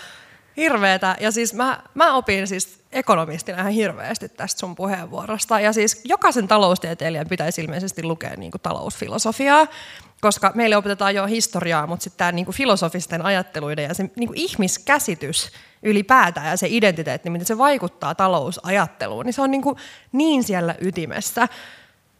hirveetä. 0.56 1.16
Ja 1.20 1.30
siis 1.30 1.54
mä, 1.54 1.82
mä 1.94 2.14
opin 2.14 2.46
siis 2.46 2.80
ekonomistina 2.92 3.60
ihan 3.60 3.72
hirveästi 3.72 4.28
tästä 4.28 4.60
sun 4.60 4.76
puheenvuorosta. 4.76 5.60
Ja 5.60 5.72
siis 5.72 6.00
jokaisen 6.04 6.48
taloustieteilijän 6.48 7.28
pitäisi 7.28 7.60
ilmeisesti 7.60 8.02
lukea 8.02 8.36
niin 8.36 8.50
kuin 8.50 8.60
talousfilosofiaa, 8.60 9.66
koska 10.20 10.52
meille 10.54 10.76
opetetaan 10.76 11.14
jo 11.14 11.26
historiaa, 11.26 11.86
mutta 11.86 12.04
sitten 12.04 12.18
tämä 12.18 12.32
niin 12.32 12.44
kuin 12.44 12.56
filosofisten 12.56 13.24
ajatteluiden 13.24 13.84
ja 13.84 13.94
se 13.94 14.10
niin 14.16 14.28
kuin 14.28 14.38
ihmiskäsitys– 14.38 15.50
ylipäätään 15.82 16.50
ja 16.50 16.56
se 16.56 16.66
identiteetti, 16.70 17.30
miten 17.30 17.46
se 17.46 17.58
vaikuttaa 17.58 18.14
talousajatteluun, 18.14 19.26
niin 19.26 19.32
se 19.32 19.42
on 19.42 19.50
niin, 19.50 19.62
kuin 19.62 19.76
niin 20.12 20.44
siellä 20.44 20.74
ytimessä. 20.80 21.48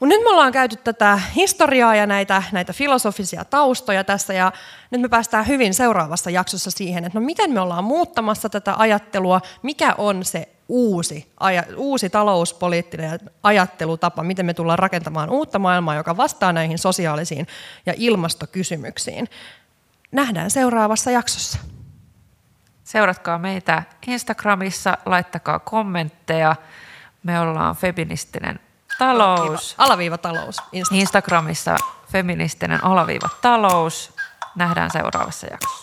Mutta 0.03 0.14
nyt 0.14 0.24
me 0.24 0.30
ollaan 0.30 0.53
käyty 0.53 0.76
tätä 0.76 1.20
historiaa 1.34 1.94
ja 1.94 2.07
näitä, 2.07 2.42
näitä 2.53 2.72
filosofisia 2.72 3.44
taustoja 3.44 4.05
tässä 4.05 4.32
ja 4.32 4.53
nyt 4.90 5.00
me 5.00 5.09
päästään 5.09 5.46
hyvin 5.46 5.74
seuraavassa 5.74 6.30
jaksossa 6.30 6.70
siihen, 6.70 7.05
että 7.05 7.20
no 7.20 7.24
miten 7.26 7.53
me 7.53 7.61
ollaan 7.61 7.84
muuttamassa 7.84 8.48
tätä 8.48 8.74
ajattelua, 8.76 9.40
mikä 9.62 9.94
on 9.98 10.24
se 10.24 10.48
uusi, 10.68 11.32
aja, 11.40 11.64
uusi 11.76 12.11
talouspoliittinen 12.11 13.20
ajattelutapa, 13.42 14.22
miten 14.22 14.46
me 14.46 14.55
tullaan 14.55 14.78
rakentamaan 14.78 15.30
uutta 15.30 15.59
maailmaa, 15.59 15.94
joka 15.94 16.16
vastaa 16.16 16.53
näihin 16.53 16.78
sosiaalisiin 16.78 17.46
ja 17.86 17.94
ilmastokysymyksiin. 17.96 19.28
Nähdään 20.12 20.50
seuraavassa 20.50 21.11
jaksossa. 21.11 21.59
Seuratkaa 22.84 23.38
meitä 23.38 23.82
Instagramissa, 24.07 24.98
laittakaa 25.07 25.59
kommentteja. 25.59 26.57
Me 27.22 27.40
ollaan 27.40 27.76
feministinen 27.76 28.61
talous. 29.07 29.74
Alaviiva 29.78 30.18
talous. 30.18 30.57
Instagramissa 30.92 31.76
feministinen 32.12 32.84
alaviiva 32.84 33.28
talous. 33.42 34.12
Nähdään 34.55 34.90
seuraavassa 34.90 35.46
jaksossa. 35.46 35.82